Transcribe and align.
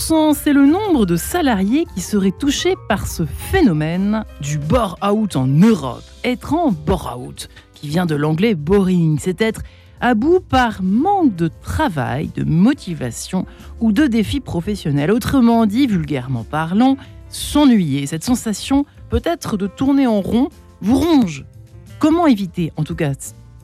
10%, 0.00 0.34
c'est 0.34 0.54
le 0.54 0.64
nombre 0.64 1.04
de 1.04 1.16
salariés 1.16 1.84
qui 1.94 2.00
seraient 2.00 2.32
touchés 2.32 2.74
par 2.88 3.06
ce 3.06 3.26
phénomène 3.26 4.24
du 4.40 4.56
bore-out 4.56 5.36
en 5.36 5.46
Europe. 5.46 6.02
Être 6.24 6.54
en 6.54 6.72
bore-out, 6.72 7.50
qui 7.74 7.88
vient 7.88 8.06
de 8.06 8.14
l'anglais 8.14 8.54
boring, 8.54 9.18
c'est 9.20 9.42
être 9.42 9.60
à 10.00 10.14
bout 10.14 10.40
par 10.40 10.82
manque 10.82 11.36
de 11.36 11.50
travail, 11.62 12.30
de 12.34 12.44
motivation 12.44 13.44
ou 13.78 13.92
de 13.92 14.06
défis 14.06 14.40
professionnels. 14.40 15.10
Autrement 15.10 15.66
dit, 15.66 15.86
vulgairement 15.86 16.44
parlant, 16.44 16.96
s'ennuyer. 17.28 18.06
Cette 18.06 18.24
sensation 18.24 18.86
peut-être 19.10 19.58
de 19.58 19.66
tourner 19.66 20.06
en 20.06 20.22
rond 20.22 20.48
vous 20.80 20.96
ronge. 20.96 21.44
Comment 21.98 22.26
éviter, 22.26 22.72
en 22.78 22.84
tout 22.84 22.94
cas, 22.94 23.12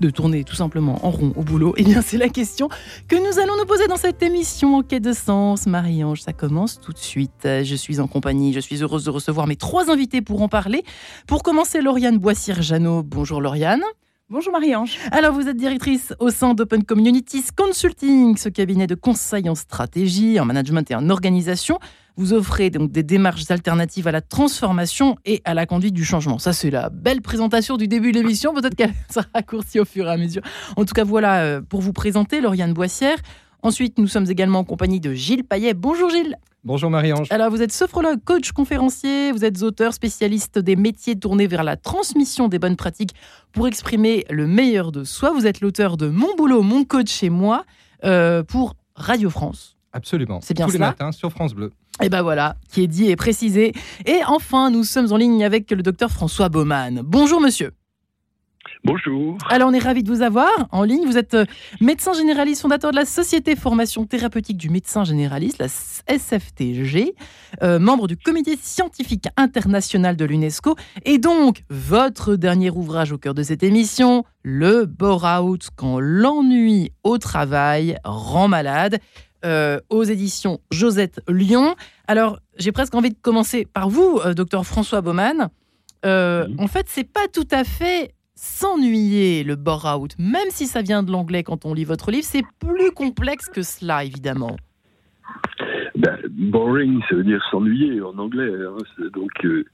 de 0.01 0.11
tourner 0.11 0.45
tout 0.45 0.55
simplement 0.55 1.05
en 1.05 1.11
rond 1.11 1.33
au 1.37 1.43
boulot 1.43 1.75
Eh 1.77 1.85
bien, 1.85 2.03
c'est 2.03 2.19
la 2.19 2.29
question 2.29 2.69
que 3.09 3.17
nous 3.17 3.39
allons 3.39 3.57
nous 3.57 3.67
poser 3.67 3.87
dans 3.89 3.97
cette 3.97 4.23
émission 4.23 4.77
en 4.77 4.83
quête 4.83 5.03
de 5.03 5.13
sens. 5.13 5.67
Marie-Ange, 5.67 6.23
ça 6.23 6.33
commence 6.33 6.81
tout 6.81 6.93
de 6.93 6.99
suite. 6.99 7.43
Je 7.45 7.75
suis 7.75 8.01
en 8.01 8.07
compagnie, 8.07 8.53
je 8.53 8.61
suis 8.61 8.83
heureuse 8.83 9.05
de 9.05 9.11
recevoir 9.11 9.47
mes 9.47 9.57
trois 9.57 9.91
invités 9.91 10.23
pour 10.23 10.43
en 10.43 10.49
parler. 10.49 10.85
Pour 11.27 11.43
commencer, 11.43 11.81
Lauriane 11.81 12.19
Boissière-Jeannot. 12.19 13.03
Bonjour 13.03 13.41
Lauriane. 13.41 13.83
Bonjour 14.29 14.53
Marie-Ange. 14.53 14.99
Alors 15.13 15.33
vous 15.33 15.47
êtes 15.47 15.57
directrice 15.57 16.13
au 16.19 16.31
sein 16.31 16.53
d'Open 16.55 16.83
Communities 16.83 17.45
Consulting, 17.57 18.37
ce 18.37 18.49
cabinet 18.49 18.89
de 18.89 18.97
conseil 18.97 19.49
en 19.49 19.55
stratégie, 19.55 20.41
en 20.41 20.45
management 20.45 20.91
et 20.91 20.97
en 20.97 21.11
organisation. 21.11 21.79
Vous 22.19 22.33
offrez 22.33 22.71
donc 22.71 22.91
des 22.91 23.03
démarches 23.03 23.51
alternatives 23.51 24.09
à 24.09 24.13
la 24.13 24.23
transformation 24.23 25.17
et 25.27 25.43
à 25.45 25.53
la 25.53 25.67
conduite 25.67 25.93
du 25.93 26.05
changement. 26.05 26.39
Ça, 26.39 26.55
c'est 26.55 26.71
la 26.71 26.89
belle 26.89 27.21
présentation 27.21 27.77
du 27.77 27.89
début 27.89 28.11
de 28.11 28.19
l'émission. 28.19 28.55
Peut-être 28.55 28.75
qu'elle 28.75 28.95
sera 29.11 29.27
raccourcie 29.35 29.81
au 29.81 29.85
fur 29.85 30.07
et 30.07 30.11
à 30.11 30.17
mesure. 30.17 30.41
En 30.77 30.87
tout 30.87 30.95
cas, 30.95 31.05
voilà 31.05 31.43
euh, 31.43 31.61
pour 31.61 31.83
vous 31.83 31.93
présenter 31.93 32.41
Lauriane 32.41 32.73
Boissière. 32.73 33.19
Ensuite, 33.63 33.99
nous 33.99 34.07
sommes 34.07 34.31
également 34.31 34.61
en 34.61 34.65
compagnie 34.65 34.99
de 34.99 35.13
Gilles 35.13 35.45
Payet. 35.45 35.75
Bonjour 35.75 36.09
Gilles. 36.09 36.39
Bonjour 36.65 36.91
Marie-Ange. 36.91 37.29
Alors, 37.31 37.51
vous 37.51 37.61
êtes 37.61 37.71
sophrologue, 37.71 38.19
coach, 38.25 38.51
conférencier, 38.53 39.31
vous 39.31 39.45
êtes 39.45 39.63
auteur, 39.63 39.93
spécialiste 39.93 40.59
des 40.59 40.75
métiers 40.75 41.17
tournés 41.17 41.47
vers 41.47 41.65
la 41.65 41.77
transmission 41.77 42.49
des 42.49 42.59
bonnes 42.59 42.77
pratiques 42.77 43.15
pour 43.53 43.69
exprimer 43.69 44.25
le 44.31 44.47
meilleur 44.47 44.91
de 44.91 45.05
soi. 45.05 45.33
Vous 45.33 45.47
êtes 45.47 45.61
l'auteur 45.61 45.97
de 45.99 46.09
Mon 46.09 46.35
boulot, 46.35 46.63
mon 46.63 46.85
coach 46.85 47.11
chez 47.11 47.29
moi 47.29 47.65
euh, 48.05 48.43
pour 48.43 48.75
Radio 48.95 49.29
France. 49.29 49.76
Absolument. 49.97 50.41
C'est 50.43 50.55
bien 50.55 50.67
Tous 50.67 50.73
ça. 50.73 50.79
les 50.79 50.85
matins 50.85 51.11
sur 51.11 51.31
France 51.31 51.55
Bleu. 51.55 51.73
Et 52.03 52.11
ben 52.11 52.21
voilà, 52.23 52.57
qui 52.71 52.83
est 52.83 52.87
dit 52.87 53.11
et 53.11 53.17
précisé. 53.17 53.73
Et 54.05 54.21
enfin, 54.27 54.71
nous 54.71 54.85
sommes 54.85 55.11
en 55.11 55.17
ligne 55.17 55.43
avec 55.43 55.71
le 55.71 55.83
docteur 55.83 56.11
François 56.11 56.51
Baumann. 56.51 57.01
Bonjour 57.03 57.41
monsieur. 57.41 57.73
Bonjour. 58.85 59.39
Alors 59.49 59.69
on 59.69 59.73
est 59.73 59.79
ravi 59.81 60.03
de 60.03 60.13
vous 60.13 60.23
avoir 60.23 60.51
en 60.71 60.85
ligne. 60.85 61.07
Vous 61.07 61.17
êtes 61.19 61.35
euh, 61.35 61.45
médecin 61.81 62.13
généraliste, 62.13 62.63
fondateur 62.63 62.91
de 62.93 62.97
la 62.97 63.05
Société 63.05 63.57
Formation 63.57 64.05
Thérapeutique 64.07 64.57
du 64.59 64.71
Médecin 64.71 65.03
Généraliste, 65.03 65.59
la 65.59 65.67
SFTG, 66.17 67.15
euh, 67.63 67.79
membre 67.81 68.07
du 68.07 68.17
Comité 68.17 68.57
Scientifique 68.61 69.27
International 69.37 70.15
de 70.17 70.25
l'UNESCO. 70.25 70.77
Et 71.05 71.19
donc, 71.19 71.63
votre 71.69 72.37
dernier 72.37 72.71
ouvrage 72.71 73.11
au 73.13 73.19
cœur 73.19 73.35
de 73.35 73.43
cette 73.43 73.63
émission, 73.63 74.25
Le 74.43 74.85
Bore-out, 74.85 75.69
quand 75.75 75.99
l'ennui 75.99 76.93
au 77.03 77.19
travail 77.19 77.97
rend 78.05 78.47
malade, 78.47 78.99
euh, 79.47 79.79
aux 79.91 80.03
éditions 80.03 80.59
Josette 80.73 81.21
Lyon. 81.29 81.77
Alors, 82.09 82.41
j'ai 82.59 82.73
presque 82.73 82.95
envie 82.97 83.11
de 83.11 83.19
commencer 83.23 83.65
par 83.65 83.89
vous, 83.89 84.21
euh, 84.25 84.35
docteur 84.35 84.67
François 84.67 85.03
Baumann. 85.03 85.51
Euh. 86.05 86.49
En 86.59 86.67
fait, 86.67 86.87
c'est 86.89 87.05
pas 87.05 87.29
tout 87.33 87.47
à 87.53 87.63
fait 87.63 88.13
s'ennuyer 88.35 89.45
le 89.45 89.55
bore-out, 89.55 90.17
même 90.19 90.49
si 90.51 90.67
ça 90.67 90.83
vient 90.83 91.05
de 91.05 91.13
l'anglais 91.13 91.45
quand 91.45 91.65
on 91.65 91.75
lit 91.75 91.85
votre 91.85 92.11
livre, 92.11 92.27
c'est 92.29 92.43
plus 92.59 92.91
complexe 92.91 93.47
que 93.47 93.63
cela, 93.63 94.05
évidemment. 94.05 94.57
Ben, 96.07 96.19
boring, 96.31 97.01
ça 97.09 97.17
veut 97.17 97.25
dire 97.25 97.43
s'ennuyer 97.51 98.01
en 98.01 98.17
anglais. 98.19 98.51
hein. 98.65 99.09
Donc, 99.13 99.33
euh, 99.45 99.65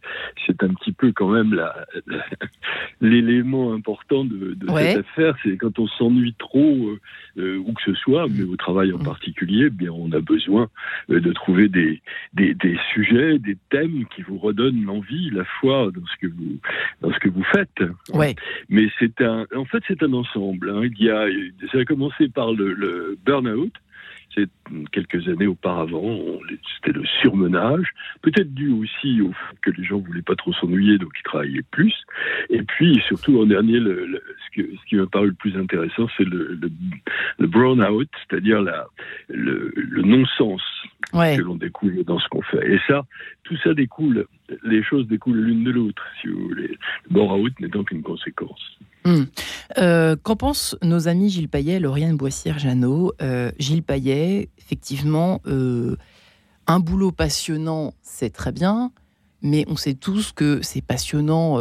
c'est 0.47 0.63
un 0.63 0.69
petit 0.75 0.93
peu 0.93 1.13
quand 1.13 1.29
même 1.31 1.61
l'élément 3.01 3.73
important 3.75 4.25
de, 4.25 4.55
de 4.55 4.71
Ouais. 4.71 4.93
cette 4.95 4.99
affaire. 5.07 5.35
C'est 5.43 5.57
quand 5.57 5.79
on 5.79 5.87
s'ennuie 5.89 6.35
trop, 6.39 6.89
euh, 6.89 7.01
euh, 7.39 7.57
où 7.59 7.73
que 7.73 7.83
ce 7.85 7.95
soit, 7.95 8.27
mais 8.29 8.45
au 8.45 8.57
travail 8.57 8.93
en 8.93 8.99
Mm. 8.99 9.05
particulier, 9.05 9.65
eh 9.67 9.71
bien, 9.71 9.91
on 9.91 10.11
a 10.13 10.21
besoin 10.21 10.69
euh, 11.11 11.21
de 11.21 11.33
trouver 11.33 11.69
des, 11.69 12.01
des, 12.35 12.55
des 12.55 12.79
sujets, 12.93 13.39
des 13.39 13.57
thèmes 13.71 14.05
qui 14.15 14.23
vous 14.23 14.39
redonnent 14.39 14.85
l'envie, 14.85 15.31
la 15.31 15.45
foi 15.61 15.91
dans 15.95 16.07
ce 16.07 16.17
que 16.21 16.27
vous, 16.33 16.59
dans 17.01 17.13
ce 17.13 17.19
que 17.19 17.29
vous 17.29 17.45
faites. 17.45 17.83
Ouais. 18.15 18.35
Mais 18.69 18.89
c'est 18.99 19.21
un, 19.21 19.47
en 19.57 19.65
fait, 19.65 19.83
c'est 19.89 20.03
un 20.03 20.13
ensemble. 20.13 20.71
hein. 20.71 20.83
Il 20.85 21.05
y 21.05 21.11
a, 21.11 21.27
ça 21.73 21.79
a 21.79 21.85
commencé 21.85 22.29
par 22.29 22.53
le, 22.53 22.73
le 22.73 23.19
burn-out. 23.25 23.73
C'est 24.35 24.49
quelques 24.93 25.29
années 25.29 25.47
auparavant, 25.47 26.19
c'était 26.77 26.97
le 26.99 27.05
surmenage, 27.21 27.87
peut-être 28.23 28.55
dû 28.55 28.71
aussi 28.71 29.21
au 29.21 29.31
fait 29.33 29.57
que 29.61 29.71
les 29.73 29.85
gens 29.85 29.99
voulaient 29.99 30.23
pas 30.23 30.37
trop 30.37 30.53
s'ennuyer, 30.55 30.97
donc 30.97 31.11
ils 31.19 31.23
travaillaient 31.23 31.65
plus. 31.71 31.95
Et 32.49 32.63
puis 32.63 32.99
surtout 33.07 33.41
en 33.41 33.47
dernier, 33.47 33.79
le, 33.79 34.07
le- 34.07 34.23
ce, 34.47 34.61
que, 34.63 34.69
ce 34.77 34.85
qui 34.89 34.97
m'a 34.97 35.07
paru 35.07 35.29
le 35.29 35.35
plus 35.35 35.57
intéressant, 35.59 36.09
c'est 36.17 36.25
le, 36.25 36.59
le, 37.39 37.47
brown-out, 37.47 38.09
c'est-à-dire 38.29 38.63
le, 39.29 39.73
non-sens 40.03 40.63
Ouais. 41.13 41.37
que 41.37 41.43
l'on 41.43 41.57
découle 41.57 42.05
dans 42.05 42.19
ce 42.19 42.29
qu'on 42.29 42.41
fait. 42.43 42.73
Et 42.73 42.81
ça, 42.87 43.05
tout 43.45 43.57
ça 43.63 43.75
découle, 43.75 44.25
les 44.65 44.83
choses 44.83 45.07
découlent 45.09 45.41
l'une 45.43 45.65
de 45.65 45.71
l'autre, 45.71 46.03
si 46.21 46.29
vous 46.29 46.49
voulez. 46.49 46.69
Le 47.09 47.11
bore-out 47.15 47.53
n'est 47.61 47.69
donc 47.69 47.91
une 47.91 48.03
conséquence. 48.03 48.79
Euh, 49.79 50.17
Qu'en 50.23 50.37
pensent 50.37 50.77
nos 50.83 51.09
amis 51.09 51.31
Gilles 51.31 51.49
Payet, 51.49 51.81
Lauriane 51.81 52.17
Boissière-Jeannot? 52.17 53.13
Euh, 53.23 53.51
Gilles 53.59 53.83
Payet, 53.83 54.51
effectivement, 54.59 55.41
euh, 55.47 55.97
un 56.67 56.79
boulot 56.81 57.13
passionnant, 57.13 57.95
c'est 58.03 58.31
très 58.31 58.53
bien, 58.53 58.93
mais 59.41 59.65
on 59.69 59.77
sait 59.77 59.95
tous 59.95 60.33
que 60.33 60.61
c'est 60.63 60.83
passionnant. 60.83 61.57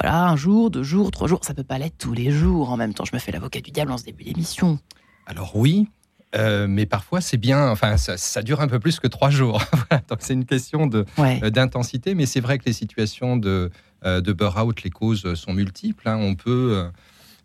voilà, 0.00 0.24
un 0.28 0.36
jour, 0.36 0.70
deux 0.70 0.82
jours, 0.82 1.10
trois 1.10 1.28
jours, 1.28 1.40
ça 1.42 1.54
peut 1.54 1.62
pas 1.64 1.78
l'être 1.78 1.98
tous 1.98 2.12
les 2.12 2.30
jours. 2.30 2.70
En 2.70 2.76
même 2.76 2.94
temps, 2.94 3.04
je 3.04 3.14
me 3.14 3.18
fais 3.20 3.32
l'avocat 3.32 3.60
du 3.60 3.70
diable 3.70 3.92
en 3.92 3.98
ce 3.98 4.04
début 4.04 4.24
d'émission. 4.24 4.78
Alors 5.26 5.54
oui, 5.54 5.86
euh, 6.34 6.66
mais 6.66 6.86
parfois 6.86 7.20
c'est 7.20 7.36
bien, 7.36 7.70
enfin 7.70 7.96
ça, 7.96 8.16
ça 8.16 8.42
dure 8.42 8.60
un 8.60 8.66
peu 8.66 8.80
plus 8.80 8.98
que 8.98 9.06
trois 9.06 9.30
jours. 9.30 9.62
Donc 10.08 10.18
c'est 10.20 10.32
une 10.32 10.46
question 10.46 10.88
Ouais. 11.18 11.50
d'intensité, 11.50 12.14
mais 12.14 12.26
c'est 12.26 12.40
vrai 12.40 12.58
que 12.58 12.64
les 12.64 12.72
situations 12.72 13.36
de, 13.36 13.70
de 14.04 14.32
burn-out, 14.32 14.82
les 14.82 14.90
causes 14.90 15.34
sont 15.34 15.52
multiples. 15.54 16.08
hein. 16.08 16.16
On 16.20 16.34
peut... 16.34 16.72
euh, 16.76 16.88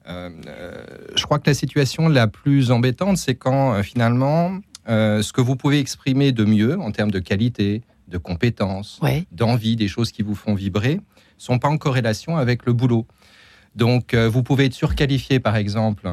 euh, 0.09 0.29
euh, 0.47 0.85
je 1.15 1.23
crois 1.23 1.37
que 1.39 1.49
la 1.49 1.53
situation 1.53 2.07
la 2.07 2.27
plus 2.27 2.71
embêtante, 2.71 3.17
c'est 3.17 3.35
quand 3.35 3.73
euh, 3.73 3.83
finalement 3.83 4.57
euh, 4.87 5.21
ce 5.21 5.33
que 5.33 5.41
vous 5.41 5.55
pouvez 5.57 5.79
exprimer 5.79 6.31
de 6.31 6.45
mieux 6.45 6.79
en 6.79 6.91
termes 6.91 7.11
de 7.11 7.19
qualité, 7.19 7.81
de 8.07 8.17
compétences, 8.17 8.99
Ouais. 9.01 9.25
d'envie, 9.33 9.75
des 9.75 9.89
choses 9.89 10.11
qui 10.13 10.21
vous 10.21 10.33
font 10.35 10.53
vibrer, 10.55 11.01
sont 11.37 11.59
pas 11.59 11.67
en 11.67 11.77
corrélation 11.77 12.37
avec 12.37 12.65
le 12.65 12.71
boulot. 12.71 13.05
Donc, 13.75 14.13
euh, 14.13 14.29
vous 14.29 14.43
pouvez 14.43 14.65
être 14.65 14.73
surqualifié, 14.73 15.39
par 15.41 15.57
exemple, 15.57 16.09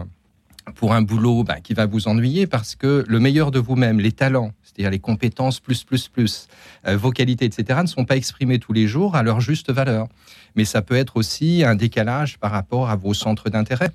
pour 0.74 0.92
un 0.92 1.02
boulot 1.02 1.44
bah, 1.44 1.60
qui 1.60 1.72
va 1.72 1.86
vous 1.86 2.08
ennuyer 2.08 2.46
parce 2.48 2.74
que 2.74 3.04
le 3.06 3.20
meilleur 3.20 3.52
de 3.52 3.60
vous-même, 3.60 4.00
les 4.00 4.12
talents, 4.12 4.50
c'est-à-dire 4.74 4.90
les 4.90 4.98
compétences 4.98 5.60
plus, 5.60 5.84
plus, 5.84 6.08
plus, 6.08 6.48
euh, 6.86 6.96
vos 6.96 7.10
qualités, 7.10 7.44
etc., 7.44 7.80
ne 7.82 7.86
sont 7.86 8.04
pas 8.04 8.16
exprimés 8.16 8.58
tous 8.58 8.72
les 8.72 8.88
jours 8.88 9.14
à 9.14 9.22
leur 9.22 9.40
juste 9.40 9.70
valeur. 9.70 10.08
Mais 10.56 10.64
ça 10.64 10.82
peut 10.82 10.96
être 10.96 11.16
aussi 11.16 11.62
un 11.64 11.74
décalage 11.74 12.38
par 12.38 12.50
rapport 12.50 12.90
à 12.90 12.96
vos 12.96 13.14
centres 13.14 13.50
d'intérêt. 13.50 13.90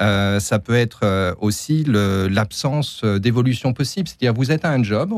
Euh, 0.00 0.38
ça 0.40 0.58
peut 0.58 0.74
être 0.74 1.00
euh, 1.02 1.34
aussi 1.40 1.84
l'absence 1.84 3.04
d'évolution 3.04 3.72
possible. 3.72 4.08
C'est-à-dire, 4.08 4.34
vous 4.34 4.52
êtes 4.52 4.64
à 4.64 4.70
un 4.70 4.82
job, 4.82 5.12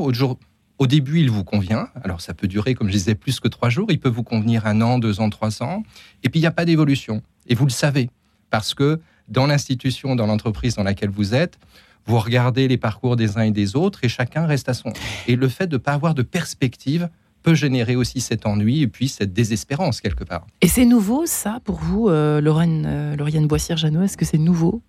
au 0.79 0.87
début, 0.87 1.19
il 1.19 1.29
vous 1.29 1.43
convient. 1.43 1.89
Alors, 2.03 2.21
ça 2.21 2.33
peut 2.33 2.47
durer, 2.47 2.73
comme 2.73 2.87
je 2.87 2.93
disais, 2.93 3.15
plus 3.15 3.39
que 3.39 3.47
trois 3.47 3.69
jours. 3.69 3.91
Il 3.91 3.99
peut 3.99 4.09
vous 4.09 4.23
convenir 4.23 4.65
un 4.65 4.81
an, 4.81 4.97
deux 4.97 5.19
ans, 5.19 5.29
trois 5.29 5.61
ans. 5.61 5.83
Et 6.23 6.29
puis, 6.29 6.39
il 6.39 6.43
n'y 6.43 6.47
a 6.47 6.51
pas 6.51 6.65
d'évolution. 6.65 7.21
Et 7.47 7.55
vous 7.55 7.65
le 7.65 7.71
savez. 7.71 8.09
Parce 8.49 8.73
que 8.73 8.99
dans 9.27 9.45
l'institution, 9.45 10.15
dans 10.15 10.25
l'entreprise 10.25 10.75
dans 10.75 10.83
laquelle 10.83 11.09
vous 11.09 11.33
êtes, 11.33 11.57
vous 12.05 12.19
regardez 12.19 12.67
les 12.67 12.77
parcours 12.77 13.15
des 13.15 13.37
uns 13.37 13.43
et 13.43 13.51
des 13.51 13.75
autres 13.75 13.99
et 14.03 14.09
chacun 14.09 14.45
reste 14.45 14.69
à 14.69 14.73
son. 14.73 14.93
Et 15.27 15.35
le 15.35 15.47
fait 15.47 15.67
de 15.67 15.75
ne 15.75 15.77
pas 15.77 15.93
avoir 15.93 16.13
de 16.13 16.21
perspective 16.21 17.09
peut 17.43 17.55
générer 17.55 17.95
aussi 17.95 18.21
cet 18.21 18.45
ennui 18.45 18.81
et 18.81 18.87
puis 18.87 19.07
cette 19.09 19.33
désespérance 19.33 20.01
quelque 20.01 20.23
part. 20.23 20.47
Et 20.61 20.67
c'est 20.67 20.85
nouveau, 20.85 21.25
ça, 21.25 21.59
pour 21.63 21.75
vous, 21.75 22.09
euh, 22.09 22.41
euh, 22.43 23.47
Boissière-Jeannot? 23.47 24.03
Est-ce 24.03 24.17
que 24.17 24.25
c'est 24.25 24.37
nouveau? 24.37 24.81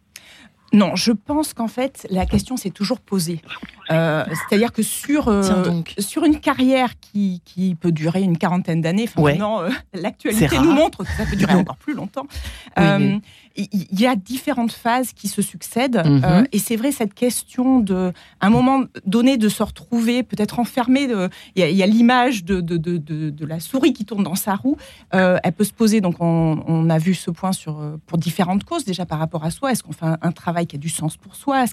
Non, 0.75 0.95
je 0.97 1.13
pense 1.13 1.55
qu'en 1.55 1.69
fait, 1.69 2.07
la 2.11 2.27
question 2.27 2.57
s'est 2.57 2.71
toujours 2.71 3.01
posée. 3.01 3.41
Euh, 3.91 4.25
C'est-à-dire 4.49 4.73
que 4.73 4.83
sur, 4.83 5.29
euh, 5.29 5.43
sur 5.99 6.25
une 6.25 6.41
carrière 6.41 6.99
qui, 7.01 7.41
qui 7.45 7.75
peut 7.75 7.93
durer 7.93 8.23
une 8.23 8.37
quarantaine 8.39 8.81
d'années, 8.81 9.05
enfin, 9.09 9.23
Ouais. 9.23 9.33
maintenant, 9.33 9.61
euh, 9.63 9.69
l'actualité 9.95 10.59
nous 10.59 10.73
montre 10.73 11.05
que 11.05 11.11
ça 11.17 11.25
peut 11.27 11.37
durer 11.37 11.55
encore 11.55 11.77
plus 11.77 11.95
longtemps. 11.95 12.27
Oui. 12.79 13.21
Il 13.57 14.01
y 14.01 14.07
a 14.09 14.17
différentes 14.17 14.73
phases 14.73 15.13
qui 15.13 15.29
se 15.29 15.41
succèdent. 15.41 16.03
Mhm. 16.05 16.49
et 16.51 16.59
c'est 16.59 16.75
vrai, 16.75 16.91
cette 16.91 17.15
question 17.15 17.79
de, 17.79 18.13
à 18.41 18.47
un 18.49 18.51
moment 18.51 18.83
donné, 19.07 19.37
de 19.37 19.49
se 19.49 19.63
retrouver 19.63 20.25
peut-être 20.25 20.59
enfermé. 20.59 21.07
Il 21.55 21.63
y 21.65 21.83
a, 21.83 21.87
l'image 21.87 22.45
de, 22.45 22.61
de, 22.61 22.77
de, 22.77 22.97
de- 22.99 23.47
la 23.47 23.61
souris 23.61 23.93
qui 23.93 24.05
tourne 24.05 24.25
dans 24.25 24.35
sa 24.35 24.57
roue. 24.57 24.77
Elle 25.13 25.53
peut 25.57 25.63
se 25.63 25.73
poser, 25.73 26.01
donc 26.01 26.17
on, 26.19 26.65
on 26.67 26.91
a 26.91 26.99
vu 26.99 27.15
ce 27.15 27.31
point 27.31 27.53
sur, 27.53 27.81
pour 28.07 28.19
différentes 28.19 28.65
causes, 28.65 28.85
déjà 28.85 29.07
par 29.07 29.21
rapport 29.21 29.45
à 29.45 29.53
soi. 29.53 29.71
Est-ce 29.71 29.85
qu'on 29.85 29.93
fait 29.93 30.07
un, 30.07 30.19
un 30.21 30.33
travail 30.33 30.64
travail 30.65 30.67
qui 30.67 30.77
a 30.77 30.79
du 30.79 30.89
sens 30.89 31.17
pour 31.17 31.35
soi 31.35 31.65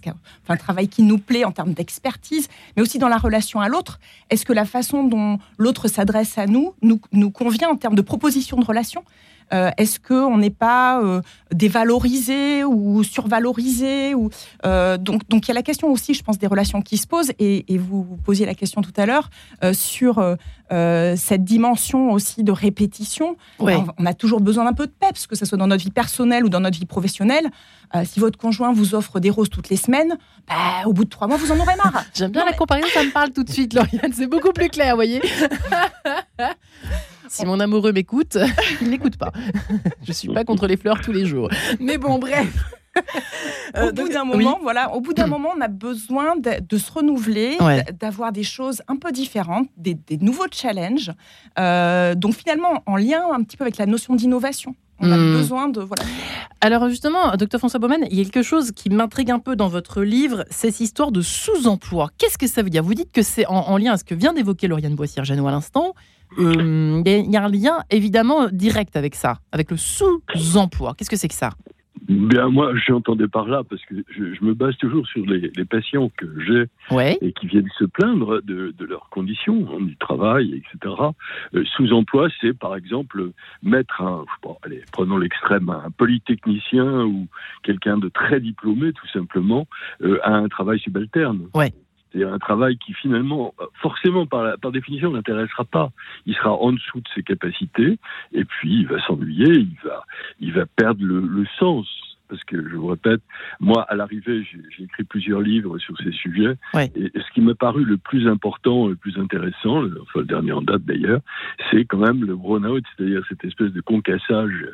un 0.49 0.57
travail 0.57 0.87
qui 0.87 1.03
nous 1.03 1.17
plaît 1.17 1.45
en 1.45 1.51
termes 1.51 1.73
d'expertise, 1.73 2.47
mais 2.75 2.83
aussi 2.83 2.99
dans 2.99 3.07
la 3.07 3.17
relation 3.17 3.59
à 3.59 3.67
l'autre. 3.67 3.99
Est-ce 4.29 4.45
que 4.45 4.53
la 4.53 4.65
façon 4.65 5.03
dont 5.03 5.39
l'autre 5.57 5.87
s'adresse 5.87 6.37
à 6.37 6.45
nous, 6.45 6.73
nous 6.81 6.99
nous 7.11 7.31
convient 7.31 7.69
en 7.69 7.77
termes 7.77 7.95
de 7.95 8.01
proposition 8.01 8.57
de 8.57 8.65
relation? 8.65 9.03
Euh, 9.53 9.71
Est-ce 9.77 9.99
qu'on 9.99 10.37
n'est 10.37 10.49
pas 10.49 11.01
euh, 11.01 11.21
dévalorisé 11.51 12.63
ou 12.63 13.03
survalorisé 13.03 14.13
ou, 14.13 14.29
euh, 14.65 14.97
donc, 14.97 15.27
donc 15.29 15.47
il 15.47 15.49
y 15.49 15.51
a 15.51 15.55
la 15.55 15.63
question 15.63 15.91
aussi, 15.91 16.13
je 16.13 16.23
pense, 16.23 16.37
des 16.37 16.47
relations 16.47 16.81
qui 16.81 16.97
se 16.97 17.07
posent. 17.07 17.31
Et, 17.39 17.65
vous, 17.77 18.03
vous, 18.03 18.17
posiez 18.17 18.45
la 18.45 18.55
question 18.55 18.81
tout 18.81 18.93
à 18.97 19.05
l'heure 19.05 19.29
sur 19.73 20.23
cette 20.69 21.43
dimension 21.43 22.11
aussi 22.11 22.43
de 22.43 22.51
répétition. 22.51 23.35
on 23.59 24.05
a 24.05 24.13
toujours 24.13 24.41
besoin 24.41 24.65
d'un 24.65 24.73
peu 24.73 24.87
de 24.87 24.91
peps, 24.91 25.27
que 25.27 25.35
ce 25.35 25.45
soit 25.45 25.57
dans 25.57 25.67
notre 25.67 25.83
vie 25.83 25.91
personnelle 25.91 26.45
ou 26.45 26.49
dans 26.49 26.59
notre 26.59 26.77
vie 26.77 26.85
professionnelle. 26.85 27.49
si 28.05 28.19
votre 28.19 28.37
conjoint 28.37 28.71
vous 28.71 28.95
offre 28.95 29.19
des 29.19 29.29
roses 29.29 29.49
toutes 29.49 29.69
les 29.69 29.75
semaines, 29.75 30.17
bah, 30.47 30.85
au 30.85 30.93
bout 30.93 31.05
de 31.05 31.09
trois 31.09 31.27
mois, 31.27 31.37
vous 31.37 31.51
en 31.51 31.59
aurez 31.59 31.75
marre. 31.75 32.03
J'aime 32.13 32.31
bien 32.31 32.45
la 32.45 32.53
comparaison, 32.53 32.87
ça 32.93 33.03
me 33.03 33.11
parle 33.11 33.31
tout 33.31 33.43
de 33.43 33.51
suite, 33.51 33.73
Lauriane. 33.73 34.13
C'est 34.13 34.27
beaucoup 34.27 34.53
plus 34.53 34.69
clair, 34.69 34.91
vous 34.91 34.97
voyez. 34.97 35.21
Si 37.31 37.45
mon 37.45 37.61
amoureux 37.61 37.93
m'écoute, 37.93 38.37
il 38.81 38.89
n'écoute 38.89 39.15
pas. 39.15 39.31
Je 40.03 40.11
suis 40.11 40.27
pas 40.27 40.43
contre 40.43 40.67
les 40.67 40.75
fleurs 40.75 40.99
tous 40.99 41.13
les 41.13 41.25
jours. 41.25 41.49
Mais 41.79 41.97
bon, 41.97 42.19
bref. 42.19 42.53
au 43.73 43.79
euh, 43.79 43.91
bout 43.93 44.09
d'un 44.09 44.25
moment, 44.25 44.59
voilà, 44.61 44.93
au 44.93 44.99
bout 44.99 45.13
d'un 45.13 45.27
moment, 45.35 45.53
on 45.55 45.61
a 45.61 45.69
besoin 45.69 46.35
de, 46.35 46.77
se 46.77 46.91
renouveler, 46.91 47.57
d'avoir 47.97 48.33
des 48.33 48.43
choses 48.43 48.81
un 48.89 48.97
peu 48.97 49.13
différentes, 49.13 49.69
des, 49.77 49.97
nouveaux 50.19 50.47
challenges. 50.51 51.13
Euh, 51.57 52.15
donc 52.15 52.35
finalement, 52.35 52.83
en 52.85 52.97
lien 52.97 53.23
un 53.31 53.43
petit 53.43 53.55
peu 53.55 53.63
avec 53.63 53.77
la 53.77 53.85
notion 53.85 54.13
d'innovation. 54.13 54.75
On 54.99 55.09
a 55.09 55.17
hmm. 55.17 55.33
besoin 55.33 55.67
de 55.69 55.81
voilà. 55.81 56.03
Alors 56.59 56.89
justement, 56.89 57.35
docteur 57.37 57.59
François 57.59 57.79
Baumann, 57.79 58.05
il 58.11 58.17
y 58.17 58.21
a 58.21 58.23
quelque 58.25 58.43
chose 58.43 58.71
qui 58.71 58.89
m'intrigue 58.89 59.31
un 59.31 59.39
peu 59.39 59.55
dans 59.55 59.69
votre 59.69 60.03
livre, 60.03 60.45
c'est 60.51 60.69
cette 60.69 60.81
histoire 60.81 61.11
de 61.11 61.21
sous-emploi. 61.21 62.09
Qu'est-ce 62.17 62.37
que 62.37 62.45
ça 62.45 62.61
veut 62.61 62.69
dire? 62.69 62.83
Vous 62.83 62.93
dites 62.93 63.11
que 63.11 63.23
c'est 63.23 63.47
en, 63.47 63.77
lien 63.77 63.93
à 63.93 63.97
ce 63.97 64.03
que 64.03 64.13
vient 64.13 64.33
d'évoquer 64.33 64.67
Lauriane 64.67 64.95
Boissière-Jeannot 64.95 65.47
à 65.47 65.51
l'instant, 65.51 65.95
euh, 66.39 67.01
il 67.05 67.31
y 67.31 67.37
a 67.37 67.43
un 67.43 67.49
lien 67.49 67.79
évidemment 67.89 68.47
direct 68.51 68.95
avec 68.95 69.15
ça, 69.15 69.39
avec 69.51 69.71
le 69.71 69.77
sous-emploi. 69.77 70.93
Qu'est-ce 70.97 71.09
que 71.09 71.15
c'est 71.15 71.27
que 71.27 71.33
ça? 71.33 71.51
Bien, 72.07 72.49
moi, 72.49 72.73
j'entendais 72.75 73.27
par 73.27 73.47
là, 73.47 73.63
parce 73.63 73.83
que 73.85 73.95
je, 74.09 74.43
me 74.43 74.53
base 74.53 74.75
toujours 74.77 75.07
sur 75.07 75.23
les, 75.25 75.51
patients 75.65 76.11
que 76.17 76.25
j'ai 76.45 76.65
et 77.21 77.31
qui 77.31 77.47
viennent 77.47 77.69
se 77.77 77.85
plaindre 77.85 78.41
de, 78.41 78.73
leurs 78.79 79.07
conditions, 79.09 79.67
hein, 79.71 79.81
du 79.81 79.95
travail, 79.97 80.55
etc. 80.55 80.95
Euh, 81.53 81.63
sous-emploi, 81.75 82.27
c'est 82.41 82.57
par 82.57 82.75
exemple 82.75 83.31
mettre 83.61 84.01
un, 84.01 84.25
allez, 84.63 84.83
prenons 84.91 85.17
l'extrême, 85.17 85.69
un 85.69 85.91
polytechnicien 85.91 87.05
ou 87.05 87.27
quelqu'un 87.63 87.97
de 87.97 88.09
très 88.09 88.39
diplômé, 88.39 88.93
tout 88.93 89.07
simplement, 89.13 89.67
euh, 90.01 90.19
à 90.23 90.33
un 90.33 90.49
travail 90.49 90.79
subalterne. 90.79 91.47
Ouais. 91.53 91.71
C'est 92.11 92.23
un 92.23 92.39
travail 92.39 92.77
qui 92.77 92.93
finalement, 92.93 93.53
forcément 93.81 94.25
par, 94.25 94.57
par 94.59 94.71
définition, 94.71 95.11
n'intéressera 95.11 95.63
pas. 95.63 95.91
Il 96.25 96.35
sera 96.35 96.51
en 96.51 96.73
dessous 96.73 96.99
de 96.99 97.07
ses 97.15 97.23
capacités 97.23 97.97
et 98.33 98.43
puis 98.43 98.81
il 98.81 98.87
va 98.87 99.01
s'ennuyer, 99.05 99.49
il 99.49 99.77
va, 99.83 100.03
il 100.39 100.53
va 100.53 100.65
perdre 100.65 101.03
le 101.03 101.45
sens 101.57 101.87
parce 102.31 102.43
que 102.45 102.57
je 102.69 102.75
vous 102.77 102.87
répète, 102.87 103.21
moi, 103.59 103.83
à 103.83 103.95
l'arrivée, 103.95 104.43
j'ai 104.45 104.83
écrit 104.85 105.03
plusieurs 105.03 105.41
livres 105.41 105.77
sur 105.79 105.97
ces 105.97 106.13
sujets. 106.13 106.55
Et 106.95 107.11
ce 107.13 107.33
qui 107.33 107.41
m'a 107.41 107.55
paru 107.55 107.83
le 107.83 107.97
plus 107.97 108.25
important, 108.25 108.87
le 108.87 108.95
plus 108.95 109.19
intéressant, 109.19 109.83
enfin 110.01 110.19
le 110.21 110.25
dernier 110.25 110.53
en 110.53 110.61
date 110.61 110.83
d'ailleurs, 110.83 111.19
c'est 111.69 111.83
quand 111.83 111.97
même 111.97 112.23
le 112.23 112.37
burn-out, 112.37 112.85
c'est-à-dire 112.95 113.21
cette 113.27 113.43
espèce 113.43 113.73
de 113.73 113.81
concassage 113.81 114.65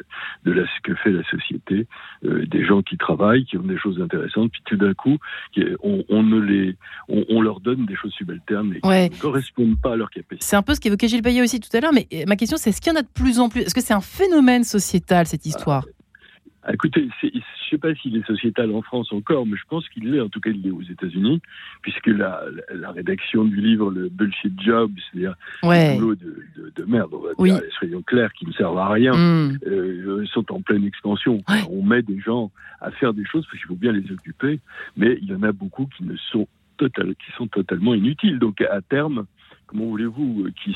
de 0.45 0.51
la, 0.51 0.65
ce 0.65 0.81
que 0.83 0.93
fait 0.93 1.11
la 1.11 1.23
société, 1.23 1.87
euh, 2.25 2.45
des 2.45 2.63
gens 2.63 2.83
qui 2.83 2.95
travaillent, 2.95 3.45
qui 3.45 3.57
ont 3.57 3.63
des 3.63 3.77
choses 3.77 3.99
intéressantes, 3.99 4.51
puis 4.51 4.61
tout 4.65 4.77
d'un 4.77 4.93
coup, 4.93 5.17
on, 5.81 6.05
on, 6.09 6.21
ne 6.21 6.39
les, 6.39 6.75
on, 7.09 7.41
leur 7.41 7.59
donne 7.59 7.87
des 7.87 7.95
choses 7.95 8.13
subalternes 8.13 8.75
et 8.75 8.81
qui 8.81 9.17
ne 9.17 9.19
correspondent 9.19 9.81
pas 9.81 9.93
à 9.93 9.95
leur 9.95 10.11
capacité. 10.11 10.45
C'est 10.45 10.57
un 10.57 10.61
peu 10.61 10.75
ce 10.75 10.79
qu'évoquait 10.79 11.07
Gilles 11.07 11.23
Payet 11.23 11.41
aussi 11.41 11.59
tout 11.59 11.75
à 11.75 11.79
l'heure, 11.79 11.93
mais 11.93 12.07
ma 12.27 12.35
question 12.35 12.57
c'est 12.57 12.69
est-ce 12.69 12.81
qu'il 12.81 12.93
y 12.93 12.95
en 12.95 12.99
a 12.99 13.01
de 13.01 13.07
plus 13.07 13.39
en 13.39 13.49
plus? 13.49 13.61
Est-ce 13.61 13.73
que 13.73 13.81
c'est 13.81 13.95
un 13.95 14.01
phénomène 14.01 14.63
sociétal 14.63 15.25
cette 15.25 15.47
histoire? 15.47 15.85
ah, 15.87 15.96
écoutez, 16.73 17.07
je 17.21 17.27
ne 17.27 17.41
sais 17.69 17.77
pas 17.77 17.93
s'il 17.95 18.15
est 18.15 18.25
sociétal 18.25 18.73
en 18.73 18.81
France 18.81 19.11
encore, 19.11 19.45
mais 19.45 19.57
je 19.57 19.63
pense 19.69 19.87
qu'il 19.89 20.11
l'est, 20.11 20.21
en 20.21 20.29
tout 20.29 20.39
cas 20.39 20.49
il 20.49 20.61
l'est 20.61 20.71
aux 20.71 20.81
États-Unis, 20.81 21.41
puisque 21.81 22.07
la, 22.07 22.43
la, 22.73 22.91
rédaction 22.91 23.45
du 23.45 23.57
livre, 23.57 23.91
le 23.91 24.09
bullshit 24.09 24.59
job, 24.61 24.91
c'est-à-dire 24.97 25.35
le 25.63 25.95
boulot 25.95 26.15
de, 26.15 26.43
de, 26.57 26.73
de, 26.75 26.83
merde, 26.85 27.13
on 27.13 27.19
va 27.19 27.33
dire, 27.43 27.61
soyons 27.77 28.01
clairs, 28.01 28.33
qui 28.33 28.45
ne 28.45 28.53
servent 28.53 28.77
à 28.77 28.89
rien, 28.89 29.13
mm. 29.13 29.59
euh, 29.67 30.25
sont 30.27 30.51
en 30.51 30.61
pleine 30.61 30.85
expansion. 30.85 31.43
On 31.69 31.83
met 31.83 32.01
des 32.01 32.19
gens 32.19 32.51
à 32.81 32.91
faire 32.91 33.13
des 33.13 33.25
choses 33.25 33.45
parce 33.45 33.59
qu'il 33.59 33.67
faut 33.67 33.75
bien 33.75 33.91
les 33.91 34.11
occuper, 34.11 34.59
mais 34.95 35.17
il 35.21 35.29
y 35.29 35.33
en 35.33 35.43
a 35.43 35.51
beaucoup 35.51 35.87
qui 35.97 36.03
ne 36.03 36.15
sont 36.31 36.47
total, 36.77 37.15
qui 37.15 37.31
sont 37.37 37.47
totalement 37.47 37.93
inutiles. 37.93 38.39
Donc 38.39 38.61
à 38.61 38.81
terme, 38.81 39.25
comment 39.67 39.85
voulez-vous, 39.85 40.45
euh, 40.45 40.53
qui 40.63 40.75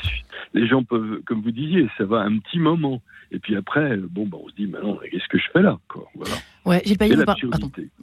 les 0.53 0.67
gens 0.67 0.83
peuvent, 0.83 1.21
comme 1.25 1.41
vous 1.41 1.51
disiez, 1.51 1.87
ça 1.97 2.05
va 2.05 2.19
un 2.21 2.37
petit 2.37 2.59
moment. 2.59 3.01
Et 3.31 3.39
puis 3.39 3.55
après, 3.55 3.97
bon, 3.97 4.27
bah, 4.27 4.37
on 4.43 4.49
se 4.49 4.55
dit, 4.55 4.67
maintenant, 4.67 4.97
qu'est-ce 5.09 5.27
que 5.29 5.37
je 5.37 5.45
fais 5.53 5.61
là 5.61 5.79
quoi, 5.87 6.05
voilà. 6.15 6.35
Ouais, 6.63 6.81
j'ai 6.85 6.95
pas 6.95 7.07
vous, 7.07 7.23
par... 7.23 7.37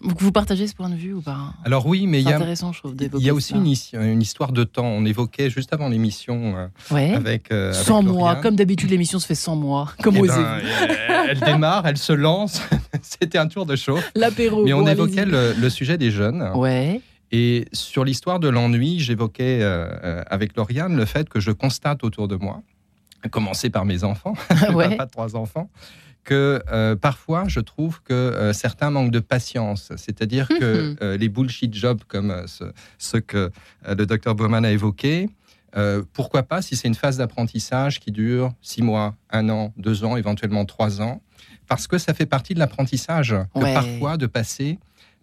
vous 0.01 0.33
partagez 0.33 0.67
ce 0.67 0.75
point 0.75 0.89
de 0.89 0.97
vue 0.97 1.13
ou 1.13 1.21
pas? 1.21 1.55
Alors 1.65 1.87
oui, 1.87 2.09
mais 2.09 2.21
il 2.21 2.29
y 2.29 2.33
a, 2.33 2.41
il 2.41 3.23
y 3.23 3.29
a 3.29 3.35
aussi 3.35 3.55
une, 3.55 4.21
histoire 4.21 4.51
de 4.51 4.65
temps. 4.65 4.87
On 4.87 5.05
évoquait 5.05 5.49
juste 5.49 5.73
avant 5.73 5.89
l'émission 5.89 6.57
euh, 6.57 7.17
avec, 7.17 7.51
100 7.51 7.53
euh, 7.53 8.03
mois, 8.03 8.35
comme 8.37 8.57
d'habitude 8.57 8.91
l'émission 8.91 9.21
se 9.21 9.29
fait 9.29 9.37
100 9.37 9.55
mois. 9.55 9.93
Comme 10.03 10.17
eh 10.17 10.23
ben, 10.23 10.61
elle 11.29 11.39
démarre, 11.39 11.87
elle 11.87 11.99
se 11.99 12.13
lance. 12.13 12.61
C'était 13.03 13.39
un 13.39 13.47
tour 13.47 13.65
de 13.65 13.77
show. 13.77 13.99
L'apéro. 14.17 14.65
Mais 14.65 14.73
on 14.73 14.87
évoquait 14.89 15.25
le, 15.25 15.53
le, 15.53 15.71
sujet 15.71 15.97
des 15.97 16.11
jeunes. 16.11 16.51
Ouais. 16.57 17.01
Et 17.31 17.67
sur 17.73 18.05
l'histoire 18.05 18.41
de 18.41 18.49
l'ennui, 18.49 19.01
j'évoquais 19.01 19.61
euh, 19.63 19.89
euh, 20.03 20.23
avec 20.29 20.57
Lauriane 20.57 20.97
le 20.97 21.05
fait 21.05 21.29
que 21.29 21.41
je 21.41 21.51
constate 21.51 22.03
autour 22.03 22.27
de 22.27 22.37
moi, 22.37 22.63
à 23.23 23.29
commencer 23.29 23.69
par 23.71 23.85
mes 23.85 24.05
enfants, 24.05 24.35
ouais. 24.75 24.97
pas 24.97 25.07
trois 25.07 25.37
enfants, 25.37 25.71
que 26.25 26.63
euh, 26.73 26.97
parfois 26.97 27.45
je 27.47 27.61
trouve 27.61 28.03
que 28.03 28.51
certains 28.55 28.91
manquent 28.91 29.11
de 29.11 29.21
patience. 29.21 29.93
C'est-à-dire 29.97 30.49
que 30.49 30.97
mhm. 31.01 31.19
les 31.19 31.29
bullshit 31.29 31.75
jobs 31.75 32.01
comme 32.09 32.45
ce, 32.99 33.17
que 33.19 33.51
le 33.87 34.07
docteur 34.07 34.35
Bowman 34.35 34.65
a 34.65 34.71
évoqué, 34.71 35.29
pourquoi 36.15 36.43
pas 36.45 36.63
si 36.63 36.77
c'est 36.77 36.89
une 36.89 36.95
phase 36.95 37.19
d'apprentissage 37.19 38.01
qui 38.01 38.11
dure 38.11 38.53
six 38.63 38.83
mois, 38.83 39.15
un 39.31 39.51
an, 39.51 39.75
deux 39.77 40.05
ans, 40.05 40.17
éventuellement 40.17 40.65
trois 40.65 41.03
ans, 41.03 41.21
parce 41.67 41.87
que 41.87 41.99
ça 41.99 42.15
fait 42.15 42.27
partie 42.27 42.55
de 42.55 42.59
l'apprentissage 42.59 43.37
que 43.55 43.75
parfois 43.75 44.17
de 44.17 44.27
passer 44.27 44.79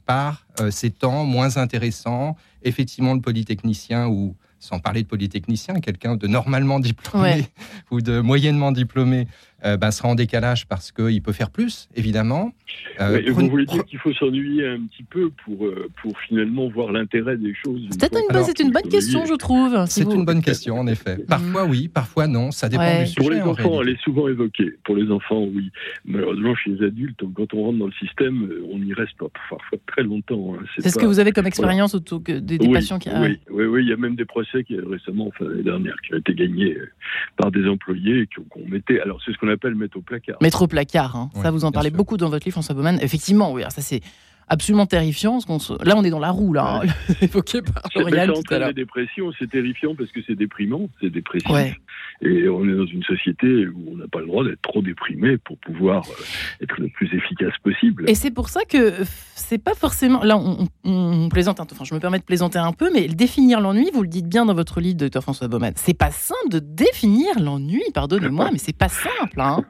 par 0.06 0.46
euh, 0.60 0.72
ces 0.72 0.92
temps 0.92 1.26
moins 1.26 1.58
intéressants. 1.58 2.36
Effectivement, 2.64 3.14
le 3.14 3.22
polytechnicien 3.22 4.08
ou 4.08 4.36
sans 4.60 4.80
parler 4.80 5.04
de 5.04 5.08
polytechnicien, 5.08 5.80
quelqu'un 5.80 6.16
de 6.16 6.28
normalement 6.28 6.80
diplômé 6.80 7.48
ou 7.92 8.02
de 8.02 8.20
moyennement 8.20 8.72
diplômé 8.72 9.28
euh, 9.64 9.78
bah, 9.78 9.92
sera 9.92 10.10
en 10.10 10.16
décalage 10.16 10.68
parce 10.68 10.92
qu'il 10.92 11.22
peut 11.22 11.32
faire 11.32 11.50
plus, 11.50 11.88
évidemment. 11.96 12.52
Euh, 13.00 13.22
vous 13.30 13.50
voulez 13.50 13.66
dire 13.66 13.86
qu'il 13.86 14.00
faut 14.00 14.14
s'ennuyer 14.14 14.68
un 14.68 14.82
petit 14.82 15.04
peu 15.04 15.30
pour, 15.44 15.66
euh, 15.66 15.90
pour 16.02 16.20
finalement 16.20 16.68
voir 16.68 16.92
l'intérêt 16.92 17.38
des 17.38 17.54
choses 17.56 17.88
C'est 17.92 18.60
une, 18.60 18.72
bonne 18.72 18.90
question, 18.90 19.26
je 19.26 19.34
trouve. 19.36 19.86
c'est 19.88 20.04
une 20.04 20.26
bonne 20.26 20.42
question, 20.42 20.80
en 20.80 20.88
effet. 20.88 21.18
Mm. 21.18 21.26
Parfois 21.26 21.66
oui, 21.66 21.88
parfois 21.88 22.28
non, 22.28 22.52
ça 22.52 22.68
dépend 22.68 23.00
du 23.00 23.08
sujet. 23.08 23.22
Pour 23.22 23.32
les 23.32 23.42
enfants, 23.42 23.82
elle 23.82 23.90
est 23.90 24.02
souvent 24.02 24.28
évoquée. 24.28 24.74
Pour 24.84 24.98
les 24.98 25.10
enfants, 25.10 25.44
oui. 25.44 25.72
Malheureusement, 26.04 26.54
chez 26.56 26.72
les 26.72 26.86
adultes, 26.86 27.22
quand 27.34 27.54
on 27.54 27.64
rentre 27.64 27.80
dans 27.80 27.88
le 27.88 27.94
système, 27.94 28.50
on 28.72 28.80
n'y 28.80 28.94
reste 28.94 29.18
pas 29.18 29.28
parfois 29.50 29.78
très 29.88 30.04
longtemps. 30.04 30.56
Hein. 30.56 30.66
C'est 30.80 30.90
ce 30.90 31.00
que 31.00 31.06
vous 31.06 31.20
avez 31.20 31.32
comme 31.32 31.48
expérience 31.48 31.96
autour 31.96 32.20
des, 32.20 32.60
patients 32.74 33.00
qui... 33.00 33.10
Oui, 33.10 33.40
oui, 33.50 33.66
oui, 33.66 33.84
il 33.84 33.90
y 33.90 33.94
a 33.94 33.98
même 33.98 34.16
des 34.16 34.26
procès 34.26 34.64
qui 34.64 34.78
récemment, 34.80 35.28
enfin 35.28 35.46
l'année 35.46 35.64
dernière, 35.64 35.96
qui 36.06 36.14
ont 36.14 36.18
été 36.18 36.34
gagnés 36.34 36.78
par 37.38 37.52
des 37.52 37.66
employés 37.68 38.28
qu'on 38.50 38.68
mettait. 38.68 39.00
Alors 39.00 39.22
c'est 39.26 39.32
ce 39.32 39.38
qu'on 39.46 39.52
appelle 39.52 39.76
mettre 39.76 39.98
au 39.98 40.02
placard. 40.02 40.38
Mettre 40.42 40.62
au 40.62 40.68
placard, 40.68 41.16
hein. 41.16 41.30
ça 41.42 41.52
vous 41.52 41.66
en 41.66 41.72
parlez 41.72 41.92
beaucoup 41.92 42.18
dans 42.18 42.30
votre 42.30 42.46
livre, 42.46 42.56
François 42.56 42.76
Baumann. 42.76 43.00
Effectivement, 43.02 43.52
oui, 43.52 43.64
ça 43.70 43.82
c'est 43.82 44.02
absolument 44.48 44.86
terrifiant. 44.86 45.40
Là, 45.84 45.96
on 45.98 46.04
est 46.04 46.10
dans 46.10 46.20
la 46.20 46.32
roue, 46.32 46.54
là, 46.54 46.82
évoqué 47.22 47.62
par 47.62 47.84
Lauriane 47.96 48.34
tout 48.34 48.54
à 48.54 48.60
la 48.60 48.74
dépression, 48.74 49.32
c'est 49.40 49.50
terrifiant 49.50 49.96
parce 49.96 50.12
que 50.12 50.20
c'est 50.26 50.36
déprimant, 50.36 50.90
c'est 51.02 51.10
dépressif. 51.10 51.76
Et 52.22 52.48
on 52.48 52.64
est 52.68 52.76
dans 52.76 52.86
une 52.86 53.04
société 53.04 53.68
où 53.68 53.92
on 53.92 53.98
n'a 53.98 54.08
pas 54.08 54.20
le 54.20 54.28
droit 54.28 54.44
d'être 54.44 54.62
trop 54.62 54.82
déprimé 54.82 55.38
pour 55.38 55.58
pouvoir 55.58 56.06
euh, 56.08 56.64
être 56.64 56.80
le 56.80 56.88
plus 56.88 57.14
efficace 57.14 57.54
possible. 57.62 58.10
Et 58.10 58.16
c'est 58.16 58.32
pour 58.32 58.48
ça 58.48 58.62
que 58.64 58.94
c'est 59.36 59.62
pas 59.62 59.74
forcément. 59.74 60.24
Là, 60.24 60.38
on, 60.86 61.30
plaisante, 61.30 61.60
enfin, 61.60 61.84
je 61.84 61.94
me 61.94 62.00
permets 62.00 62.20
de 62.20 62.24
plaisanter 62.24 62.60
un 62.60 62.72
peu, 62.72 62.90
mais 62.94 63.08
définir 63.08 63.60
l'ennui, 63.60 63.90
vous 63.94 64.02
le 64.02 64.08
dites 64.08 64.28
bien 64.30 64.46
dans 64.46 64.54
votre 64.54 64.80
livre, 64.80 64.96
docteur 64.96 65.24
François 65.24 65.50
Baumann, 65.50 65.74
c'est 65.76 65.98
pas 65.98 66.12
simple 66.12 66.50
de 66.50 66.60
définir 66.60 67.38
l'ennui, 67.40 67.84
pardonnez-moi, 67.94 68.50
mais 68.54 68.60
c'est 68.60 68.78
pas 68.78 68.90
simple. 68.90 69.40
Hein 69.42 69.66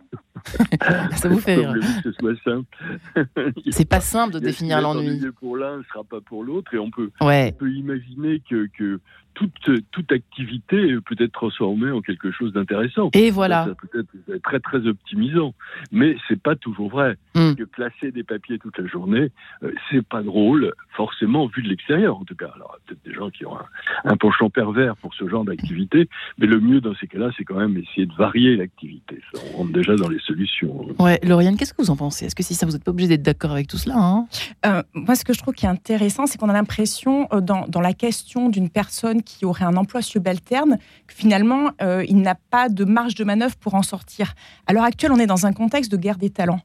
Ça 1.16 1.28
vous 1.30 1.40
fait 1.40 1.56
rire. 1.56 1.74
que 2.04 2.12
ce 2.12 2.18
soit 2.20 2.36
simple. 2.44 3.52
C'est 3.72 3.90
pas 3.90 4.00
simple 4.02 4.34
de 4.34 4.40
définir 4.40 4.82
l'ennui. 4.82 5.20
Pour 5.40 5.58
l'un, 5.58 5.78
ne 5.80 5.84
sera 5.84 6.04
pas 6.04 6.22
pour 6.22 6.44
l'autre, 6.44 6.74
et 6.74 6.78
on 6.80 6.90
peut, 6.92 7.12
on 7.20 7.28
Ouais. 7.28 7.52
peut 7.52 7.72
imaginer 7.72 8.42
que, 8.50 8.68
que 8.78 9.00
toute, 9.36 9.70
toute 9.92 10.12
activité 10.12 10.96
peut 11.06 11.16
être 11.20 11.32
transformée 11.34 11.92
en 11.92 12.02
quelque 12.02 12.32
chose 12.32 12.52
d'intéressant. 12.54 13.10
Et 13.14 13.30
voilà. 13.30 13.66
Ça 13.66 13.76
peut 13.76 14.00
être 14.00 14.42
très 14.42 14.60
très 14.60 14.88
optimisant, 14.88 15.54
mais 15.92 16.18
c'est 16.28 16.42
pas 16.42 16.56
toujours 16.56 16.90
vrai. 16.90 17.18
Hmm. 17.36 17.54
Que 17.54 17.64
placer 17.64 18.12
des 18.12 18.24
papiers 18.24 18.58
toute 18.58 18.78
la 18.78 18.88
journée, 18.88 19.30
euh, 19.62 19.72
c'est 19.90 20.06
pas 20.06 20.24
drôle, 20.24 20.74
forcément 20.96 21.46
vu 21.48 21.62
de 21.62 21.70
l'extérieur 21.70 22.18
en 22.18 22.24
tout 22.24 22.36
cas. 22.36 22.52
Alors 22.56 22.78
il 22.78 22.80
y 22.80 22.82
a 22.82 22.86
peut-être 22.88 23.06
des 23.06 23.14
gens 23.14 23.30
qui 23.30 23.46
ont 23.46 23.56
un, 23.56 23.66
un 24.06 24.18
penchant 24.18 24.50
pervers 24.50 24.96
pour 24.98 25.14
ce 25.14 25.28
genre 25.28 25.46
d'activité, 25.46 26.10
mais 26.38 26.48
le 26.48 26.60
mieux 26.60 26.82
dans 26.82 26.96
ces 26.96 27.08
cas-là, 27.08 27.30
c'est 27.38 27.44
quand 27.44 27.60
même 27.60 27.78
essayer 27.78 28.06
de 28.06 28.14
varier 28.14 28.56
l'activité. 28.56 29.22
Ça, 29.34 29.42
on 29.54 29.58
rentre 29.58 29.74
déjà 29.74 29.96
dans 29.96 30.10
les 30.10 30.20
solutions. 30.20 30.88
Ouais, 31.00 31.20
Lauriane, 31.24 31.58
qu'est-ce 31.58 31.74
que 31.74 31.82
vous 31.82 31.92
en 31.92 31.98
pensez? 31.98 32.26
Est-ce 32.26 32.36
que 32.36 32.44
si 32.44 32.56
ça, 32.56 32.66
vous 32.66 32.72
n'êtes 32.72 32.84
pas 32.84 32.92
obligé 32.92 33.10
d'être 33.10 33.24
d'accord 33.24 33.52
avec 33.52 33.68
tout 33.68 33.78
cela 33.78 33.96
hein? 33.98 34.28
Euh, 34.66 34.82
moi, 34.94 35.16
ce 35.16 35.26
que 35.26 35.34
je 35.34 35.40
trouve 35.40 35.54
qui 35.54 35.66
est 35.66 35.70
intéressant, 35.70 36.26
c'est 36.26 36.38
qu'on 36.40 36.50
a 36.50 36.54
l'impression, 36.54 37.28
euh, 37.34 37.42
dans, 37.42 37.68
dans 37.68 37.82
la 37.82 37.94
question 37.94 38.50
d'une 38.50 38.70
personne 38.70 39.22
qui 39.26 39.46
aurait 39.46 39.66
un 39.66 39.76
emploi 39.76 40.02
subalterne, 40.02 40.78
que 41.08 41.14
finalement, 41.14 41.72
euh, 41.82 42.06
il 42.08 42.22
n'a 42.22 42.36
pas 42.36 42.70
de 42.70 42.86
marge 42.86 43.16
de 43.16 43.24
manœuvre 43.24 43.56
pour 43.58 43.74
en 43.76 43.84
sortir. 43.84 44.34
À 44.68 44.74
l'heure 44.74 44.84
actuelle, 44.84 45.12
on 45.12 45.20
est 45.20 45.28
dans 45.28 45.46
un 45.46 45.54
contexte 45.54 45.92
de 45.92 45.98
guerre 45.98 46.18
des 46.18 46.30
talents. 46.30 46.62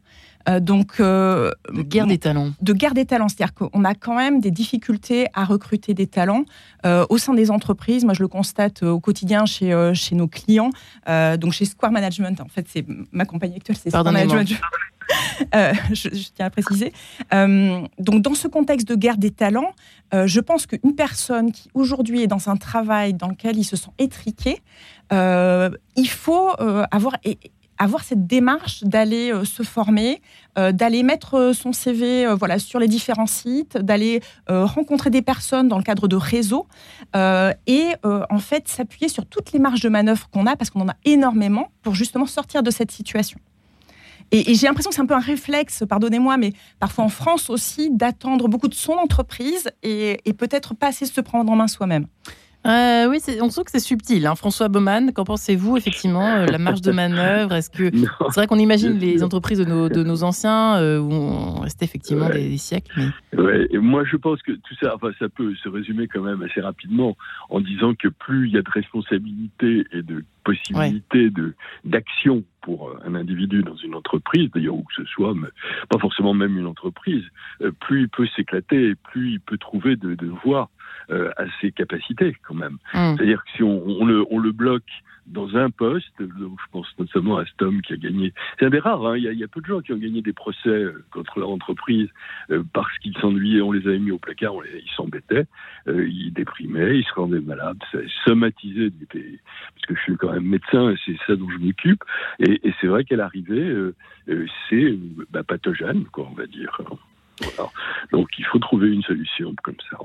Euh, 0.48 0.60
donc, 0.60 1.00
euh, 1.00 1.50
De 1.72 1.82
guerre 1.82 2.06
des 2.06 2.18
talents. 2.18 2.52
de 2.60 2.72
guerre 2.72 2.94
des 2.94 3.04
talents. 3.04 3.28
C'est-à-dire 3.28 3.54
qu'on 3.54 3.84
a 3.84 3.94
quand 3.94 4.16
même 4.16 4.40
des 4.40 4.50
difficultés 4.50 5.26
à 5.34 5.44
recruter 5.44 5.94
des 5.94 6.06
talents 6.06 6.44
euh, 6.86 7.04
au 7.10 7.18
sein 7.18 7.34
des 7.34 7.50
entreprises. 7.50 8.04
Moi, 8.04 8.14
je 8.14 8.22
le 8.22 8.28
constate 8.28 8.82
au 8.82 9.00
quotidien 9.00 9.44
chez, 9.44 9.92
chez 9.94 10.14
nos 10.14 10.28
clients. 10.28 10.70
Donc, 11.06 11.52
chez 11.52 11.64
Square 11.64 11.92
Management, 11.92 12.40
en 12.40 12.48
fait, 12.48 12.66
c'est 12.68 12.84
ma 13.12 13.24
compagnie 13.24 13.56
actuelle, 13.56 13.76
c'est 13.76 13.90
Square. 13.90 14.04
Management. 14.04 14.60
Euh, 15.54 15.72
je, 15.92 16.08
tiens 16.34 16.46
à 16.46 16.50
préciser. 16.50 16.92
Euh, 17.34 17.80
donc, 17.98 18.22
dans 18.22 18.34
ce 18.34 18.46
contexte 18.46 18.86
de 18.86 18.94
guerre 18.94 19.16
des 19.16 19.30
talents, 19.30 19.72
euh, 20.14 20.26
je 20.26 20.38
pense 20.38 20.66
qu'une 20.66 20.94
personne 20.94 21.50
qui 21.50 21.68
aujourd'hui 21.74 22.22
est 22.22 22.26
dans 22.26 22.48
un 22.50 22.56
travail 22.56 23.14
dans 23.14 23.28
lequel 23.28 23.56
il 23.56 23.64
se 23.64 23.74
sent 23.76 23.90
étriqué, 23.98 24.60
il 25.10 26.08
faut 26.08 26.50
avoir, 26.92 27.16
avoir 27.78 28.04
cette 28.04 28.28
démarche 28.28 28.84
d'aller 28.84 29.32
se 29.44 29.64
former, 29.64 30.22
d'aller 30.56 31.02
mettre 31.02 31.52
son 31.52 31.72
CV 31.72 32.32
voilà, 32.34 32.60
sur 32.60 32.78
les 32.78 32.86
différents 32.86 33.26
sites, 33.26 33.76
d'aller 33.76 34.20
rencontrer 34.46 35.10
des 35.10 35.22
personnes 35.22 35.66
dans 35.66 35.78
le 35.78 35.82
cadre 35.82 36.06
de 36.06 36.14
réseaux 36.16 36.68
et 37.14 37.86
en 38.04 38.38
fait 38.38 38.68
s'appuyer 38.68 39.08
sur 39.08 39.26
toutes 39.26 39.50
les 39.50 39.58
marges 39.58 39.80
de 39.80 39.88
manœuvre 39.88 40.28
qu'on 40.30 40.46
a 40.46 40.54
parce 40.54 40.70
qu'on 40.70 40.82
en 40.82 40.90
a 40.90 40.96
énormément 41.04 41.72
pour 41.82 41.96
justement 41.96 42.26
sortir 42.26 42.62
de 42.62 42.70
cette 42.70 42.92
situation. 42.92 43.40
Et, 44.32 44.54
j'ai 44.54 44.66
l'impression 44.66 44.90
que 44.90 44.96
c'est 44.96 45.02
un 45.02 45.06
peu 45.06 45.14
un 45.14 45.20
réflexe, 45.20 45.82
pardonnez-moi, 45.88 46.36
mais 46.36 46.52
parfois 46.78 47.04
en 47.04 47.08
France 47.08 47.50
aussi, 47.50 47.90
d'attendre 47.90 48.48
beaucoup 48.48 48.68
de 48.68 48.74
son 48.74 48.92
entreprise 48.92 49.70
et, 49.82 50.20
et 50.24 50.32
peut-être 50.32 50.74
pas 50.74 50.88
assez 50.88 51.06
se 51.06 51.20
prendre 51.20 51.50
en 51.50 51.56
main 51.56 51.68
soi-même. 51.68 52.06
Euh, 52.66 53.08
oui, 53.08 53.18
on 53.40 53.48
sent 53.48 53.64
que 53.64 53.70
c'est 53.70 53.80
subtil. 53.80 54.26
hein. 54.26 54.34
François 54.34 54.68
Baumann, 54.68 55.12
qu'en 55.14 55.24
pensez-vous 55.24 55.78
effectivement 55.78 56.26
euh, 56.26 56.46
La 56.46 56.58
marge 56.58 56.82
de 56.82 56.92
manœuvre? 56.92 57.54
Est-ce 57.54 57.70
que 57.70 57.90
c'est 58.30 58.34
vrai 58.34 58.46
qu'on 58.46 58.58
imagine 58.58 58.98
les 58.98 59.22
entreprises 59.22 59.58
de 59.58 59.64
nos, 59.64 59.88
de 59.88 60.02
nos 60.02 60.22
anciens 60.24 60.76
euh, 60.76 60.98
où 60.98 61.10
on 61.10 61.60
restait 61.60 61.86
effectivement 61.86 62.26
Ouais. 62.26 62.32
des, 62.34 62.48
des 62.50 62.58
siècles 62.58 62.92
mais... 63.32 63.38
Ouais, 63.40 63.66
et 63.70 63.78
moi 63.78 64.04
je 64.04 64.16
pense 64.16 64.42
que 64.42 64.52
tout 64.52 64.74
ça, 64.80 64.94
enfin, 64.94 65.10
ça 65.18 65.28
peut 65.30 65.54
se 65.62 65.68
résumer 65.70 66.06
quand 66.06 66.20
même 66.20 66.42
assez 66.42 66.60
rapidement 66.60 67.16
en 67.48 67.60
disant 67.60 67.94
que 67.94 68.08
plus 68.08 68.48
il 68.48 68.54
y 68.54 68.58
a 68.58 68.62
de 68.62 68.70
responsabilités 68.70 69.86
et 69.92 70.02
de 70.02 70.24
possibilités 70.44 71.30
de 71.30 71.54
d'action 71.84 72.42
pour 72.60 72.92
un 73.06 73.14
individu 73.14 73.62
dans 73.62 73.76
une 73.76 73.94
entreprise, 73.94 74.50
d'ailleurs 74.54 74.74
où 74.74 74.82
que 74.82 74.94
ce 75.02 75.04
soit, 75.06 75.32
mais 75.34 75.48
pas 75.88 75.98
forcément 75.98 76.34
même 76.34 76.58
une 76.58 76.66
entreprise, 76.66 77.24
plus 77.80 78.02
il 78.02 78.08
peut 78.10 78.26
s'éclater 78.36 78.90
et 78.90 78.94
plus 78.94 79.32
il 79.32 79.40
peut 79.40 79.56
trouver 79.56 79.96
de, 79.96 80.14
de 80.14 80.26
voies 80.44 80.68
euh, 81.10 81.30
à 81.36 81.44
ses 81.60 81.72
capacités 81.72 82.36
quand 82.46 82.54
même. 82.54 82.78
Hum. 82.94 83.16
C'est-à-dire 83.16 83.42
que 83.44 83.50
si 83.56 83.62
on, 83.62 83.82
on 83.86 84.04
le, 84.04 84.24
on 84.30 84.38
le 84.38 84.52
bloque 84.52 84.90
dans 85.26 85.56
un 85.56 85.70
poste, 85.70 86.20
donc 86.20 86.58
je 86.58 86.70
pense 86.72 86.86
notamment 86.98 87.38
à 87.38 87.44
Stom 87.46 87.82
qui 87.82 87.92
a 87.92 87.96
gagné, 87.96 88.32
c'est 88.58 88.66
un 88.66 88.70
des 88.70 88.80
rares, 88.80 89.06
hein, 89.06 89.16
il, 89.16 89.22
y 89.22 89.28
a, 89.28 89.32
il 89.32 89.38
y 89.38 89.44
a 89.44 89.48
peu 89.48 89.60
de 89.60 89.66
gens 89.66 89.80
qui 89.80 89.92
ont 89.92 89.96
gagné 89.96 90.22
des 90.22 90.32
procès 90.32 90.68
euh, 90.68 91.04
contre 91.12 91.38
leur 91.38 91.50
entreprise 91.50 92.08
euh, 92.50 92.62
parce 92.72 92.96
qu'ils 92.98 93.16
s'ennuyaient, 93.18 93.60
on 93.60 93.70
les 93.70 93.86
avait 93.86 93.98
mis 93.98 94.10
au 94.10 94.18
placard, 94.18 94.54
on 94.54 94.60
les, 94.60 94.82
ils 94.84 94.90
s'embêtaient, 94.96 95.46
euh, 95.86 96.08
ils 96.08 96.32
déprimaient, 96.32 96.98
ils 96.98 97.04
se 97.04 97.14
rendaient 97.14 97.40
malades, 97.40 97.78
ça 97.92 97.98
somatisait, 98.24 98.90
parce 98.90 99.86
que 99.86 99.94
je 99.94 100.00
suis 100.00 100.16
quand 100.16 100.32
même 100.32 100.46
médecin 100.46 100.90
et 100.90 100.96
c'est 101.06 101.16
ça 101.26 101.36
dont 101.36 101.48
je 101.48 101.58
m'occupe, 101.58 102.02
et, 102.40 102.66
et 102.66 102.74
c'est 102.80 102.88
vrai 102.88 103.04
qu'à 103.04 103.16
l'arrivée, 103.16 103.68
euh, 103.68 103.94
euh, 104.28 104.46
c'est 104.68 104.82
euh, 104.82 104.98
bah, 105.30 105.44
pathogène, 105.44 106.04
quoi, 106.06 106.26
on 106.28 106.34
va 106.34 106.46
dire. 106.46 106.80
Voilà. 107.40 107.70
Donc 108.12 108.28
il 108.38 108.44
faut 108.46 108.58
trouver 108.58 108.88
une 108.88 109.02
solution 109.02 109.54
comme 109.62 109.76
ça. 109.90 109.98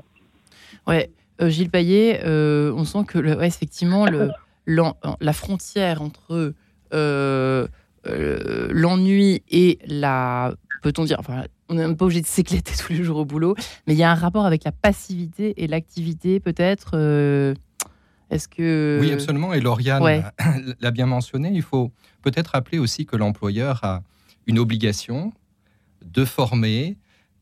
Ouais, 0.86 1.10
euh, 1.40 1.48
Gilles 1.48 1.70
Payet, 1.70 2.22
euh, 2.24 2.72
on 2.74 2.84
sent 2.84 3.04
que 3.06 3.18
le, 3.18 3.36
ouais, 3.36 3.46
effectivement 3.46 4.06
le, 4.06 4.30
la 4.66 5.32
frontière 5.32 6.02
entre 6.02 6.54
euh, 6.94 7.68
l'ennui 8.04 9.42
et 9.50 9.78
la, 9.86 10.54
peut-on 10.82 11.04
dire, 11.04 11.16
enfin, 11.18 11.44
on 11.68 11.74
n'est 11.74 11.82
même 11.82 11.96
pas 11.96 12.04
obligé 12.04 12.20
de 12.20 12.26
s'éclater 12.26 12.72
tous 12.78 12.92
les 12.92 13.02
jours 13.02 13.18
au 13.18 13.24
boulot, 13.24 13.54
mais 13.86 13.94
il 13.94 13.98
y 13.98 14.02
a 14.02 14.10
un 14.10 14.14
rapport 14.14 14.46
avec 14.46 14.64
la 14.64 14.72
passivité 14.72 15.62
et 15.62 15.66
l'activité 15.66 16.40
peut-être. 16.40 16.96
Est-ce 18.28 18.48
que 18.48 18.98
Oui, 19.00 19.12
absolument. 19.12 19.52
Et 19.52 19.60
Lauriane 19.60 20.02
Ouais. 20.02 20.22
l'a 20.80 20.90
bien 20.90 21.06
mentionné. 21.06 21.50
Il 21.52 21.62
faut 21.62 21.92
peut-être 22.22 22.48
rappeler 22.48 22.78
aussi 22.78 23.06
que 23.06 23.14
l'employeur 23.16 23.84
a 23.84 24.02
une 24.46 24.58
obligation 24.58 25.32
de 26.04 26.24
former 26.24 26.96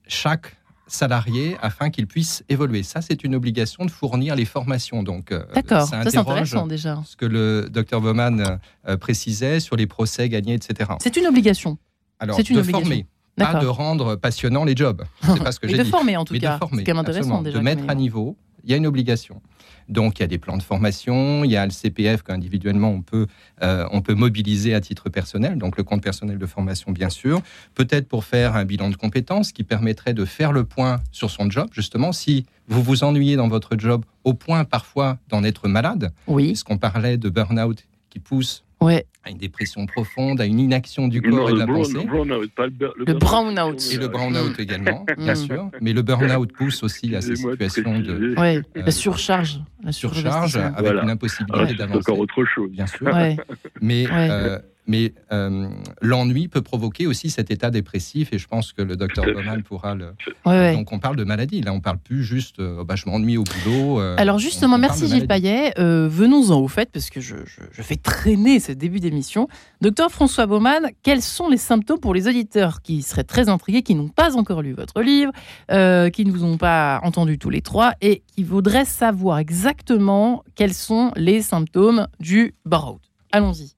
chaque 0.06 0.56
salarié 0.86 1.56
afin 1.62 1.90
qu'il 1.90 2.06
puisse 2.06 2.44
évoluer. 2.48 2.82
Ça, 2.82 3.00
c'est 3.00 3.24
une 3.24 3.34
obligation 3.34 3.84
de 3.84 3.90
fournir 3.90 4.36
les 4.36 4.44
formations. 4.44 5.02
Donc, 5.02 5.32
euh, 5.32 5.44
D'accord, 5.54 5.86
ça 5.88 6.02
ça 6.04 6.10
c'est 6.10 6.18
intéressant 6.18 6.66
déjà. 6.66 7.02
ce 7.06 7.16
que 7.16 7.26
le 7.26 7.68
docteur 7.70 8.00
Baumann 8.00 8.58
euh, 8.88 8.96
précisait 8.96 9.60
sur 9.60 9.76
les 9.76 9.86
procès 9.86 10.28
gagnés, 10.28 10.54
etc. 10.54 10.92
C'est 11.00 11.16
une 11.16 11.26
obligation. 11.26 11.78
Alors, 12.18 12.36
c'est 12.36 12.48
une 12.50 12.56
de 12.56 12.60
obligation. 12.60 12.84
former, 12.86 13.06
pas 13.36 13.54
de 13.60 13.66
rendre 13.66 14.16
passionnant 14.16 14.64
les 14.64 14.76
jobs. 14.76 15.02
C'est 15.22 15.42
pas 15.42 15.52
ce 15.52 15.58
que 15.60 15.66
Mais 15.66 15.72
j'ai 15.72 15.78
de 15.78 15.82
dit. 15.84 15.90
former 15.90 16.16
en 16.16 16.24
tout 16.24 16.34
mais 16.34 16.40
cas. 16.40 16.54
de 16.54 16.58
former, 16.58 16.76
c'est 16.78 16.84
quand 16.84 16.92
même 16.94 17.00
intéressant 17.00 17.42
déjà. 17.42 17.58
de 17.58 17.62
mettre 17.64 17.84
à 17.88 17.94
niveau. 17.94 18.36
Il 18.64 18.70
y 18.70 18.74
a 18.74 18.76
une 18.76 18.86
obligation. 18.86 19.40
Donc, 19.88 20.18
il 20.18 20.22
y 20.22 20.24
a 20.24 20.26
des 20.26 20.38
plans 20.38 20.56
de 20.56 20.62
formation, 20.62 21.44
il 21.44 21.50
y 21.50 21.56
a 21.56 21.64
le 21.64 21.70
CPF 21.70 22.22
qu'individuellement 22.22 22.88
on 22.90 23.02
peut, 23.02 23.26
euh, 23.62 23.86
on 23.92 24.00
peut 24.00 24.14
mobiliser 24.14 24.74
à 24.74 24.80
titre 24.80 25.10
personnel, 25.10 25.58
donc 25.58 25.76
le 25.76 25.84
compte 25.84 26.02
personnel 26.02 26.38
de 26.38 26.46
formation, 26.46 26.90
bien 26.92 27.10
sûr. 27.10 27.42
Peut-être 27.74 28.08
pour 28.08 28.24
faire 28.24 28.56
un 28.56 28.64
bilan 28.64 28.88
de 28.88 28.96
compétences 28.96 29.52
qui 29.52 29.62
permettrait 29.62 30.14
de 30.14 30.24
faire 30.24 30.52
le 30.52 30.64
point 30.64 31.00
sur 31.12 31.30
son 31.30 31.50
job, 31.50 31.68
justement. 31.72 32.12
Si 32.12 32.46
vous 32.68 32.82
vous 32.82 33.04
ennuyez 33.04 33.36
dans 33.36 33.48
votre 33.48 33.78
job 33.78 34.04
au 34.24 34.32
point 34.32 34.64
parfois 34.64 35.18
d'en 35.28 35.44
être 35.44 35.68
malade, 35.68 36.12
Oui, 36.26 36.46
puisqu'on 36.48 36.78
parlait 36.78 37.18
de 37.18 37.28
burn-out 37.28 37.84
qui 38.08 38.18
pousse 38.20 38.63
ouais. 38.80 39.06
à 39.24 39.30
une 39.30 39.38
dépression 39.38 39.86
profonde, 39.86 40.40
à 40.40 40.44
une 40.46 40.60
inaction 40.60 41.08
du 41.08 41.22
corps 41.22 41.48
et 41.48 41.54
de 41.54 41.58
la 41.58 41.64
brown- 41.66 41.78
pensée. 41.94 42.06
brownout, 42.06 42.50
pas 42.54 42.64
le, 42.66 42.70
bur- 42.70 42.94
Le 42.98 43.14
brownout. 43.14 43.92
Et 43.92 43.96
le 43.96 44.08
burn-out 44.08 44.58
également, 44.60 45.06
bien 45.18 45.32
Mm. 45.32 45.36
sûr. 45.36 45.70
Mais 45.80 45.92
le 45.94 46.02
burn-out 46.02 46.52
pousse 46.52 46.82
aussi 46.82 47.14
à 47.16 47.20
ces 47.22 47.36
situations 47.36 47.98
de. 48.00 48.38
Ouais, 48.38 48.58
Euh, 48.76 48.82
la 48.84 48.90
surcharge. 48.90 49.60
La 49.82 49.92
surcharge 49.92 50.56
avec 50.56 50.78
Voilà. 50.78 51.02
une 51.04 51.08
Ah, 51.08 51.12
impossibilité 51.12 51.66
c'est 51.68 51.74
d'avancer. 51.74 51.98
encore 52.10 52.18
autre 52.18 52.44
chose. 52.44 52.70
Bien 52.70 52.86
sûr. 52.86 53.06
Ouais. 53.06 53.36
Mais, 53.80 54.06
Ouais. 54.06 54.28
euh, 54.30 54.58
mais 54.86 55.14
euh, 55.32 55.68
l'ennui 56.02 56.48
peut 56.48 56.62
provoquer 56.62 57.06
aussi 57.06 57.30
cet 57.30 57.50
état 57.50 57.70
dépressif 57.70 58.32
et 58.32 58.38
je 58.38 58.46
pense 58.46 58.72
que 58.72 58.82
le 58.82 58.96
docteur. 58.96 59.24
Baumann 59.24 59.62
pourra 59.62 59.94
le. 59.94 60.06
Ouais, 60.44 60.52
ouais. 60.52 60.74
Donc 60.76 60.92
on 60.92 60.98
parle 60.98 61.16
de 61.16 61.24
maladie. 61.24 61.62
Là, 61.62 61.72
on 61.72 61.80
parle 61.80 61.98
plus 61.98 62.22
juste 62.24 62.58
euh, 62.60 62.84
bah, 62.84 62.94
je 62.96 63.06
m'ennuie 63.08 63.36
au 63.38 63.44
boulot. 63.44 64.00
euh, 64.00 64.14
Alors 64.18 64.38
justement, 64.38 64.74
on- 64.74 64.78
on 64.78 64.80
merci 64.80 65.08
Gilles. 65.08 65.26
Payet. 65.26 65.72
Euh, 65.78 66.08
Venons-en 66.10 66.58
au 66.60 66.68
fait, 66.68 66.90
parce 66.92 67.08
que 67.10 67.20
je, 67.20 67.36
je- 67.46 67.62
je 67.72 67.82
fais 67.82 67.96
traîner 67.96 68.60
ce 68.60 68.72
début 68.72 69.00
d'émission. 69.00 69.48
Docteur 69.80 70.10
François 70.10 70.46
Baumann, 70.46 70.90
quels 71.02 71.22
sont 71.22 71.48
les 71.48 71.56
symptômes 71.56 72.00
pour 72.00 72.12
les 72.14 72.28
auditeurs 72.28 72.82
qui 72.82 73.02
seraient 73.02 73.24
très 73.24 73.48
intrigués, 73.48 73.82
qui 73.82 73.94
n'ont 73.94 74.08
pas 74.08 74.36
encore 74.36 74.60
lu 74.62 74.72
votre 74.72 75.00
livre, 75.02 75.32
euh, 75.70 76.10
qui 76.10 76.24
ne 76.24 76.30
vous 76.32 76.44
ont 76.44 76.58
pas 76.58 77.00
entendu 77.02 77.38
tous 77.38 77.50
les 77.50 77.62
trois, 77.62 77.92
et 78.00 78.22
qui 78.34 78.42
voudraient 78.44 78.84
savoir 78.84 79.38
exactement 79.38 80.44
quels 80.54 80.74
sont 80.74 81.12
les 81.16 81.40
symptômes 81.42 82.06
du 82.20 82.54
burn-out? 82.64 83.00
Allons-y. 83.32 83.73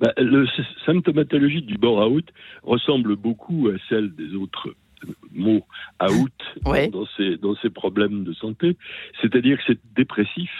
Bah, 0.00 0.12
le 0.16 0.44
s- 0.46 0.66
symptomatologie 0.86 1.62
du 1.62 1.76
bore-out 1.76 2.26
ressemble 2.62 3.16
beaucoup 3.16 3.68
à 3.68 3.78
celle 3.88 4.14
des 4.14 4.34
autres 4.34 4.68
euh, 5.04 5.12
mots 5.32 5.64
out 6.02 6.32
Ouais. 6.66 6.88
dans, 6.88 7.06
ces, 7.16 7.36
dans 7.36 7.54
ces 7.56 7.70
problèmes 7.70 8.24
de 8.24 8.32
santé, 8.32 8.76
c'est-à-dire 9.20 9.58
que 9.58 9.64
c'est 9.66 9.80
dépressif. 9.94 10.50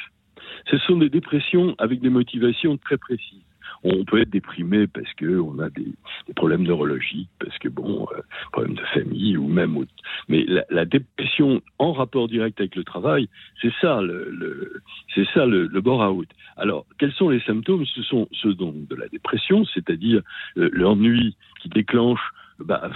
Ce 0.70 0.76
sont 0.78 0.98
des 0.98 1.08
dépressions 1.08 1.74
avec 1.78 2.00
des 2.00 2.10
motivations 2.10 2.76
très 2.76 2.98
précises. 2.98 3.40
On 3.82 4.04
peut 4.04 4.20
être 4.20 4.30
déprimé 4.30 4.86
parce 4.86 5.12
que 5.14 5.38
on 5.38 5.58
a 5.58 5.70
des, 5.70 5.92
problèmes 6.36 6.62
neurologiques, 6.62 7.30
parce 7.38 7.56
que 7.58 7.68
bon, 7.68 8.06
euh, 8.12 8.20
problèmes 8.52 8.74
de 8.76 8.84
famille 8.94 9.36
ou 9.36 9.48
même. 9.48 9.84
Mais 10.28 10.44
la, 10.68 10.84
dépression 10.84 11.62
en 11.78 11.92
rapport 11.92 12.28
direct 12.28 12.60
avec 12.60 12.76
le 12.76 12.84
travail, 12.84 13.28
c'est 13.60 13.72
ça 13.80 14.00
le, 14.00 14.82
c'est 15.14 15.26
ça 15.32 15.46
le, 15.46 15.66
le 15.66 15.80
bore-out. 15.80 16.28
Alors, 16.56 16.86
quels 16.98 17.12
sont 17.12 17.30
les 17.30 17.40
symptômes? 17.40 17.86
Ce 17.86 18.02
sont 18.02 18.28
ceux 18.32 18.54
donc 18.54 18.86
de 18.88 18.94
la 18.94 19.08
dépression, 19.08 19.64
c'est-à-dire 19.64 20.22
euh, 20.56 20.68
l'ennui 20.72 21.36
qui 21.60 21.68
déclenche 21.68 22.20
bah, 22.64 22.90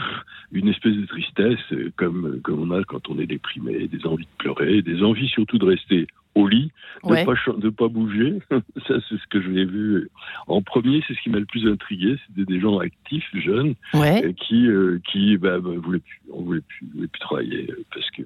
une 0.52 0.68
espèce 0.68 0.94
de 0.94 1.06
tristesse 1.06 1.72
euh, 1.72 1.90
comme, 1.96 2.40
comme 2.42 2.70
on 2.70 2.74
a 2.74 2.84
quand 2.84 3.08
on 3.08 3.18
est 3.18 3.26
déprimé, 3.26 3.88
des 3.88 4.06
envies 4.06 4.26
de 4.26 4.36
pleurer, 4.38 4.82
des 4.82 5.02
envies 5.02 5.28
surtout 5.28 5.58
de 5.58 5.66
rester 5.66 6.06
au 6.34 6.48
lit, 6.48 6.72
de 7.04 7.10
ne 7.10 7.70
pas, 7.70 7.84
pas 7.84 7.88
bouger. 7.88 8.38
Ça, 8.50 8.94
c'est 9.08 9.16
ce 9.16 9.26
que 9.28 9.40
je 9.40 9.48
l'ai 9.48 9.64
vu 9.64 10.08
en 10.46 10.62
premier. 10.62 11.02
C'est 11.06 11.14
ce 11.14 11.20
qui 11.22 11.30
m'a 11.30 11.38
le 11.38 11.44
plus 11.44 11.66
intrigué. 11.70 12.16
C'était 12.26 12.44
des 12.44 12.60
gens 12.60 12.78
actifs, 12.78 13.28
jeunes, 13.34 13.74
euh, 13.94 14.32
qui, 14.32 14.68
qui 15.10 15.36
bah, 15.36 15.60
bah, 15.60 15.70
voulaient 15.76 16.00
plus, 16.00 16.20
on 16.32 16.42
voulait 16.42 16.60
plus, 16.60 16.86
voulait 16.94 17.08
plus 17.08 17.20
travailler 17.20 17.68
parce 17.92 18.10
que 18.10 18.22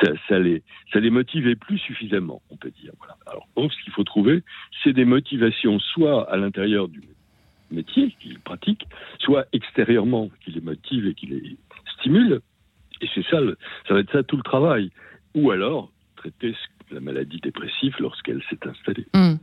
ça, 0.00 0.12
ça, 0.28 0.38
les, 0.38 0.62
ça 0.92 1.00
les 1.00 1.10
motivait 1.10 1.56
plus 1.56 1.78
suffisamment, 1.78 2.42
on 2.50 2.56
peut 2.56 2.72
dire. 2.82 2.92
Voilà. 2.98 3.16
Alors, 3.26 3.48
donc, 3.56 3.72
ce 3.72 3.82
qu'il 3.82 3.92
faut 3.92 4.04
trouver, 4.04 4.42
c'est 4.82 4.92
des 4.92 5.04
motivations 5.04 5.78
soit 5.78 6.30
à 6.30 6.36
l'intérieur 6.36 6.88
du 6.88 7.00
métier 7.70 8.14
qu'ils 8.20 8.38
pratiquent, 8.40 8.86
soit 9.18 9.46
extérieurement 9.52 10.30
qui 10.44 10.50
les 10.52 10.60
motive 10.60 11.06
et 11.06 11.14
qui 11.14 11.26
les 11.26 11.56
stimule. 11.98 12.40
Et 13.00 13.08
c'est 13.14 13.24
ça, 13.26 13.38
ça 13.88 13.94
va 13.94 14.00
être 14.00 14.12
ça 14.12 14.22
tout 14.22 14.36
le 14.36 14.42
travail. 14.42 14.90
Ou 15.34 15.50
alors 15.50 15.90
traiter 16.16 16.54
la 16.92 17.00
maladie 17.00 17.40
dépressive 17.40 17.94
lorsqu'elle 17.98 18.42
s'est 18.48 18.58
installée. 18.68 19.06
Hmm. 19.14 19.36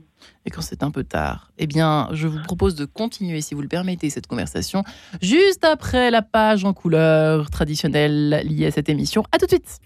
Et 0.46 0.50
quand 0.50 0.62
c'est 0.62 0.84
un 0.84 0.92
peu 0.92 1.04
tard, 1.04 1.52
eh 1.58 1.68
bien, 1.68 2.10
je 2.12 2.28
vous 2.28 2.42
propose 2.42 2.76
de 2.76 2.86
continuer, 2.86 3.42
si 3.42 3.54
vous 3.54 3.62
le 3.62 3.68
permettez, 3.68 4.10
cette 4.10 4.28
conversation 4.28 4.84
juste 5.22 5.64
après 5.64 6.10
la 6.12 6.22
page 6.22 6.66
en 6.66 6.74
couleur 6.74 7.50
traditionnelle 7.50 8.42
liée 8.44 8.68
à 8.68 8.72
cette 8.72 8.90
émission. 8.90 9.24
À 9.32 9.38
tout 9.38 9.46
de 9.46 9.52
suite. 9.52 9.80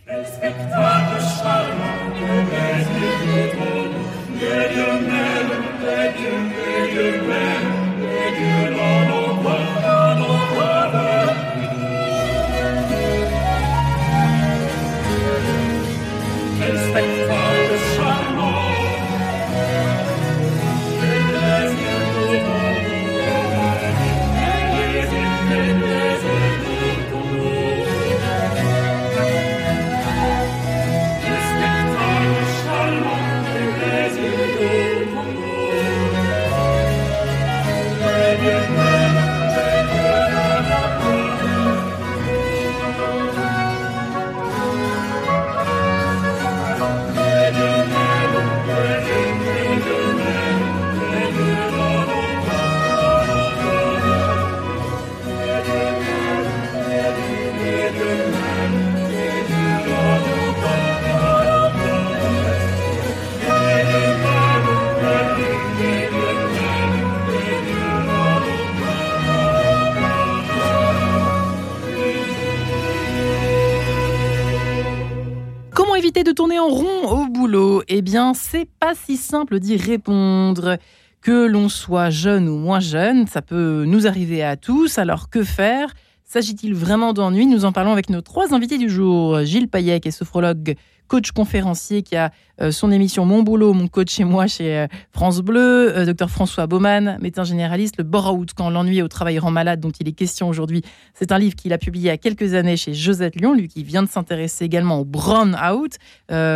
Si 78.95 79.17
simple 79.17 79.59
d'y 79.59 79.77
répondre. 79.77 80.77
Que 81.21 81.45
l'on 81.45 81.69
soit 81.69 82.09
jeune 82.09 82.49
ou 82.49 82.57
moins 82.57 82.79
jeune, 82.79 83.27
ça 83.27 83.43
peut 83.43 83.85
nous 83.85 84.07
arriver 84.07 84.41
à 84.43 84.57
tous. 84.57 84.97
Alors 84.97 85.29
que 85.29 85.43
faire? 85.43 85.93
S'agit-il 86.23 86.73
vraiment 86.73 87.13
d'ennui? 87.13 87.45
Nous 87.45 87.65
en 87.65 87.71
parlons 87.71 87.91
avec 87.91 88.09
nos 88.09 88.21
trois 88.21 88.55
invités 88.55 88.79
du 88.79 88.89
jour. 88.89 89.43
Gilles 89.43 89.67
Payet, 89.67 89.99
qui 89.99 90.07
est 90.07 90.11
sophrologue 90.11 90.75
coach 91.07 91.31
conférencier 91.31 92.03
qui 92.03 92.15
a 92.15 92.31
son 92.69 92.91
émission 92.91 93.25
Mon 93.25 93.41
boulot, 93.41 93.73
mon 93.73 93.87
coach 93.87 94.11
chez 94.11 94.23
moi 94.23 94.45
chez 94.45 94.77
euh, 94.77 94.87
France 95.11 95.39
Bleu, 95.39 95.97
euh, 95.97 96.05
docteur 96.05 96.29
François 96.29 96.67
Baumann, 96.67 97.17
médecin 97.21 97.43
généraliste, 97.43 97.95
le 97.97 98.03
bore-out 98.03 98.51
quand 98.55 98.69
l'ennui 98.69 99.01
au 99.01 99.07
travail 99.07 99.39
rend 99.39 99.49
malade 99.49 99.79
dont 99.79 99.89
il 99.89 100.07
est 100.07 100.11
question 100.11 100.49
aujourd'hui. 100.49 100.83
C'est 101.13 101.31
un 101.31 101.39
livre 101.39 101.55
qu'il 101.55 101.73
a 101.73 101.77
publié 101.77 102.01
il 102.01 102.07
y 102.07 102.09
a 102.09 102.17
quelques 102.17 102.53
années 102.53 102.77
chez 102.77 102.93
Josette 102.93 103.35
Lyon, 103.35 103.53
lui 103.53 103.67
qui 103.67 103.83
vient 103.83 104.03
de 104.03 104.09
s'intéresser 104.09 104.65
également 104.65 104.99
au 104.99 105.05
burn-out, 105.05 105.97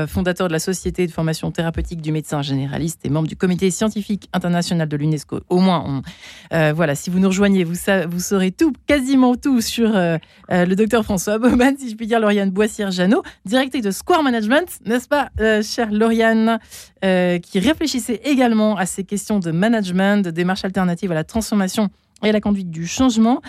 fondateur 0.07 0.47
de 0.47 0.53
la 0.53 0.59
Société 0.59 1.05
de 1.05 1.11
formation 1.11 1.51
thérapeutique 1.51 2.01
du 2.01 2.11
médecin 2.11 2.41
généraliste 2.41 3.01
et 3.03 3.09
membre 3.09 3.27
du 3.27 3.35
comité 3.35 3.69
scientifique 3.69 4.27
international 4.33 4.87
de 4.87 4.97
l'UNESCO. 4.97 5.41
Au 5.49 5.59
moins, 5.59 6.01
voilà, 6.51 6.95
si 6.95 7.11
vous 7.11 7.19
nous 7.19 7.27
rejoignez, 7.27 7.63
vous, 7.63 7.75
saurez 8.19 8.51
tout, 8.51 8.73
quasiment 8.87 9.35
tout 9.35 9.61
sur 9.61 9.91
le 10.49 10.73
docteur 10.73 11.03
François 11.03 11.37
Baumann, 11.37 11.75
si 11.77 11.91
je 11.91 11.95
puis 11.95 12.07
dire, 12.07 12.19
Lauriane 12.19 12.49
Boissière-Jeannot, 12.49 13.21
directrice 13.45 13.83
de 13.83 13.91
Square 13.91 14.23
Management 14.23 14.65
n'est-ce 14.85 15.07
pas, 15.07 15.29
euh, 15.39 15.61
chère 15.61 15.91
Lauriane, 15.97 16.60
euh, 17.03 17.39
qui 17.39 17.60
réfléchissait 17.60 18.21
également 18.23 18.75
à 18.77 18.86
ces 18.86 19.03
questions 19.03 19.39
de 19.39 19.51
management, 19.51 20.23
de 20.23 20.31
démarche 20.31 20.65
alternative 20.65 21.12
à 21.12 21.15
la 21.15 21.23
transformation 21.23 21.89
et 22.23 22.29
à 22.29 22.31
la 22.31 22.41
conduite 22.41 22.69
du 22.69 22.88
changement. 22.88 23.41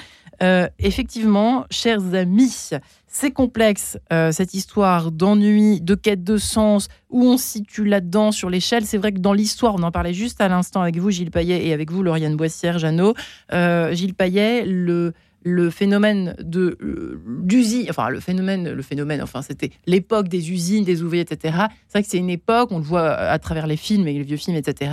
Euh, 0.42 0.68
effectivement, 0.78 1.64
chers 1.70 2.14
amis, 2.14 2.70
c'est 3.06 3.30
complexe 3.30 3.96
cette 4.32 4.52
histoire 4.52 5.10
d'ennui, 5.10 5.80
de 5.80 5.94
quête 5.94 6.22
de 6.22 6.36
sens, 6.36 6.88
où 7.08 7.24
on 7.24 7.38
situe 7.38 7.86
là-dedans 7.86 8.32
sur 8.32 8.50
l'échelle. 8.50 8.84
C'est 8.84 8.98
vrai 8.98 9.12
que 9.12 9.20
dans 9.20 9.32
l'histoire, 9.32 9.74
on 9.76 9.82
en 9.82 9.90
parlait 9.90 10.12
juste 10.12 10.42
à 10.42 10.48
l'instant 10.48 10.82
avec 10.82 10.98
vous, 10.98 11.10
Gilles 11.10 11.30
Payet, 11.30 11.66
et 11.66 11.72
avec 11.72 11.90
vous, 11.90 12.02
Lauriane 12.02 12.36
Boissière, 12.36 12.78
Jeannot. 12.78 13.14
Gilles 13.50 14.14
Payet, 14.14 14.66
le, 14.66 15.14
le 15.46 15.70
phénomène 15.70 16.34
de 16.40 16.76
euh, 16.82 17.22
d'usine, 17.44 17.86
enfin 17.88 18.08
le 18.08 18.18
phénomène, 18.18 18.68
le 18.68 18.82
phénomène, 18.82 19.22
enfin 19.22 19.42
c'était 19.42 19.70
l'époque 19.86 20.26
des 20.26 20.50
usines, 20.50 20.82
des 20.82 21.04
ouvriers, 21.04 21.22
etc. 21.22 21.56
C'est 21.86 21.92
vrai 21.92 22.02
que 22.02 22.08
c'est 22.08 22.18
une 22.18 22.30
époque, 22.30 22.72
on 22.72 22.78
le 22.78 22.84
voit 22.84 23.12
à 23.12 23.38
travers 23.38 23.68
les 23.68 23.76
films 23.76 24.08
et 24.08 24.14
les 24.14 24.24
vieux 24.24 24.38
films, 24.38 24.56
etc. 24.56 24.90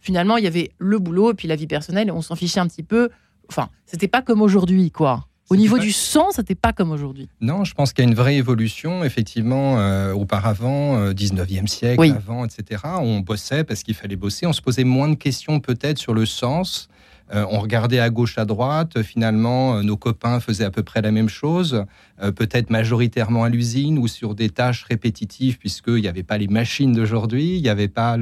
Finalement, 0.00 0.36
il 0.36 0.44
y 0.44 0.46
avait 0.46 0.70
le 0.78 1.00
boulot 1.00 1.32
et 1.32 1.34
puis 1.34 1.48
la 1.48 1.56
vie 1.56 1.66
personnelle 1.66 2.06
et 2.06 2.10
on 2.12 2.22
s'en 2.22 2.36
fichait 2.36 2.60
un 2.60 2.68
petit 2.68 2.84
peu. 2.84 3.08
Enfin, 3.50 3.70
c'était 3.86 4.06
pas 4.06 4.22
comme 4.22 4.40
aujourd'hui, 4.40 4.92
quoi. 4.92 5.26
Au 5.50 5.56
niveau 5.56 5.78
du 5.78 5.90
sang, 5.90 6.28
c'était 6.30 6.54
pas 6.54 6.72
comme 6.72 6.92
aujourd'hui. 6.92 7.28
Non, 7.40 7.64
je 7.64 7.74
pense 7.74 7.92
qu'il 7.92 8.04
y 8.04 8.06
a 8.06 8.10
une 8.10 8.14
vraie 8.14 8.36
évolution. 8.36 9.02
Effectivement, 9.02 9.80
euh, 9.80 10.12
auparavant, 10.12 11.10
19e 11.10 11.64
euh, 11.64 11.66
siècle, 11.66 12.12
avant, 12.14 12.44
etc., 12.44 12.82
on 13.00 13.18
bossait 13.18 13.64
parce 13.64 13.82
qu'il 13.82 13.94
fallait 13.94 14.14
bosser. 14.14 14.46
On 14.46 14.52
se 14.52 14.62
posait 14.62 14.84
moins 14.84 15.08
de 15.08 15.16
questions 15.16 15.58
peut-être 15.58 15.98
sur 15.98 16.14
le 16.14 16.24
sens 16.24 16.88
euh, 17.32 17.44
on 17.50 17.58
regardait 17.58 17.98
à 17.98 18.10
gauche, 18.10 18.38
à 18.38 18.44
droite. 18.44 19.02
Finalement, 19.02 19.76
euh, 19.76 19.82
nos 19.82 19.96
copains 19.96 20.40
faisaient 20.40 20.64
à 20.64 20.70
peu 20.70 20.82
près 20.82 21.02
la 21.02 21.10
même 21.10 21.28
chose, 21.28 21.84
euh, 22.22 22.32
peut-être 22.32 22.70
majoritairement 22.70 23.44
à 23.44 23.48
l'usine 23.48 23.98
ou 23.98 24.08
sur 24.08 24.34
des 24.34 24.48
tâches 24.48 24.84
répétitives, 24.84 25.58
puisqu'il 25.58 26.00
n'y 26.00 26.08
avait 26.08 26.22
pas 26.22 26.38
les 26.38 26.48
machines 26.48 26.92
d'aujourd'hui, 26.92 27.56
il 27.56 27.62
n'y 27.62 27.68
avait 27.68 27.88
pas 27.88 28.16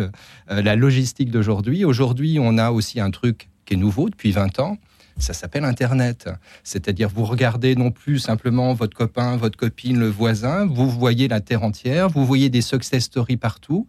la 0.48 0.76
logistique 0.76 1.30
d'aujourd'hui. 1.30 1.84
Aujourd'hui, 1.84 2.38
on 2.40 2.58
a 2.58 2.70
aussi 2.70 3.00
un 3.00 3.10
truc 3.10 3.48
qui 3.64 3.74
est 3.74 3.76
nouveau 3.76 4.08
depuis 4.08 4.32
20 4.32 4.58
ans. 4.60 4.78
Ça 5.18 5.32
s'appelle 5.32 5.64
Internet. 5.64 6.28
C'est-à-dire, 6.62 7.08
vous 7.08 7.24
regardez 7.24 7.74
non 7.74 7.90
plus 7.90 8.18
simplement 8.18 8.74
votre 8.74 8.96
copain, 8.96 9.36
votre 9.36 9.56
copine, 9.56 9.98
le 9.98 10.08
voisin, 10.08 10.66
vous 10.66 10.90
voyez 10.90 11.26
la 11.26 11.40
terre 11.40 11.62
entière, 11.62 12.08
vous 12.10 12.26
voyez 12.26 12.50
des 12.50 12.60
success 12.60 13.04
stories 13.04 13.38
partout. 13.38 13.88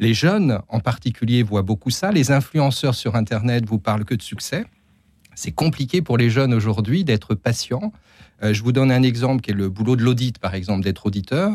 Les 0.00 0.14
jeunes, 0.14 0.60
en 0.68 0.80
particulier, 0.80 1.42
voient 1.42 1.62
beaucoup 1.62 1.90
ça. 1.90 2.10
Les 2.10 2.32
influenceurs 2.32 2.94
sur 2.94 3.16
Internet 3.16 3.66
vous 3.66 3.78
parlent 3.78 4.06
que 4.06 4.14
de 4.14 4.22
succès. 4.22 4.64
C'est 5.34 5.52
compliqué 5.52 6.00
pour 6.00 6.16
les 6.16 6.30
jeunes 6.30 6.54
aujourd'hui 6.54 7.04
d'être 7.04 7.34
patients. 7.34 7.92
Euh, 8.42 8.54
je 8.54 8.62
vous 8.62 8.72
donne 8.72 8.90
un 8.90 9.02
exemple 9.02 9.42
qui 9.42 9.50
est 9.50 9.54
le 9.54 9.68
boulot 9.68 9.96
de 9.96 10.02
l'audit, 10.02 10.38
par 10.38 10.54
exemple, 10.54 10.82
d'être 10.82 11.04
auditeur. 11.04 11.52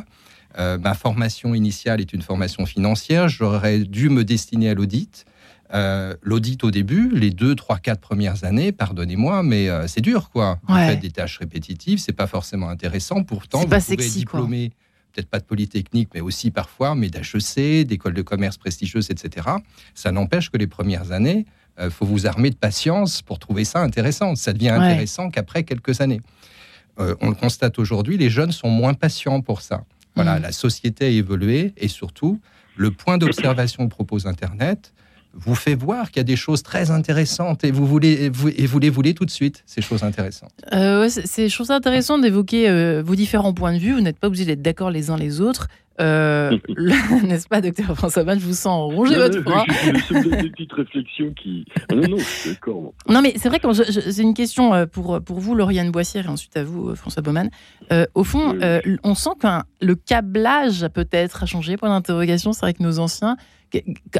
Euh, 0.59 0.77
ma 0.77 0.93
formation 0.93 1.55
initiale 1.55 1.99
est 1.99 2.13
une 2.13 2.21
formation 2.21 2.67
financière. 2.67 3.29
J'aurais 3.29 3.79
dû 3.79 4.09
me 4.09 4.23
destiner 4.23 4.69
à 4.69 4.73
l'audit. 4.75 5.25
Euh, 5.73 6.13
l'audit 6.21 6.63
au 6.63 6.69
début, 6.69 7.09
les 7.09 7.31
deux, 7.31 7.55
trois, 7.55 7.79
quatre 7.79 7.99
premières 7.99 8.43
années, 8.43 8.71
pardonnez-moi, 8.71 9.41
mais 9.41 9.69
c'est 9.87 10.01
dur, 10.01 10.29
quoi. 10.29 10.59
Vous 10.67 10.75
faites 10.75 10.99
des 10.99 11.09
tâches 11.09 11.39
répétitives, 11.39 11.97
c'est 11.97 12.13
pas 12.13 12.27
forcément 12.27 12.69
intéressant. 12.69 13.23
Pourtant, 13.23 13.61
vous 13.61 13.67
pas 13.67 13.79
pouvez 13.79 13.97
sexy, 13.97 14.07
être 14.09 14.15
diplômé 14.19 14.71
peut-être 15.15 15.29
pas 15.29 15.39
de 15.39 15.45
polytechnique, 15.45 16.09
mais 16.13 16.19
aussi 16.21 16.51
parfois, 16.51 16.93
mais 16.95 17.09
d'HEC, 17.09 17.85
d'écoles 17.87 18.13
de 18.13 18.21
commerce 18.21 18.57
prestigieuses, 18.57 19.09
etc. 19.09 19.47
Ça 19.93 20.11
n'empêche 20.11 20.49
que 20.49 20.57
les 20.57 20.67
premières 20.67 21.11
années, 21.11 21.45
il 21.81 21.89
faut 21.89 22.05
vous 22.05 22.27
armer 22.27 22.49
de 22.49 22.55
patience 22.55 23.21
pour 23.21 23.39
trouver 23.39 23.63
ça 23.65 23.79
intéressant. 23.79 24.35
Ça 24.35 24.53
devient 24.53 24.71
Ouais. 24.71 24.77
intéressant 24.91 25.29
qu'après 25.29 25.63
quelques 25.63 26.01
années. 26.01 26.21
Euh, 26.99 27.15
on 27.21 27.29
le 27.29 27.35
constate 27.35 27.79
aujourd'hui, 27.79 28.17
les 28.17 28.29
jeunes 28.29 28.51
sont 28.51 28.69
moins 28.69 28.93
patients 28.93 29.41
pour 29.41 29.61
ça. 29.61 29.83
Voilà, 30.15 30.39
Mm. 30.39 30.43
la 30.43 30.51
société 30.53 31.05
a 31.05 31.09
évolué 31.09 31.73
et 31.77 31.87
surtout, 31.89 32.39
le 32.77 32.91
point 32.91 33.17
d'observation 33.17 33.85
que 33.87 33.93
propose 33.93 34.25
Internet 34.27 34.93
vous 35.37 35.55
fait 35.55 35.75
voir 35.75 36.11
qu'il 36.11 36.17
y 36.17 36.21
a 36.21 36.23
des 36.23 36.35
choses 36.37 36.63
très 36.63 36.91
intéressantes 36.91 37.63
et 37.63 37.71
vous 37.71 37.85
voulez, 37.85 38.29
vous, 38.29 38.49
et 38.49 38.65
vous 38.65 38.79
les 38.79 38.89
voulez 38.89 39.13
tout 39.13 39.25
de 39.25 39.31
suite, 39.31 39.63
ces 39.65 39.81
choses 39.81 40.03
intéressantes. 40.03 40.51
Euh, 40.73 41.01
ouais, 41.01 41.09
c'est- 41.09 41.27
c'est, 41.27 41.49
je 41.49 41.53
trouve 41.53 41.67
ça 41.67 41.75
intéressant 41.75 42.17
d'évoquer 42.17 42.69
euh, 42.69 43.03
vos 43.05 43.15
différents 43.15 43.53
points 43.53 43.73
de 43.73 43.79
vue. 43.79 43.93
Vous 43.93 44.01
n'êtes 44.01 44.17
pas 44.19 44.27
obligé 44.27 44.45
d'être 44.45 44.61
d'accord 44.61 44.91
les 44.91 45.09
uns 45.09 45.17
les 45.17 45.41
autres. 45.41 45.67
Euh, 46.01 46.57
le- 46.69 47.25
N'est-ce 47.27 47.47
pas, 47.47 47.61
docteur 47.61 47.95
François 47.95 48.23
Mann? 48.23 48.39
Je 48.39 48.45
vous 48.45 48.53
sens 48.53 48.93
ronger 48.93 49.15
votre 49.15 49.41
bras. 49.41 49.65
des 50.11 50.49
petites 50.49 50.73
réflexions 50.73 51.33
qui. 51.41 51.65
Ah 51.89 51.95
non, 51.95 52.07
non, 52.09 52.17
je 52.17 52.23
suis 52.23 52.49
d'accord. 52.51 52.93
Non, 53.09 53.21
mais 53.21 53.33
c'est 53.37 53.49
vrai 53.49 53.59
que 53.59 53.71
je- 53.73 53.83
je- 53.91 54.09
c'est 54.11 54.21
une 54.21 54.33
question 54.33 54.73
euh, 54.73 54.85
pour, 54.85 55.21
pour 55.21 55.39
vous, 55.39 55.55
Lauriane 55.55 55.91
Boissière, 55.91 56.25
et 56.25 56.29
ensuite 56.29 56.55
à 56.57 56.63
vous, 56.63 56.95
François 56.95 57.21
Baumann. 57.21 57.49
Euh, 57.91 58.05
au 58.13 58.23
fond, 58.23 58.51
Oui, 58.51 58.57
oui. 58.57 58.63
euh, 58.63 58.97
on 59.03 59.15
sent 59.15 59.31
que 59.39 59.47
le 59.81 59.95
câblage 59.95 60.87
peut-être 60.93 61.43
a 61.43 61.45
changé. 61.45 61.77
Point 61.77 61.89
d'interrogation, 61.89 62.51
c'est 62.53 62.61
vrai 62.61 62.73
que 62.73 62.83
nos 62.83 62.99
anciens. 62.99 63.37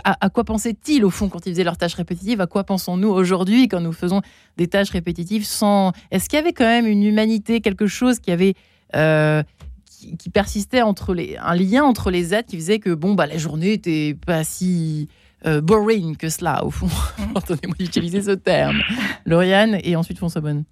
À, 0.03 0.25
à 0.25 0.29
quoi 0.29 0.43
pensaient-ils 0.43 1.03
au 1.05 1.09
fond 1.09 1.29
quand 1.29 1.45
ils 1.45 1.51
faisaient 1.51 1.63
leurs 1.63 1.77
tâches 1.77 1.95
répétitives? 1.95 2.41
À 2.41 2.47
quoi 2.47 2.63
pensons-nous 2.63 3.09
aujourd'hui 3.09 3.67
quand 3.67 3.81
nous 3.81 3.93
faisons 3.93 4.21
des 4.57 4.67
tâches 4.67 4.89
répétitives 4.89 5.45
sans 5.45 5.91
Est-ce 6.11 6.29
qu'il 6.29 6.37
y 6.37 6.41
avait 6.41 6.53
quand 6.53 6.65
même 6.65 6.87
une 6.87 7.03
humanité, 7.03 7.61
quelque 7.61 7.87
chose 7.87 8.19
qui 8.19 8.31
avait 8.31 8.55
euh, 8.95 9.43
qui, 9.85 10.17
qui 10.17 10.29
persistait 10.29 10.81
entre 10.81 11.13
les 11.13 11.37
un 11.37 11.55
lien 11.55 11.83
entre 11.83 12.11
les 12.11 12.33
êtres 12.33 12.49
qui 12.49 12.57
faisait 12.57 12.79
que 12.79 12.93
bon 12.93 13.13
bah 13.13 13.27
la 13.27 13.37
journée 13.37 13.73
était 13.73 14.15
pas 14.25 14.43
si 14.43 15.07
euh, 15.45 15.61
boring 15.61 16.15
que 16.17 16.29
cela 16.29 16.63
au 16.63 16.71
fond? 16.71 16.89
Pardonnez-moi 17.33 17.75
d'utiliser 17.79 18.21
ce 18.21 18.31
terme. 18.31 18.81
Lauriane 19.25 19.79
et 19.83 19.95
ensuite 19.95 20.17
François 20.17 20.41
Bonne. 20.41 20.63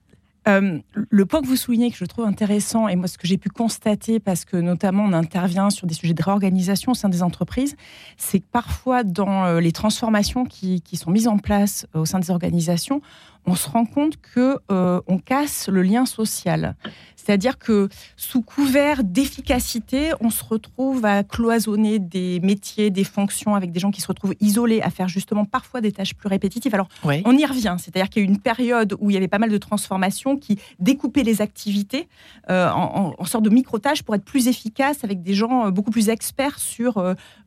Euh, 0.48 0.80
le 0.94 1.26
point 1.26 1.42
que 1.42 1.48
vous 1.48 1.56
soulignez, 1.56 1.90
que 1.90 1.98
je 1.98 2.06
trouve 2.06 2.26
intéressant, 2.26 2.88
et 2.88 2.96
moi 2.96 3.08
ce 3.08 3.18
que 3.18 3.28
j'ai 3.28 3.38
pu 3.38 3.50
constater, 3.50 4.20
parce 4.20 4.46
que 4.46 4.58
notamment 4.58 5.04
on 5.04 5.14
intervient 5.14 5.70
sur 5.70 5.88
des 5.88 5.94
sujets 5.94 6.14
de 6.14 6.24
réorganisation 6.24 6.92
au 6.92 6.96
sein 6.96 7.10
des 7.10 7.24
entreprises, 7.24 7.76
c'est 8.18 8.40
que 8.40 8.46
parfois 8.52 9.04
dans 9.04 9.46
euh, 9.46 9.60
les 9.60 9.72
transformations 9.72 10.46
qui, 10.46 10.82
sont 10.94 11.12
mises 11.12 11.28
en 11.28 11.38
place 11.38 11.88
euh, 11.96 12.00
au 12.00 12.06
sein 12.06 12.20
des 12.20 12.30
organisations, 12.30 13.02
on 13.46 13.56
se 13.56 13.70
rend 13.70 13.86
compte 13.86 14.16
que 14.22 14.58
euh, 14.72 15.02
on 15.08 15.18
casse 15.20 15.68
le 15.70 15.82
lien 15.82 16.06
social. 16.06 16.76
C'est-à-dire 17.16 17.58
que 17.58 17.88
sous 18.18 18.42
couvert 18.42 19.02
d'efficacité, 19.04 20.12
on 20.20 20.30
se 20.30 20.44
retrouve 20.44 21.06
à 21.06 21.24
cloisonner 21.24 21.98
des 22.00 22.40
métiers, 22.42 22.90
des 22.90 23.04
fonctions 23.06 23.56
avec 23.56 23.72
des 23.72 23.80
gens 23.80 23.92
qui 23.92 24.02
se 24.02 24.08
retrouvent 24.08 24.36
isolés, 24.42 24.82
à 24.82 24.90
faire 24.90 25.08
justement 25.08 25.46
parfois 25.46 25.80
des 25.80 25.92
tâches 25.94 26.16
plus 26.16 26.28
répétitives. 26.28 26.74
Alors 26.74 26.90
Oui. 27.06 27.22
on 27.26 27.38
y 27.38 27.46
revient, 27.46 27.76
c'est-à-dire 27.80 28.10
qu'il 28.10 28.22
y 28.22 28.26
a 28.26 28.28
eu 28.28 28.30
une 28.32 28.40
période 28.40 28.96
où 29.00 29.10
il 29.10 29.14
y 29.14 29.18
avait 29.18 29.30
pas 29.30 29.40
mal 29.40 29.50
de 29.52 29.58
transformations 29.58 30.36
qui 30.38 30.60
découpaient 30.80 31.24
les 31.24 31.42
activités 31.42 32.08
euh, 32.50 32.70
en, 32.70 32.84
en- 33.10 33.16
en 33.18 33.26
sorte 33.26 33.46
de 33.46 33.50
micro-tâches 33.50 34.04
pour 34.04 34.16
être 34.16 34.26
plus 34.26 34.48
efficaces 34.50 35.04
avec 35.06 35.22
des 35.22 35.34
gens 35.34 35.68
euh, 35.68 35.72
beaucoup 35.72 35.92
plus 35.92 36.10
experts 36.10 36.60
sur 36.60 36.98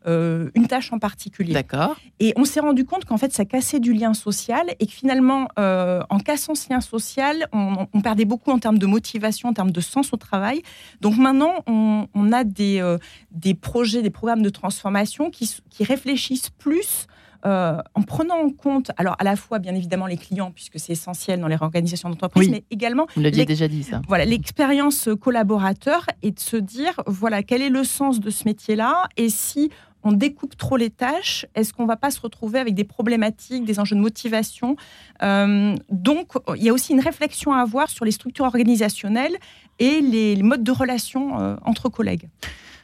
euh, 0.06 0.50
une 0.54 0.66
tâche 0.68 0.90
en 0.92 0.98
particulier. 0.98 1.52
D'accord. 1.52 1.96
Et 2.18 2.32
on 2.36 2.44
s'est 2.46 2.60
rendu 2.60 2.84
compte 2.86 3.04
qu'en 3.04 3.18
fait, 3.18 3.32
ça 3.32 3.44
cassait 3.44 3.80
du 3.80 3.92
lien 3.92 4.14
social 4.14 4.64
et 4.80 4.86
que 4.86 4.92
finalement, 4.92 5.48
euh, 5.58 5.85
en 6.10 6.18
cassant 6.18 6.54
ce 6.54 6.68
lien 6.70 6.80
social, 6.80 7.48
on, 7.52 7.86
on 7.92 8.00
perdait 8.00 8.24
beaucoup 8.24 8.50
en 8.50 8.58
termes 8.58 8.78
de 8.78 8.86
motivation, 8.86 9.48
en 9.48 9.52
termes 9.52 9.70
de 9.72 9.80
sens 9.80 10.12
au 10.12 10.16
travail. 10.16 10.62
Donc 11.00 11.16
maintenant, 11.16 11.52
on, 11.66 12.06
on 12.14 12.32
a 12.32 12.44
des, 12.44 12.80
euh, 12.80 12.98
des 13.30 13.54
projets, 13.54 14.02
des 14.02 14.10
programmes 14.10 14.42
de 14.42 14.50
transformation 14.50 15.30
qui, 15.30 15.50
qui 15.70 15.84
réfléchissent 15.84 16.50
plus 16.50 17.06
euh, 17.44 17.78
en 17.94 18.02
prenant 18.02 18.36
en 18.36 18.50
compte, 18.50 18.90
alors 18.96 19.14
à 19.18 19.24
la 19.24 19.36
fois 19.36 19.58
bien 19.60 19.74
évidemment 19.74 20.06
les 20.06 20.16
clients, 20.16 20.50
puisque 20.50 20.80
c'est 20.80 20.92
essentiel 20.92 21.38
dans 21.40 21.46
les 21.46 21.54
réorganisations 21.54 22.08
d'entreprise, 22.10 22.48
Oui. 22.48 22.50
mais 22.50 22.64
également 22.70 23.06
Vous 23.14 23.20
l'aviez 23.22 23.44
déjà 23.44 23.68
dit 23.68 23.84
ça. 23.84 24.00
voilà 24.08 24.24
l'expérience 24.24 25.08
collaborateur 25.20 26.06
et 26.22 26.32
de 26.32 26.40
se 26.40 26.56
dire 26.56 26.94
voilà 27.06 27.42
quel 27.44 27.62
est 27.62 27.68
le 27.68 27.84
sens 27.84 28.18
de 28.20 28.30
ce 28.30 28.44
métier-là 28.46 29.04
et 29.16 29.28
si 29.28 29.70
on 30.06 30.12
découpe 30.12 30.56
trop 30.56 30.76
les 30.76 30.90
tâches, 30.90 31.46
est-ce 31.54 31.72
qu'on 31.74 31.84
va 31.84 31.96
pas 31.96 32.10
se 32.10 32.20
retrouver 32.20 32.58
avec 32.58 32.74
des 32.74 32.84
problématiques, 32.84 33.64
des 33.64 33.80
enjeux 33.80 33.96
de 33.96 34.00
motivation 34.00 34.76
Euh, 35.22 35.74
Donc, 35.90 36.32
il 36.56 36.62
y 36.62 36.68
a 36.68 36.72
aussi 36.72 36.92
une 36.92 37.00
réflexion 37.00 37.52
à 37.52 37.58
avoir 37.60 37.90
sur 37.90 38.04
les 38.04 38.12
structures 38.12 38.44
organisationnelles 38.44 39.36
et 39.78 40.00
les, 40.00 40.40
modes 40.42 40.62
de 40.62 40.70
relation 40.72 41.40
euh, 41.40 41.56
entre 41.64 41.88
collègues. 41.88 42.28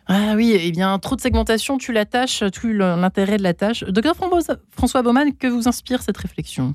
Ah 0.09 0.35
oui, 0.35 0.57
eh 0.61 0.73
bien, 0.73 0.99
trop 0.99 1.15
de 1.15 1.21
segmentation 1.21 1.79
tue 1.79 1.93
la 1.93 2.05
tâche, 2.05 2.43
tue 2.53 2.73
le- 2.73 2.97
l'intérêt 3.01 3.37
de 3.37 3.43
la 3.45 3.55
tâche. 3.55 3.85
Docteur 3.85 4.17
François 4.71 5.03
Baumann, 5.03 5.33
que 5.33 5.47
vous 5.47 5.69
inspire 5.69 6.03
cette 6.03 6.17
réflexion? 6.17 6.75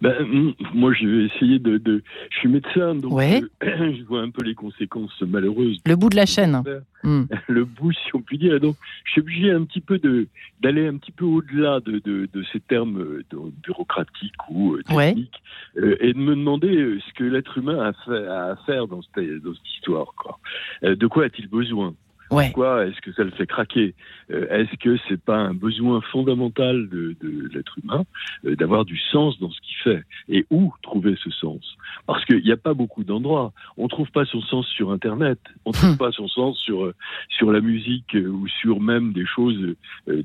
Ben, 0.00 0.52
moi, 0.74 0.92
je 0.92 1.06
vais 1.06 1.24
essayer 1.26 1.58
de. 1.58 1.78
de- 1.78 2.02
Je 2.30 2.38
suis 2.38 2.48
médecin, 2.48 2.94
donc 2.94 3.12
Ouais. 3.12 3.42
euh, 3.62 3.92
je 3.98 4.02
vois 4.04 4.20
un 4.22 4.30
peu 4.30 4.42
les 4.44 4.54
conséquences 4.54 5.20
malheureuses. 5.22 5.78
Le 5.86 5.96
bout 5.96 6.10
de 6.10 6.16
la 6.16 6.26
chaîne. 6.26 6.62
Hmm. 7.02 7.24
Le 7.48 7.64
bout, 7.64 7.92
si 7.92 8.14
on 8.14 8.22
peut 8.22 8.36
dire. 8.36 8.58
Donc, 8.60 8.76
je 9.04 9.12
suis 9.12 9.20
obligé 9.20 9.50
un 9.50 9.64
petit 9.64 9.80
peu 9.80 9.98
de 9.98 10.26
d'aller 10.62 10.86
un 10.86 10.96
petit 10.96 11.12
peu 11.12 11.24
au-delà 11.26 11.80
de, 11.80 11.98
de, 11.98 12.28
de 12.32 12.44
ces 12.52 12.60
termes 12.60 12.98
euh, 13.00 13.22
bureaucratiques 13.62 14.32
ou 14.50 14.74
euh, 14.74 14.82
Ouais. 14.90 15.08
techniques 15.08 15.42
euh, 15.76 15.96
et 16.00 16.12
de 16.12 16.18
me 16.18 16.34
demander 16.34 16.98
ce 17.06 17.12
que 17.14 17.24
l'être 17.24 17.58
humain 17.58 17.78
a, 17.80 17.92
fait, 17.92 18.26
a 18.26 18.44
à 18.52 18.56
faire 18.66 18.86
dans 18.86 19.02
cette, 19.02 19.42
dans 19.42 19.52
cette 19.54 19.68
histoire. 19.76 20.06
Quoi. 20.16 20.38
Euh, 20.84 20.96
de 20.96 21.06
quoi 21.06 21.24
a-t-il 21.24 21.48
besoin? 21.48 21.94
Ouais. 22.30 22.46
Pourquoi 22.46 22.86
est-ce 22.86 23.00
que 23.00 23.12
ça 23.12 23.22
le 23.24 23.30
fait 23.30 23.46
craquer? 23.46 23.94
Euh, 24.30 24.48
Est-ce 24.48 24.74
que 24.78 24.96
c'est 25.08 25.20
pas 25.20 25.36
un 25.36 25.54
besoin 25.54 26.00
fondamental 26.00 26.88
de, 26.88 27.14
de 27.22 27.48
l'être 27.54 27.76
humain 27.82 28.04
euh, 28.46 28.56
d'avoir 28.56 28.84
du 28.84 28.98
sens 28.98 29.38
dans 29.40 29.50
ce 29.50 29.60
qu'il 29.60 29.76
fait? 29.84 30.02
Et 30.28 30.46
où 30.50 30.72
trouver 30.82 31.14
ce 31.22 31.30
sens? 31.30 31.76
Parce 32.06 32.24
qu'il 32.24 32.42
n'y 32.42 32.50
a 32.52 32.56
pas 32.56 32.74
beaucoup 32.74 33.04
d'endroits. 33.04 33.52
On 33.76 33.88
trouve 33.88 34.10
pas 34.10 34.24
son 34.24 34.40
sens 34.40 34.66
sur 34.68 34.90
Internet. 34.90 35.38
On 35.64 35.72
trouve 35.72 35.92
Hmm. 35.94 35.96
pas 35.98 36.12
son 36.12 36.28
sens 36.28 36.58
sur 36.58 36.84
euh, 36.84 36.94
sur 37.28 37.52
la 37.52 37.60
musique 37.60 38.14
euh, 38.14 38.26
ou 38.28 38.48
sur 38.48 38.80
même 38.80 39.12
des 39.12 39.26
choses 39.26 39.74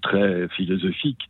très 0.01 0.47
philosophiques 0.49 1.29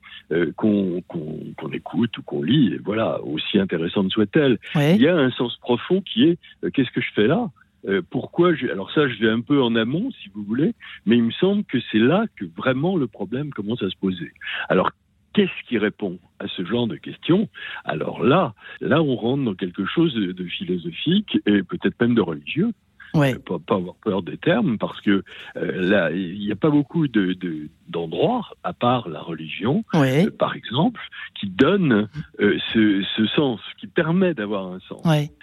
qu'on 0.56 1.02
qu'on 1.08 1.40
qu'on 1.58 1.70
écoute 1.72 2.16
ou 2.20 2.22
qu'on 2.22 2.44
lit. 2.44 2.74
Et 2.74 2.78
voilà, 2.78 3.20
aussi 3.24 3.58
intéressantes 3.60 4.12
soient-elles. 4.12 4.60
Ouais. 4.76 4.96
Il 4.96 5.02
y 5.02 5.08
a 5.08 5.16
un 5.16 5.32
sens 5.32 5.56
profond 5.58 6.02
qui 6.02 6.26
est 6.26 6.38
qu'est-ce 6.74 6.92
que 6.92 7.02
je 7.02 7.12
fais 7.16 7.28
là? 7.28 7.50
Euh, 7.88 8.02
Pourquoi. 8.10 8.54
Alors 8.72 8.92
ça, 8.92 9.08
je 9.08 9.20
vais 9.20 9.30
un 9.30 9.42
peu 9.42 9.62
en 9.62 9.76
amont, 9.76 10.12
si 10.12 10.30
vous 10.34 10.44
voulez, 10.44 10.74
mais 11.06 11.18
il 11.18 11.24
me 11.24 11.32
semble 11.32 11.64
que 11.64 11.78
c'est 11.92 12.00
là 12.00 12.26
que 12.36 12.46
vraiment 12.46 12.98
le 12.98 13.08
problème 13.08 13.52
commence 13.52 13.82
à 13.84 13.90
se 13.90 13.98
poser. 13.98 14.32
Alors 14.70 14.92
Qu'est-ce 15.34 15.68
qui 15.68 15.78
répond 15.78 16.18
à 16.40 16.48
ce 16.48 16.66
genre 16.66 16.88
de 16.88 16.96
questions? 16.96 17.50
Alors 17.86 18.24
là, 18.24 18.56
là, 18.82 19.02
on 19.02 19.16
rentre 19.16 19.44
dans 19.44 19.54
quelque 19.54 19.86
chose 19.86 20.14
de 20.16 20.44
philosophique 20.46 21.38
et 21.46 21.62
peut-être 21.62 22.02
même 22.02 22.16
de 22.16 22.22
religieux. 22.22 22.72
Ouais. 23.14 23.36
Pas, 23.40 23.58
pas 23.60 23.76
avoir 23.76 23.96
peur 23.96 24.22
des 24.22 24.38
termes, 24.38 24.78
parce 24.78 25.00
que 25.02 25.24
euh, 25.58 25.72
là, 25.90 26.12
il 26.12 26.40
n'y 26.40 26.52
a 26.52 26.56
pas 26.56 26.70
beaucoup 26.70 27.08
de- 27.08 27.34
de- 27.34 27.68
d'endroits, 27.88 28.48
à 28.64 28.74
part 28.74 29.10
la 29.10 29.20
religion, 29.22 29.84
euh, 30.28 30.32
par 30.32 30.56
exemple, 30.56 31.02
qui 31.40 31.48
donnent 31.50 32.08
euh, 32.40 32.58
ce, 32.74 33.04
ce 33.18 33.26
sens, 33.28 33.60
qui 33.80 33.88
permet 33.88 34.34
d'avoir 34.34 34.72
un 34.72 34.80
sens. 34.82 35.02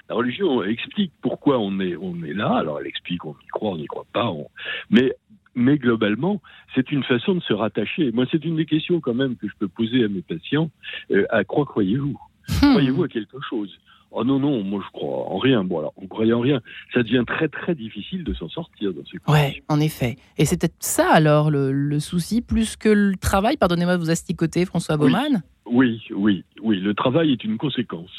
La 0.08 0.14
religion 0.14 0.62
explique 0.62 1.12
pourquoi 1.20 1.58
on 1.58 1.80
est, 1.80 1.96
on 1.96 2.22
est 2.24 2.34
là. 2.34 2.54
Alors, 2.56 2.78
elle 2.80 2.86
explique, 2.86 3.24
on 3.24 3.34
y 3.42 3.46
croit, 3.48 3.70
on 3.72 3.76
n'y 3.78 3.86
croit 3.86 4.06
pas. 4.12 4.30
on- 4.30 4.48
Mais, 4.90 5.12
mais 5.56 5.76
globalement, 5.78 6.40
c'est 6.74 6.92
une 6.92 7.02
façon 7.02 7.34
de 7.34 7.40
se 7.40 7.52
rattacher. 7.52 8.12
Moi, 8.12 8.26
c'est 8.30 8.44
une 8.44 8.56
des 8.56 8.66
questions 8.66 9.00
quand 9.00 9.14
même 9.14 9.34
que 9.36 9.48
je 9.48 9.54
peux 9.58 9.68
poser 9.68 10.04
à 10.04 10.08
mes 10.08 10.22
patients. 10.22 10.70
Euh, 11.10 11.24
à 11.30 11.42
quoi 11.42 11.64
croyez-vous? 11.64 12.16
Hmm. 12.62 12.70
Croyez-vous 12.70 13.02
à 13.04 13.08
quelque 13.08 13.38
chose? 13.50 13.76
Oh 14.10 14.24
non, 14.24 14.38
non, 14.38 14.62
moi 14.62 14.82
je 14.86 14.90
crois 14.92 15.28
en 15.30 15.38
rien. 15.38 15.62
Bon, 15.64 15.78
alors, 15.80 15.92
on 15.96 16.06
croyait 16.06 16.32
en 16.32 16.40
rien. 16.40 16.60
Ça 16.94 17.02
devient 17.02 17.24
très, 17.26 17.48
très 17.48 17.74
difficile 17.74 18.24
de 18.24 18.32
s'en 18.34 18.48
sortir 18.48 18.92
dans 18.94 19.04
ces 19.04 19.18
Ouais, 19.30 19.42
conditions. 19.44 19.64
en 19.68 19.80
effet. 19.80 20.16
Et 20.38 20.44
c'est 20.46 20.58
peut-être 20.60 20.76
ça 20.80 21.10
alors 21.12 21.50
le, 21.50 21.70
le 21.72 22.00
souci, 22.00 22.40
plus 22.40 22.76
que 22.76 22.88
le 22.88 23.16
travail? 23.16 23.56
Pardonnez-moi 23.56 23.96
de 23.96 24.00
vous 24.00 24.10
asticoter, 24.10 24.64
François. 24.64 24.96
Baumann. 24.96 25.42
Oui, 25.66 26.00
oui, 26.14 26.44
oui. 26.62 26.80
Le 26.80 26.94
travail 26.94 27.32
est 27.32 27.44
une 27.44 27.58
conséquence. 27.58 28.10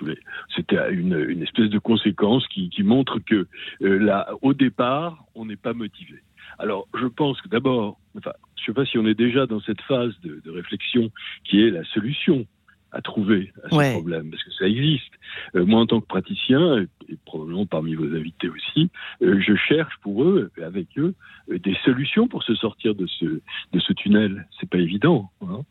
vous. 0.00 0.08
C'était 0.54 0.76
une, 0.92 1.18
une 1.28 1.42
espèce 1.42 1.70
de 1.70 1.78
conséquence 1.78 2.46
qui, 2.48 2.68
qui 2.68 2.82
montre 2.82 3.18
que 3.20 3.46
euh, 3.82 3.98
là, 3.98 4.28
au 4.42 4.52
départ, 4.52 5.24
on 5.34 5.46
n'est 5.46 5.56
pas 5.56 5.72
motivé. 5.72 6.18
Alors, 6.58 6.86
je 7.00 7.06
pense 7.06 7.40
que 7.40 7.48
d'abord, 7.48 7.98
enfin, 8.16 8.32
je 8.56 8.62
ne 8.62 8.66
sais 8.66 8.72
pas 8.72 8.84
si 8.86 8.98
on 8.98 9.06
est 9.06 9.14
déjà 9.14 9.46
dans 9.46 9.60
cette 9.60 9.80
phase 9.82 10.12
de, 10.22 10.40
de 10.44 10.50
réflexion 10.50 11.10
qui 11.44 11.62
est 11.62 11.70
la 11.70 11.84
solution 11.84 12.46
à 12.92 13.02
trouver 13.02 13.52
à 13.64 13.70
ce 13.70 13.74
Ouais. 13.74 13.92
problème, 13.92 14.30
parce 14.30 14.42
que 14.42 14.52
ça 14.52 14.66
existe. 14.66 15.12
Euh, 15.54 15.66
moi, 15.66 15.80
en 15.80 15.86
tant 15.86 16.00
que 16.00 16.06
praticien, 16.06 16.78
et, 16.78 17.12
et 17.12 17.16
probablement 17.26 17.66
parmi 17.66 17.94
vos 17.94 18.06
invités 18.14 18.48
aussi, 18.48 18.90
euh, 19.22 19.40
je 19.40 19.54
cherche 19.56 19.94
pour 20.02 20.24
eux, 20.24 20.50
avec 20.64 20.86
eux, 20.96 21.14
euh, 21.50 21.58
des 21.58 21.76
solutions 21.84 22.26
pour 22.28 22.42
se 22.42 22.54
sortir 22.54 22.94
de 22.94 23.06
ce, 23.06 23.24
de 23.26 23.78
ce 23.80 23.92
tunnel. 23.92 24.46
C'est 24.60 24.68
pas 24.70 24.78
évident. 24.78 25.30
hein. 25.42 25.62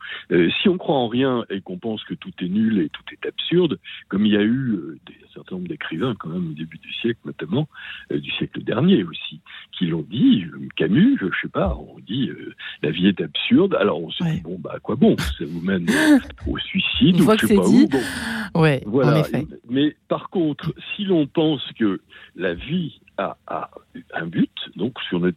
Si 0.62 0.69
on 0.69 0.78
croit 0.78 0.95
en 0.97 1.08
rien 1.08 1.45
et 1.49 1.62
qu'on 1.62 1.78
pense 1.78 2.04
que 2.04 2.13
tout 2.13 2.32
est 2.41 2.47
nul 2.49 2.80
et 2.80 2.89
tout 2.89 3.04
est 3.12 3.25
absurde, 3.28 3.80
comme 4.08 4.25
il 4.25 4.34
y 4.34 4.38
a 4.38 4.43
eu 4.43 4.78
des, 5.08 5.13
un 5.13 5.34
certain 5.34 5.56
nombre 5.56 5.67
d'écrivains, 5.67 6.15
quand 6.19 6.30
même, 6.30 6.49
au 6.49 6.54
début 6.54 6.78
du 6.78 6.93
siècle, 6.93 7.19
notamment, 7.25 7.67
du 8.12 8.32
siècle 8.32 8.62
dernier 8.63 9.04
aussi, 9.04 9.39
qui 9.71 9.88
l'ont 9.88 10.06
dit. 10.10 10.45
Camus, 10.75 11.17
je, 11.19 11.28
sais 11.41 11.49
pas, 11.49 11.75
on 11.75 11.99
dit 11.99 12.30
la 12.84 12.91
vie 12.91 13.08
est 13.08 13.21
absurde. 13.21 13.75
Alors 13.80 14.01
on 14.01 14.12
se 14.12 14.23
dit, 14.23 14.41
bon, 14.41 14.58
bah, 14.60 14.73
à 14.75 14.80
quoi 14.80 14.95
bon? 14.95 15.15
Ça 15.17 15.45
vous 15.45 15.62
mène 15.62 15.86
au 16.47 16.58
suicide 16.60 17.04
ou 17.13 17.37
je 17.39 17.47
sais 17.47 17.55
pas 17.55 17.67
où. 17.67 17.87
Bon. 17.87 18.61
Ouais, 18.61 18.81
voilà. 18.85 19.11
En 19.11 19.15
effet. 19.19 19.45
Mais 19.69 19.95
par 20.07 20.29
contre, 20.29 20.73
si 20.95 21.03
l'on 21.03 21.27
pense 21.27 21.61
que 21.77 22.01
la 22.35 22.53
vie 22.53 23.01
a, 23.17 23.37
un 24.13 24.25
but, 24.25 24.51
donc 24.75 24.97
si 25.07 25.15
on 25.15 25.27
est 25.27 25.35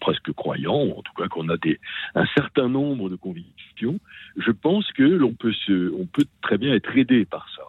presque 0.00 0.32
croyant, 0.32 0.84
ou 0.84 0.92
en 0.92 1.02
tout 1.02 1.12
cas 1.16 1.28
qu'on 1.28 1.48
a 1.48 1.56
des, 1.56 1.80
un 2.14 2.26
certain 2.36 2.68
nombre 2.68 3.08
de 3.08 3.16
convictions, 3.16 3.98
je 4.36 4.50
pense 4.52 4.90
que 4.92 5.02
l'on 5.02 5.32
peut, 5.32 5.52
se, 5.66 5.92
on 5.94 6.06
peut 6.06 6.26
très 6.42 6.58
bien 6.58 6.72
être 6.74 6.96
aidé 6.96 7.24
par 7.24 7.48
ça, 7.56 7.62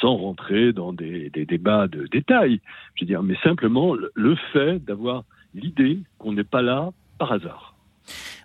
sans 0.00 0.16
rentrer 0.16 0.72
dans 0.72 0.92
des, 0.92 1.30
débats 1.30 1.88
de 1.88 2.06
détails. 2.06 2.60
Je 2.94 3.04
veux 3.04 3.06
dire, 3.06 3.22
mais 3.22 3.36
simplement 3.42 3.94
le 4.14 4.36
fait 4.52 4.78
d'avoir 4.84 5.24
l'idée 5.54 5.98
qu'on 6.18 6.32
n'est 6.32 6.44
pas 6.44 6.62
là 6.62 6.90
par 7.18 7.32
hasard. 7.32 7.74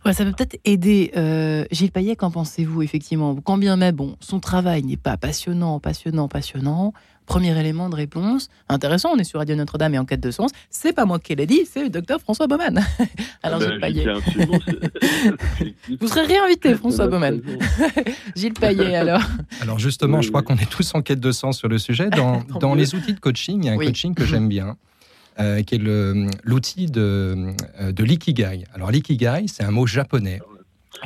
Ouais, 0.06 0.14
ça 0.14 0.24
peut 0.24 0.32
peut-être 0.32 0.60
aider. 0.66 1.12
Euh, 1.18 1.66
Gilles 1.72 1.92
Payet, 1.92 2.16
qu'en 2.16 2.30
pensez-vous, 2.30 2.84
effectivement? 2.84 3.36
Quand 3.44 3.58
bien 3.58 3.76
même, 3.76 3.96
bon, 3.96 4.16
son 4.20 4.40
travail 4.40 4.84
n'est 4.84 4.98
pas 4.98 5.18
passionnant, 5.18 5.80
passionnant, 5.80 6.28
passionnant, 6.28 6.94
premier 7.26 7.60
élément 7.60 7.90
de 7.90 7.96
réponse, 7.96 8.50
intéressant, 8.70 9.10
on 9.16 9.18
est 9.18 9.24
sur 9.24 9.40
Radio 9.40 9.56
Notre-Dame 9.56 9.96
et 9.96 9.98
en 9.98 10.06
quête 10.06 10.22
de 10.22 10.30
sens, 10.30 10.52
c'est 10.70 10.94
pas 10.94 11.06
moi 11.06 11.18
qui 11.18 11.34
l'ai 11.34 11.48
dit, 11.48 11.66
c'est 11.66 11.84
le 11.84 11.90
docteur 11.90 12.20
François 12.22 12.46
Baumann. 12.46 12.86
Alors, 13.44 13.60
ben, 13.60 13.72
Gilles 13.72 13.80
Payet. 13.80 14.06
Vous 16.00 16.08
serez 16.08 16.26
réinvité, 16.26 16.76
François 16.76 17.08
Baumann. 17.08 17.42
Gilles 18.36 18.54
Payet, 18.54 18.96
alors. 18.96 19.22
Alors, 19.62 19.80
justement, 19.80 20.22
je 20.22 20.30
crois 20.30 20.44
qu'on 20.44 20.58
est 20.58 20.70
tous 20.70 20.94
en 20.94 21.02
quête 21.02 21.20
de 21.20 21.32
sens 21.32 21.58
sur 21.58 21.68
le 21.68 21.80
sujet. 21.80 22.10
Dans, 22.10 22.44
dans 22.60 22.76
les 22.76 22.94
outils 22.94 23.14
de 23.14 23.20
coaching, 23.20 23.64
il 23.64 23.66
y 23.66 23.70
a 23.70 23.74
un 23.74 23.78
coaching 23.78 24.14
que 24.14 24.26
j'aime 24.26 24.48
bien. 24.48 24.78
Euh, 25.38 25.64
qui 25.64 25.76
est 25.76 25.82
l'outil 26.46 26.86
de, 26.86 27.54
euh, 27.82 27.92
de 27.92 28.04
l'ikigai. 28.06 28.64
Alors 28.74 28.90
l'ikigai, 28.90 29.48
c'est 29.48 29.64
un 29.64 29.72
mot 29.72 29.86
japonais 29.86 30.40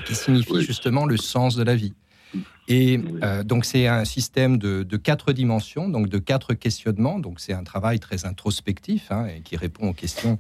qui 0.05 0.13
signifie 0.13 0.61
justement 0.61 1.07
le 1.07 1.17
sens 1.17 1.55
de 1.55 1.63
la 1.63 1.75
vie. 1.75 1.95
Et 2.67 3.01
euh, 3.23 3.43
donc 3.43 3.65
c'est 3.65 3.87
un 3.87 4.05
système 4.05 4.59
de, 4.59 4.83
de, 4.83 4.97
quatre 4.97 5.33
dimensions, 5.33 5.89
donc 5.89 6.09
de 6.09 6.19
quatre 6.19 6.53
questionnements. 6.53 7.17
Donc 7.17 7.39
c'est 7.39 7.53
un 7.53 7.63
travail 7.63 7.99
très 7.99 8.25
introspectif 8.25 9.11
hein, 9.11 9.25
et 9.25 9.41
qui 9.41 9.57
répond 9.57 9.89
aux 9.89 9.93
questions, 9.93 10.37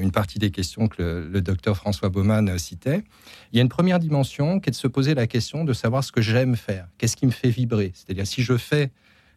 une 0.00 0.10
partie 0.10 0.40
des 0.40 0.50
questions 0.50 0.88
que 0.88 1.00
le, 1.00 1.28
le 1.28 1.40
docteur 1.40 1.76
François 1.76 2.08
Baumann 2.08 2.58
citait. 2.58 3.04
Il 3.52 3.56
y 3.56 3.60
a 3.60 3.62
une 3.62 3.68
première 3.68 4.00
dimension 4.00 4.58
qui 4.58 4.70
est 4.70 4.72
de 4.72 4.76
se 4.76 4.88
poser 4.88 5.14
la 5.14 5.28
question 5.28 5.62
de 5.62 5.72
savoir 5.72 6.02
ce 6.02 6.10
que 6.10 6.20
j'aime 6.20 6.56
faire, 6.56 6.88
qu'est-ce 6.98 7.16
qui 7.16 7.26
me 7.26 7.30
fait 7.30 7.50
vibrer. 7.50 7.92
C'est-à-dire 7.94 8.26
si 8.26 8.42
je 8.42 8.56
fais 8.56 8.90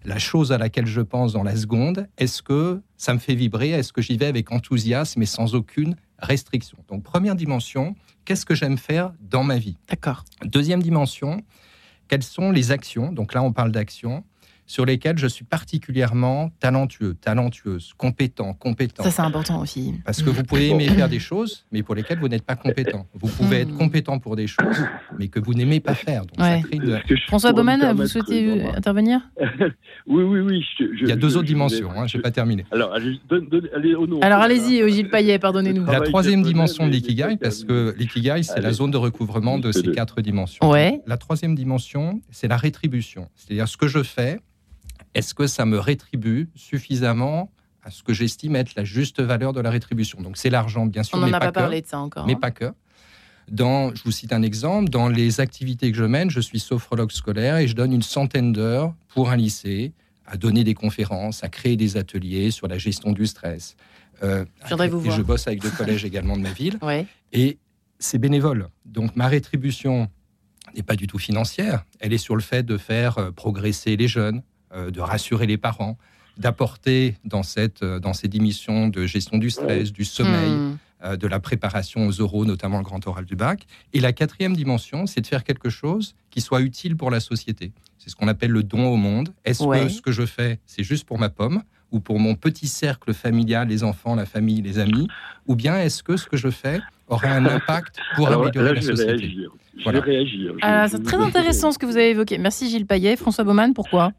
la 0.06 0.20
chose 0.20 0.52
à 0.52 0.58
laquelle 0.58 0.86
je 0.86 1.02
pense 1.02 1.34
dans 1.34 1.44
la 1.44 1.56
seconde, 1.56 2.08
est-ce 2.18 2.42
que 2.42 2.82
ça 2.98 3.14
me 3.14 3.20
fait 3.20 3.36
vibrer? 3.36 3.70
Est-ce 3.70 3.94
que 3.94 4.02
j'y 4.02 4.18
vais 4.18 4.26
avec 4.26 4.52
enthousiasme 4.52 5.22
et 5.22 5.26
sans 5.26 5.56
aucune 5.56 5.96
restriction? 6.20 6.78
Donc 6.88 7.04
première 7.04 7.36
dimension, 7.36 7.96
qu'est-ce 8.26 8.46
que 8.46 8.56
j'aime 8.56 8.78
faire 8.78 9.14
dans 9.22 9.44
ma 9.44 9.58
vie? 9.58 9.78
D'accord. 9.90 10.26
Deuxième 10.44 10.82
dimension, 10.82 11.42
quelles 12.08 12.24
sont 12.24 12.52
les 12.52 12.72
actions? 12.72 13.12
Donc 13.12 13.34
là, 13.34 13.42
on 13.44 13.54
parle 13.54 13.72
d'actions 13.72 14.24
sur 14.66 14.86
lesquels 14.86 15.18
je 15.18 15.28
suis 15.28 15.46
particulièrement 15.46 16.52
talentueux, 16.60 17.16
talentueuse, 17.16 17.94
compétent, 17.98 18.54
compétent. 18.54 19.04
Ça, 19.04 19.12
c'est 19.12 19.22
important 19.22 19.62
aussi. 19.62 19.96
Parce 20.06 20.22
que 20.22 20.30
vous 20.30 20.44
pouvez 20.44 20.70
aimer 20.70 20.88
faire 20.90 21.10
des 21.10 21.20
choses, 21.20 21.66
mais 21.72 21.84
pour 21.84 21.96
lesquelles 21.96 22.20
vous 22.20 22.28
n'êtes 22.28 22.46
pas 22.46 22.56
compétent. 22.56 23.06
Vous 23.14 23.28
pouvez 23.28 23.62
être 23.62 23.74
hmm. 23.74 23.78
compétent 23.78 24.20
pour 24.20 24.36
des 24.36 24.48
choses, 24.48 24.86
mais 25.20 25.28
que 25.28 25.40
vous 25.40 25.54
n'aimez 25.54 25.80
pas 25.80 25.96
faire. 25.96 26.24
François 27.28 27.54
Baumann, 27.54 27.94
vous 27.96 28.08
souhaitez 28.08 28.64
intervenir? 28.76 29.22
Oui, 30.06 30.24
oui, 30.24 30.40
oui. 30.42 30.66
Il 31.02 31.08
y 31.08 31.12
a 31.12 31.16
deux 31.16 31.38
autres 31.38 31.48
dimensions, 31.48 31.90
hein, 31.92 32.08
je 32.08 32.18
n'ai 32.18 32.22
pas 32.22 32.32
terminé. 32.32 32.66
Alors, 32.72 32.94
allez, 32.94 33.20
allez, 33.74 33.96
Alors 34.22 34.42
allez-y, 34.42 34.90
Gilles 34.92 35.10
Payet, 35.10 35.40
pardonnez-nous. 35.40 35.86
La 35.86 36.02
troisième 36.02 36.44
dimension 36.44 36.86
de 36.88 36.92
l'ikigai, 36.92 37.38
parce 37.40 37.64
que 37.64 37.96
l'ikigai, 37.98 38.44
c'est 38.44 38.62
la 38.62 38.74
zone 38.74 38.92
de 38.92 38.98
recouvrement 38.98 39.60
de 39.60 39.72
ces 39.72 39.92
quatre 39.92 40.22
dimensions. 40.22 40.70
Ouais. 40.70 41.02
La 41.08 41.18
troisième 41.18 41.56
dimension, 41.56 42.22
c'est 42.32 42.48
la 42.48 42.58
rétribution. 42.58 43.30
C'est-à-dire 43.36 43.68
ce 43.68 43.78
que 43.78 43.88
je 43.88 44.04
fais, 44.04 44.40
est-ce 45.14 45.34
que 45.34 45.48
ça 45.48 45.66
me 45.66 45.80
rétribue 45.80 46.50
suffisamment 46.56 47.52
à 47.84 47.92
ce 47.92 48.04
que 48.04 48.14
j'estime 48.14 48.56
être 48.56 48.74
la 48.76 48.84
juste 48.84 49.22
valeur 49.22 49.54
de 49.54 49.62
la 49.62 49.70
rétribution? 49.70 50.22
Donc 50.22 50.38
c'est 50.38 50.50
l'argent, 50.50 50.86
bien 50.86 51.04
sûr, 51.04 51.18
On 51.18 51.22
n'en 51.22 51.34
a 51.34 51.40
pas, 51.40 51.52
parlé 51.52 51.82
de 51.82 51.88
ça 51.88 52.00
encore. 52.00 52.26
Mais 52.26 52.34
hein. 52.34 52.40
pas 52.40 52.52
que. 52.52 52.72
Dans, 53.52 53.94
je 53.94 54.04
vous 54.04 54.12
cite 54.12 54.32
un 54.32 54.42
exemple, 54.42 54.90
dans 54.90 55.10
les 55.10 55.42
activités 55.42 55.92
que 55.92 55.98
je 55.98 56.06
mène, 56.06 56.30
je 56.30 56.40
suis 56.40 56.60
sophrologue 56.60 57.12
scolaire 57.12 57.58
et 57.58 57.68
je 57.68 57.76
donne 57.76 57.92
une 57.92 58.02
centaine 58.02 58.54
d'heures 58.54 58.94
pour 59.10 59.30
un 59.30 59.36
lycée 59.36 59.92
à 60.26 60.38
donner 60.38 60.64
des 60.64 60.74
conférences, 60.74 61.44
à 61.44 61.50
créer 61.50 61.76
des 61.76 61.98
ateliers 61.98 62.52
sur 62.52 62.68
la 62.68 62.78
gestion 62.78 63.12
du 63.12 63.28
stress. 63.28 63.76
Euh, 64.24 64.46
je 64.66 64.76
vous 64.76 65.00
voir. 65.02 65.18
je 65.18 65.22
bosse 65.22 65.48
avec 65.48 65.62
deux 65.62 65.70
collèges 65.78 66.06
également 66.06 66.38
de 66.38 66.42
ma 66.42 66.52
ville. 66.52 66.78
Ouais. 66.82 67.06
Et 67.34 67.58
c'est 68.00 68.18
bénévole. 68.18 68.70
Donc 68.86 69.16
ma 69.16 69.28
rétribution 69.28 70.08
n'est 70.76 70.84
pas 70.84 70.96
du 70.96 71.08
tout 71.08 71.18
financière. 71.18 71.86
Elle 72.00 72.14
est 72.14 72.18
sur 72.18 72.36
le 72.36 72.42
fait 72.42 72.64
de 72.64 72.78
faire 72.78 73.18
euh, 73.18 73.32
progresser 73.32 73.98
les 73.98 74.08
jeunes, 74.08 74.42
de 74.74 75.00
rassurer 75.00 75.46
les 75.46 75.58
parents, 75.58 75.98
d'apporter 76.38 77.16
dans, 77.26 77.44
cette, 77.44 77.84
euh, 77.84 78.00
dans 78.00 78.14
ces 78.14 78.28
démissions 78.28 78.88
de 78.88 79.06
gestion 79.06 79.38
du 79.38 79.50
stress, 79.50 79.92
du 79.92 80.04
sommeil, 80.04 80.52
hmm. 80.52 80.78
euh, 81.04 81.16
de 81.16 81.28
la 81.28 81.40
préparation 81.40 82.08
aux 82.08 82.22
oraux, 82.22 82.46
notamment 82.46 82.78
le 82.78 82.84
grand 82.84 83.06
oral 83.08 83.26
du 83.26 83.36
bac. 83.36 83.66
Et 83.94 84.00
la 84.00 84.14
quatrième 84.14 84.56
dimension, 84.56 85.06
c'est 85.06 85.22
de 85.22 85.28
faire 85.28 85.44
quelque 85.44 85.70
chose 85.70 86.16
qui 86.32 86.42
soit 86.42 86.62
utile 86.62 86.96
pour 86.96 87.12
la 87.12 87.20
société. 87.20 87.72
C'est 87.98 88.10
ce 88.10 88.16
qu'on 88.16 88.28
appelle 88.28 88.52
le 88.52 88.64
don 88.64 88.88
au 88.88 88.98
monde. 88.98 89.30
Est-ce 89.46 89.64
que 89.64 89.90
ce 89.90 90.02
que 90.02 90.12
je 90.12 90.26
fais, 90.26 90.60
c'est 90.66 90.84
juste 90.84 91.06
pour 91.06 91.20
ma 91.20 91.30
pomme 91.30 91.64
ou 91.92 92.00
pour 92.00 92.20
mon 92.20 92.36
petit 92.36 92.68
cercle 92.68 93.14
familial, 93.14 93.68
les 93.68 93.84
enfants, 93.84 94.16
la 94.16 94.26
famille, 94.26 94.62
les 94.62 94.80
amis? 94.80 95.08
Ou 95.48 95.56
bien 95.56 95.80
est-ce 95.80 96.02
que 96.04 96.18
ce 96.18 96.26
que 96.26 96.36
je 96.36 96.50
fais 96.50 96.82
aura 97.08 97.28
un 97.28 97.46
impact 97.46 97.98
pour 98.16 98.28
améliorer 98.28 98.74
la 98.74 98.82
société? 98.82 99.48
Je 99.78 99.90
vais 99.90 100.00
réagir. 100.00 100.54
Ah, 100.62 100.88
c'est 100.90 101.04
très 101.04 101.18
intéressant 101.18 101.72
ce 101.72 101.78
que 101.78 101.86
vous 101.86 101.96
avez 101.96 102.10
évoqué. 102.10 102.38
Merci 102.40 102.70
Gilles 102.70 102.88
Payet. 102.88 103.16
François 103.16 103.44
Baumann, 103.44 103.74
pourquoi? 103.74 104.12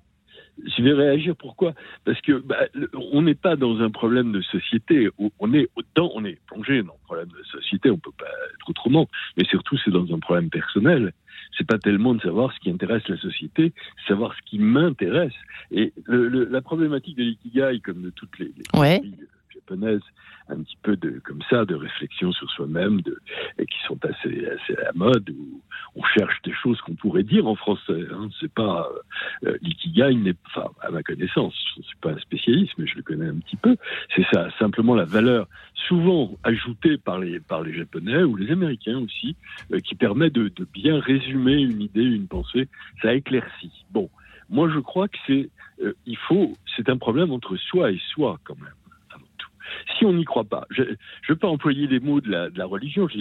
Je 0.62 0.83
vais 0.83 0.93
réagir. 0.93 1.35
Pourquoi? 1.37 1.75
Parce 2.05 2.21
que 2.21 2.33
bah, 2.33 2.67
on 3.12 3.23
n'est 3.23 3.35
pas 3.35 3.57
dans 3.57 3.81
un 3.81 3.90
problème 3.90 4.33
de 4.33 4.40
société. 4.43 5.09
On 5.38 5.53
est 5.55 5.69
autant, 5.77 6.11
on 6.14 6.25
est 6.25 6.38
plongé 6.47 6.83
dans 6.83 6.93
un 6.93 7.05
problème 7.05 7.29
de 7.29 7.43
société. 7.45 7.90
On 7.90 7.99
peut 7.99 8.12
pas 8.19 8.27
être 8.55 8.69
autrement. 8.69 9.09
Mais 9.37 9.45
surtout, 9.45 9.77
c'est 9.85 9.90
dans 9.90 10.12
un 10.14 10.19
problème 10.19 10.51
personnel. 10.51 11.12
C'est 11.57 11.67
pas 11.67 11.79
tellement 11.79 12.14
de 12.14 12.21
savoir 12.21 12.53
ce 12.53 12.61
qui 12.61 12.71
intéresse 12.71 13.07
la 13.09 13.17
société, 13.17 13.73
savoir 14.09 14.35
ce 14.35 14.43
qui 14.45 14.59
m'intéresse. 14.59 15.35
Et 15.71 15.93
la 16.09 16.61
problématique 16.61 17.17
de 17.17 17.23
l'ikigai, 17.23 17.81
comme 17.81 18.03
de 18.03 18.11
toutes 18.11 18.38
les, 18.38 18.47
les 18.47 19.12
japonaises, 19.55 20.03
un 20.48 20.62
petit 20.62 20.76
peu 20.83 20.96
de 20.96 21.20
comme 21.24 21.40
ça 21.48 21.64
de 21.64 21.74
réflexion 21.74 22.33
sur 22.33 22.50
soi-même 22.50 23.00
qui 23.02 23.78
sont 23.87 23.98
assez 24.04 24.46
assez 24.46 24.76
à 24.78 24.85
la 24.85 24.92
mode 24.94 25.30
où 25.30 25.61
on 25.96 26.02
cherche 26.04 26.40
des 26.42 26.52
choses 26.52 26.80
qu'on 26.83 26.94
pourrait 26.94 27.22
dire 27.22 27.46
en 27.46 27.54
français 27.54 28.07
hein. 28.12 28.28
c'est 28.40 28.52
pas 28.52 28.88
euh, 29.46 29.57
l'ikigai 29.62 30.35
enfin 30.46 30.70
à 30.83 30.90
ma 30.90 31.02
connaissance 31.02 31.54
je 31.74 31.80
ne 31.80 31.85
suis 31.85 31.96
pas 31.96 32.11
un 32.11 32.18
spécialiste 32.18 32.72
mais 32.76 32.87
je 32.87 32.96
le 32.96 33.02
connais 33.02 33.28
un 33.28 33.38
petit 33.38 33.57
peu 33.57 33.76
c'est 34.14 34.26
ça 34.33 34.48
simplement 34.59 34.94
la 34.94 35.04
valeur 35.04 35.48
souvent 35.88 36.37
ajoutée 36.42 36.98
par 36.98 37.18
les 37.18 37.40
par 37.40 37.62
les 37.62 37.74
japonais 37.74 38.22
ou 38.22 38.37
les 38.37 38.50
américains 38.50 38.98
aussi 38.98 39.37
euh, 39.72 39.80
qui 39.80 39.94
permet 39.94 40.30
de, 40.30 40.48
de 40.48 40.66
bien 40.72 41.00
résumer 41.00 41.54
une 41.54 41.80
idée 41.80 42.02
une 42.02 42.28
pensée 42.28 42.68
ça 43.00 43.14
éclaircit 43.14 43.87
bon 43.90 44.11
moi 44.50 44.68
je 44.68 44.78
crois 44.78 45.09
que 45.09 45.16
c'est 45.26 45.48
euh, 45.83 45.94
il 46.04 46.18
faut 46.18 46.52
c'est 46.76 46.90
un 46.90 46.98
problème 46.98 47.33
entre 47.33 47.57
soi 47.57 47.90
et 47.90 48.00
soi 48.12 48.38
quand 48.44 48.61
même 48.61 48.74
si 49.96 50.04
on 50.04 50.12
n'y 50.12 50.24
croit 50.24 50.44
pas, 50.44 50.66
je 50.70 50.82
ne 50.82 50.96
veux 51.28 51.37
pas 51.37 51.48
employer 51.48 51.87
les 51.87 52.00
mots 52.00 52.20
de 52.20 52.30
la, 52.30 52.66
religion, 52.66 53.08
je, 53.08 53.16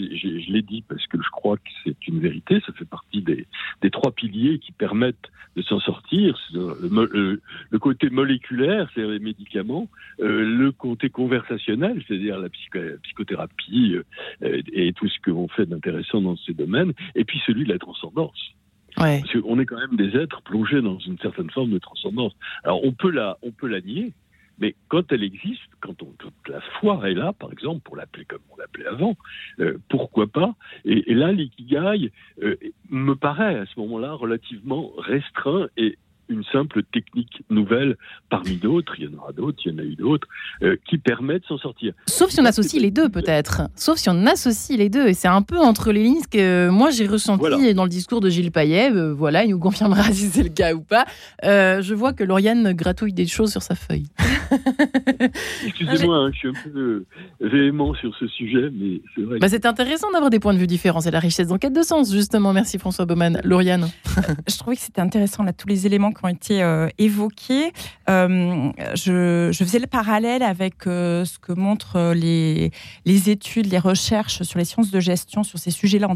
l'ai 0.51 0.61
dit 0.61 0.83
parce 0.87 1.05
que 1.07 1.17
je 1.21 1.29
crois 1.29 1.57
que 1.57 1.69
c'est 1.83 2.07
une 2.07 2.19
vérité, 2.19 2.61
ça 2.65 2.73
fait 2.73 2.85
partie 2.85 3.21
des, 3.21 3.45
trois 3.91 4.11
piliers 4.11 4.59
qui 4.59 4.71
permettent 4.71 5.31
de 5.55 5.61
s'en 5.61 5.79
sortir, 5.79 6.39
le, 6.53 7.39
côté 7.79 8.09
moléculaire, 8.09 8.89
c'est-à-dire 8.93 9.13
les 9.13 9.19
médicaments, 9.19 9.87
euh, 10.19 10.43
le 10.43 10.71
côté 10.71 11.09
conversationnel, 11.09 12.01
c'est-à-dire 12.07 12.39
la, 12.39 12.49
psychothérapie 12.49 13.97
euh, 14.43 14.61
et 14.71 14.93
tout 14.93 15.07
ce 15.07 15.19
que 15.19 15.31
l'on 15.31 15.47
fait 15.47 15.65
d'intéressant 15.65 16.21
dans 16.21 16.37
ces 16.37 16.53
domaines, 16.53 16.93
et 17.15 17.23
puis 17.23 17.41
celui 17.45 17.65
de 17.65 17.73
la 17.73 17.79
transcendance. 17.79 18.53
Parce 18.95 19.31
qu'on 19.31 19.59
est 19.59 19.65
quand 19.65 19.79
même 19.79 19.95
des 19.95 20.17
êtres 20.17 20.41
plongés 20.41 20.81
dans 20.81 20.99
une 20.99 21.17
certaine 21.17 21.49
forme 21.49 21.71
de 21.71 21.79
transcendance. 21.79 22.33
Alors 22.63 22.83
on 22.83 22.91
peut 22.91 23.09
la, 23.09 23.37
on 23.41 23.51
peut 23.51 23.67
la 23.67 23.81
nier, 23.81 24.13
mais 24.59 24.75
quand 24.87 25.11
elle 25.11 25.23
existe, 25.23 25.61
quand, 25.81 26.01
on, 26.03 26.13
la 26.47 26.61
foi 26.79 27.09
est 27.09 27.13
là, 27.13 27.33
par 27.33 27.51
exemple, 27.51 27.81
pour 27.81 27.95
l'appeler 27.95 28.25
comme 28.25 28.41
on 28.51 28.57
l'appelait 28.57 28.87
avant, 28.87 29.15
euh, 29.59 29.77
pourquoi 29.89 30.27
pas? 30.27 30.55
Et, 30.85 31.13
là, 31.13 31.31
l'ikigai 31.31 32.11
euh, 32.41 32.55
me 32.89 33.15
paraît 33.15 33.57
à 33.57 33.65
ce 33.65 33.79
moment-là 33.79 34.13
relativement 34.13 34.91
restreint 34.97 35.67
et 35.77 35.97
une 36.29 36.43
simple 36.51 36.83
technique 36.83 37.43
nouvelle 37.49 37.97
parmi 38.29 38.55
d'autres, 38.55 38.93
il 38.97 39.05
y 39.05 39.07
en 39.07 39.17
aura 39.19 39.31
d'autres, 39.31 39.59
il 39.65 39.71
y 39.71 39.75
en 39.75 39.79
a 39.79 39.83
eu 39.83 39.95
d'autres, 39.95 40.27
euh, 40.61 40.75
qui 40.87 40.97
permettent 40.97 41.43
de 41.43 41.47
s'en 41.47 41.57
sortir. 41.57 41.93
Sauf 42.07 42.31
si 42.31 42.39
on 42.39 42.45
associe 42.45 42.81
les 42.81 42.91
deux, 42.91 43.09
peut-être. 43.09 43.63
Sauf 43.75 43.97
si 43.97 44.09
on 44.09 44.25
associe 44.25 44.77
les 44.77 44.89
deux. 44.89 45.07
Et 45.07 45.13
c'est 45.13 45.27
un 45.27 45.41
peu 45.41 45.59
entre 45.59 45.91
les 45.91 46.03
lignes 46.03 46.21
que 46.31 46.69
moi 46.69 46.89
j'ai 46.89 47.07
ressenti 47.07 47.73
dans 47.73 47.83
le 47.83 47.89
discours 47.89 48.21
de 48.21 48.29
Gilles 48.29 48.51
Payet. 48.51 48.91
Euh, 48.91 49.13
voilà, 49.13 49.43
il 49.43 49.51
nous 49.51 49.59
confirmera 49.59 50.03
si 50.11 50.27
c'est 50.27 50.43
le 50.43 50.49
cas 50.49 50.73
ou 50.73 50.81
pas. 50.81 51.05
Euh, 51.43 51.81
je 51.81 51.93
vois 51.93 52.13
que 52.13 52.23
Lauriane 52.23 52.73
gratouille 52.73 53.13
des 53.13 53.27
choses 53.27 53.51
sur 53.51 53.61
sa 53.61 53.75
feuille. 53.75 54.07
Excusez-moi, 55.65 56.17
hein, 56.17 56.31
je 56.33 56.37
suis 56.37 56.47
un 56.47 56.53
peu 56.71 57.05
véhément 57.41 57.93
sur 57.95 58.15
ce 58.17 58.27
sujet, 58.27 58.69
mais 58.71 59.01
c'est 59.15 59.21
vrai. 59.21 59.39
Bah, 59.39 59.49
c'est 59.49 59.65
intéressant 59.65 60.11
d'avoir 60.11 60.29
des 60.29 60.39
points 60.39 60.53
de 60.53 60.59
vue 60.59 60.67
différents. 60.67 61.01
C'est 61.01 61.11
la 61.11 61.19
richesse 61.19 61.47
d'enquête 61.47 61.73
de 61.73 61.81
sens, 61.81 62.11
justement. 62.11 62.53
Merci 62.53 62.77
François 62.77 63.05
Baumann. 63.05 63.41
Lauriane 63.43 63.89
Je 64.47 64.57
trouvais 64.57 64.75
que 64.75 64.81
c'était 64.81 65.01
intéressant, 65.01 65.43
là, 65.43 65.53
tous 65.53 65.67
les 65.67 65.85
éléments 65.85 66.12
ont 66.23 66.27
été 66.27 66.61
euh, 66.61 66.87
évoqués. 66.97 67.71
Euh, 68.09 68.71
je, 68.95 69.51
faisais 69.53 69.79
le 69.79 69.87
parallèle 69.87 70.43
avec 70.43 70.87
euh, 70.87 71.25
ce 71.25 71.39
que 71.39 71.53
montrent 71.53 72.13
les, 72.13 72.71
les 73.05 73.29
études, 73.29 73.67
les 73.67 73.79
recherches 73.79 74.43
sur 74.43 74.59
les 74.59 74.65
sciences 74.65 74.91
de 74.91 74.99
gestion 74.99 75.43
sur 75.43 75.59
ces 75.59 75.71
sujets-là 75.71 76.07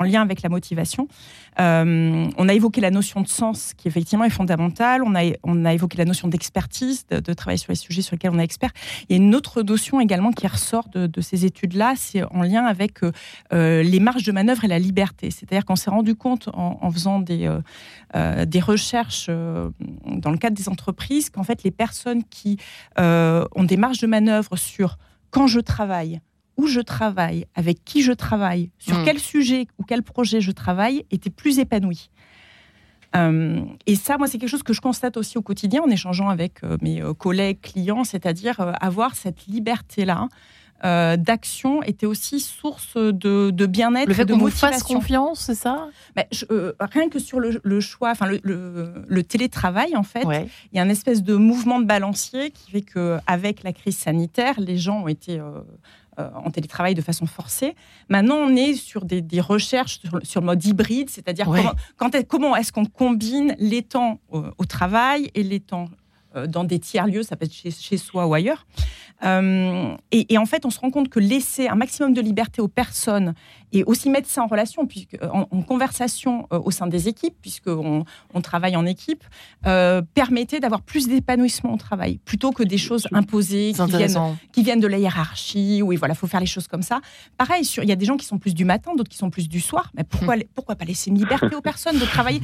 en, 0.00 0.04
lien 0.04 0.22
avec 0.22 0.42
la 0.42 0.48
motivation. 0.48 1.08
on 1.58 2.48
a 2.48 2.54
évoqué 2.54 2.80
la 2.80 2.90
notion 2.90 3.20
de 3.20 3.28
sens 3.28 3.74
qui 3.76 3.88
effectivement 3.88 4.24
est 4.24 4.30
fondamentale. 4.30 5.02
On 5.04 5.14
a, 5.14 5.22
on 5.42 5.64
a 5.64 5.74
évoqué 5.74 5.98
la 5.98 6.04
notion 6.04 6.28
d'expertise, 6.28 7.06
de, 7.08 7.20
de, 7.20 7.32
travailler 7.32 7.58
sur 7.58 7.72
les 7.72 7.76
sujets 7.76 8.02
sur 8.02 8.14
lesquels 8.14 8.32
on 8.32 8.38
est 8.38 8.44
expert. 8.44 8.70
Il 9.08 9.16
y 9.16 9.20
a 9.20 9.22
une 9.22 9.34
autre 9.34 9.62
notion 9.62 10.00
également 10.00 10.32
qui 10.32 10.46
ressort 10.46 10.88
de, 10.88 11.20
ces 11.20 11.44
études-là, 11.44 11.94
c'est 11.96 12.22
en 12.22 12.42
lien 12.42 12.64
avec 12.64 13.00
les 13.52 14.00
marges 14.00 14.24
de 14.24 14.32
manœuvre 14.32 14.64
et 14.64 14.68
la 14.68 14.78
liberté. 14.78 15.30
C'est-à-dire 15.30 15.64
qu'on 15.64 15.76
s'est 15.76 15.90
rendu 15.90 16.14
compte 16.14 16.48
en, 16.52 16.90
faisant 16.90 17.20
des, 17.20 17.50
des 18.46 18.60
recherches 18.60 19.28
euh, 19.28 19.70
dans 20.06 20.30
le 20.30 20.38
cadre 20.38 20.56
des 20.56 20.68
entreprises 20.68 21.30
qu'en 21.30 21.44
fait 21.44 21.62
les 21.62 21.70
personnes 21.70 22.24
qui 22.24 22.58
euh, 22.98 23.44
ont 23.54 23.64
des 23.64 23.76
marges 23.76 23.98
de 23.98 24.06
manœuvre 24.06 24.56
sur 24.56 24.98
quand 25.30 25.46
je 25.46 25.60
travaille, 25.60 26.20
où 26.60 26.66
je 26.66 26.80
travaille, 26.80 27.46
avec 27.54 27.84
qui 27.84 28.02
je 28.02 28.12
travaille, 28.12 28.70
sur 28.78 28.98
hmm. 28.98 29.04
quel 29.04 29.18
sujet 29.18 29.66
ou 29.78 29.84
quel 29.84 30.02
projet 30.02 30.40
je 30.40 30.52
travaille, 30.52 31.06
étaient 31.10 31.30
plus 31.30 31.58
épanouies. 31.58 32.10
Euh, 33.16 33.60
et 33.86 33.96
ça, 33.96 34.18
moi, 34.18 34.28
c'est 34.28 34.38
quelque 34.38 34.50
chose 34.50 34.62
que 34.62 34.72
je 34.72 34.80
constate 34.80 35.16
aussi 35.16 35.38
au 35.38 35.42
quotidien 35.42 35.82
en 35.82 35.90
échangeant 35.90 36.28
avec 36.28 36.62
mes 36.82 37.02
collègues, 37.18 37.60
clients, 37.60 38.04
c'est-à-dire 38.04 38.60
avoir 38.80 39.16
cette 39.16 39.46
liberté-là 39.46 40.28
euh, 40.82 41.18
d'action 41.18 41.82
était 41.82 42.06
aussi 42.06 42.40
source 42.40 42.96
de, 42.96 43.66
bien-être. 43.66 44.08
Le 44.08 44.14
fait 44.14 44.24
de 44.24 44.32
qu'on 44.32 44.38
vous 44.38 44.50
fasse 44.50 44.82
confiance, 44.82 45.40
c'est 45.40 45.54
ça? 45.54 45.88
Ben, 46.16 46.24
euh, 46.50 46.72
Rien 46.80 47.10
que 47.10 47.18
sur 47.18 47.38
le, 47.38 47.80
choix, 47.80 48.10
enfin 48.10 48.26
le, 48.42 49.22
télétravail, 49.22 49.94
en 49.94 50.02
fait, 50.02 50.24
il 50.72 50.76
y 50.76 50.78
a 50.78 50.82
un 50.82 50.88
espèce 50.88 51.22
de 51.22 51.34
mouvement 51.34 51.80
de 51.80 51.84
balancier 51.84 52.50
qui 52.50 52.70
fait 52.70 52.82
qu'avec 52.82 53.62
la 53.62 53.72
crise 53.72 53.98
sanitaire, 53.98 54.58
les 54.58 54.78
gens 54.78 55.02
ont 55.02 55.08
été 55.08 55.38
euh, 55.38 55.60
en 56.18 56.50
télétravail 56.50 56.94
de 56.94 57.00
façon 57.00 57.26
forcée. 57.26 57.74
Maintenant, 58.08 58.36
on 58.36 58.54
est 58.54 58.74
sur 58.74 59.04
des, 59.04 59.40
recherches 59.40 60.00
sur, 60.22 60.40
le 60.40 60.46
mode 60.46 60.64
hybride, 60.64 61.08
c'est-à-dire 61.08 61.46
comment, 61.96 62.22
comment 62.28 62.56
est-ce 62.56 62.72
qu'on 62.72 62.84
combine 62.84 63.54
les 63.58 63.82
temps 63.82 64.20
au, 64.30 64.64
travail 64.66 65.30
et 65.34 65.42
les 65.42 65.60
temps 65.60 65.88
dans 66.46 66.64
des 66.64 66.78
tiers-lieux, 66.78 67.22
ça 67.22 67.36
peut 67.36 67.46
être 67.46 67.54
chez, 67.54 67.70
chez, 67.70 67.96
soi 67.96 68.26
ou 68.26 68.34
ailleurs. 68.34 68.66
Euh, 69.24 69.94
et, 70.12 70.38
en 70.38 70.46
fait, 70.46 70.64
on 70.64 70.70
se 70.70 70.80
rend 70.80 70.90
compte 70.90 71.08
que 71.08 71.20
laisser 71.20 71.68
un 71.68 71.74
maximum 71.74 72.14
de 72.14 72.20
liberté 72.20 72.62
aux 72.62 72.68
personnes 72.68 73.34
et 73.72 73.84
aussi 73.84 74.10
mettre 74.10 74.28
ça 74.28 74.42
en 74.42 74.46
relation, 74.46 74.86
puisque, 74.86 75.16
en, 75.22 75.44
conversation 75.62 76.48
euh, 76.52 76.58
au 76.64 76.70
sein 76.70 76.86
des 76.86 77.06
équipes, 77.06 77.36
puisqu'on 77.40 78.04
on 78.34 78.40
travaille 78.40 78.76
en 78.76 78.84
équipe, 78.84 79.22
euh, 79.66 80.02
permettait 80.14 80.58
d'avoir 80.58 80.82
plus 80.82 81.06
d'épanouissement 81.06 81.74
au 81.74 81.76
travail, 81.76 82.18
plutôt 82.24 82.50
que 82.50 82.64
des 82.64 82.78
choses 82.78 83.06
imposées 83.12 83.72
qui 83.72 83.96
viennent, 83.96 84.36
qui 84.52 84.62
viennent, 84.62 84.80
de 84.80 84.86
la 84.86 84.98
hiérarchie, 84.98 85.82
où 85.82 85.92
il 85.92 85.98
voilà, 85.98 86.14
faut 86.14 86.26
faire 86.26 86.40
les 86.40 86.46
choses 86.46 86.66
comme 86.66 86.82
ça. 86.82 87.00
Pareil, 87.36 87.64
il 87.82 87.88
y 87.88 87.92
a 87.92 87.96
des 87.96 88.06
gens 88.06 88.16
qui 88.16 88.26
sont 88.26 88.38
plus 88.38 88.54
du 88.54 88.64
matin, 88.64 88.92
d'autres 88.96 89.10
qui 89.10 89.18
sont 89.18 89.30
plus 89.30 89.48
du 89.48 89.60
soir. 89.60 89.92
Mais 89.96 90.04
pourquoi, 90.04 90.36
hmm. 90.36 90.44
pourquoi 90.54 90.74
pas 90.74 90.84
laisser 90.84 91.10
une 91.10 91.18
liberté 91.18 91.54
aux 91.54 91.60
personnes 91.60 91.98
de 91.98 92.04
travailler? 92.04 92.40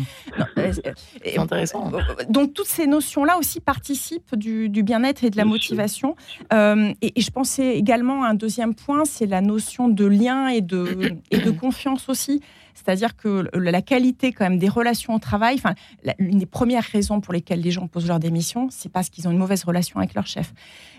C'est 1.24 1.38
intéressant. 1.38 1.90
Donc, 2.28 2.54
toutes 2.54 2.68
ces 2.68 2.86
notions-là 2.86 3.38
aussi 3.38 3.60
participent 3.60 4.36
du, 4.36 4.68
bien-être 4.82 5.24
et 5.24 5.30
de 5.30 5.36
la 5.36 5.44
motivation. 5.44 6.14
Euh, 6.52 6.65
et, 7.02 7.20
je 7.20 7.30
pensais 7.30 7.76
également 7.76 8.24
à 8.24 8.28
un 8.28 8.34
deuxième 8.34 8.74
point, 8.74 9.04
c'est 9.04 9.26
la 9.26 9.40
notion 9.40 9.88
de 9.88 10.04
lien 10.04 10.48
et 10.48 10.60
de, 10.60 11.16
et 11.30 11.38
de 11.38 11.50
confiance 11.50 12.08
aussi. 12.08 12.40
C'est-à-dire 12.74 13.16
que 13.16 13.48
la 13.54 13.82
qualité 13.82 14.32
quand 14.32 14.44
même 14.44 14.58
des 14.58 14.68
relations 14.68 15.14
au 15.14 15.18
travail, 15.18 15.56
enfin, 15.56 15.74
l'une 16.18 16.38
des 16.38 16.46
premières 16.46 16.84
raisons 16.84 17.20
pour 17.20 17.32
lesquelles 17.32 17.60
les 17.60 17.70
gens 17.70 17.86
posent 17.86 18.06
leur 18.06 18.20
démission, 18.20 18.68
c'est 18.70 18.92
parce 18.92 19.08
qu'ils 19.08 19.26
ont 19.26 19.30
une 19.30 19.38
mauvaise 19.38 19.64
relation 19.64 19.98
avec 19.98 20.14
leur 20.14 20.26
chef. 20.26 20.52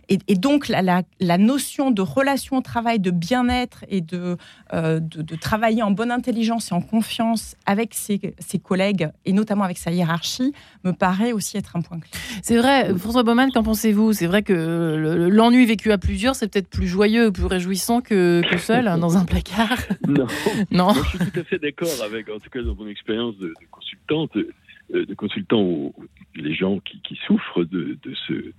Et, 0.10 0.36
donc 0.36 0.70
la, 0.70 1.04
la, 1.20 1.38
notion 1.38 1.92
de 1.92 2.02
relation 2.02 2.58
au 2.58 2.62
travail, 2.62 3.00
de 3.00 3.12
bien-être 3.12 3.84
et 3.90 4.00
de, 4.00 4.38
euh, 4.74 5.02
de, 5.02 5.36
travailler 5.36 5.84
en 5.84 5.92
bonne 5.92 6.12
intelligence 6.12 6.72
et 6.72 6.76
en 6.76 6.82
confiance 6.82 7.56
avec 7.66 7.94
ses, 7.94 8.34
ses, 8.40 8.60
collègues 8.60 9.10
et 9.26 9.34
notamment 9.34 9.66
avec 9.66 9.78
sa 9.78 9.92
hiérarchie 9.92 10.54
me 10.86 10.92
paraît 10.92 11.34
aussi 11.34 11.58
être 11.58 11.76
un 11.76 11.82
point 11.82 12.00
clé. 12.00 12.10
C'est 12.42 12.58
vrai, 12.58 12.94
François 12.98 13.24
Baumann, 13.24 13.52
qu'en 13.52 13.64
pensez-vous? 13.64 14.14
C'est 14.14 14.28
vrai 14.28 14.44
que 14.44 15.28
l'ennui 15.30 15.66
vécu 15.66 15.92
à 15.92 15.98
plusieurs, 15.98 16.36
c'est 16.36 16.52
peut-être 16.52 16.70
plus 16.70 16.88
joyeux, 16.88 17.32
plus 17.32 17.46
réjouissant 17.46 18.00
que, 18.00 18.42
que 18.50 18.58
seul 18.58 18.88
hein, 18.88 18.98
dans 18.98 19.18
un 19.18 19.26
placard? 19.26 19.78
Non, 20.08 20.28
non. 20.72 20.94
je 20.94 21.10
suis 21.10 21.32
tout 21.32 21.40
à 21.40 21.44
fait 21.44 21.60
d'accord 21.60 21.90
avec, 22.04 22.30
en 22.30 22.40
tout 22.40 22.50
cas 22.50 22.62
dans 22.62 22.76
mon 22.76 22.88
expérience 22.88 23.38
de, 23.38 23.54
consultante, 23.70 24.36
euh, 24.38 25.06
de 25.06 25.14
consultant 25.14 25.60
aux, 25.60 25.94
les 26.42 26.54
gens 26.54 26.80
qui, 26.80 27.16
souffrent 27.26 27.64
de, 27.64 27.98
ce, 28.28 28.34
de 28.34 28.54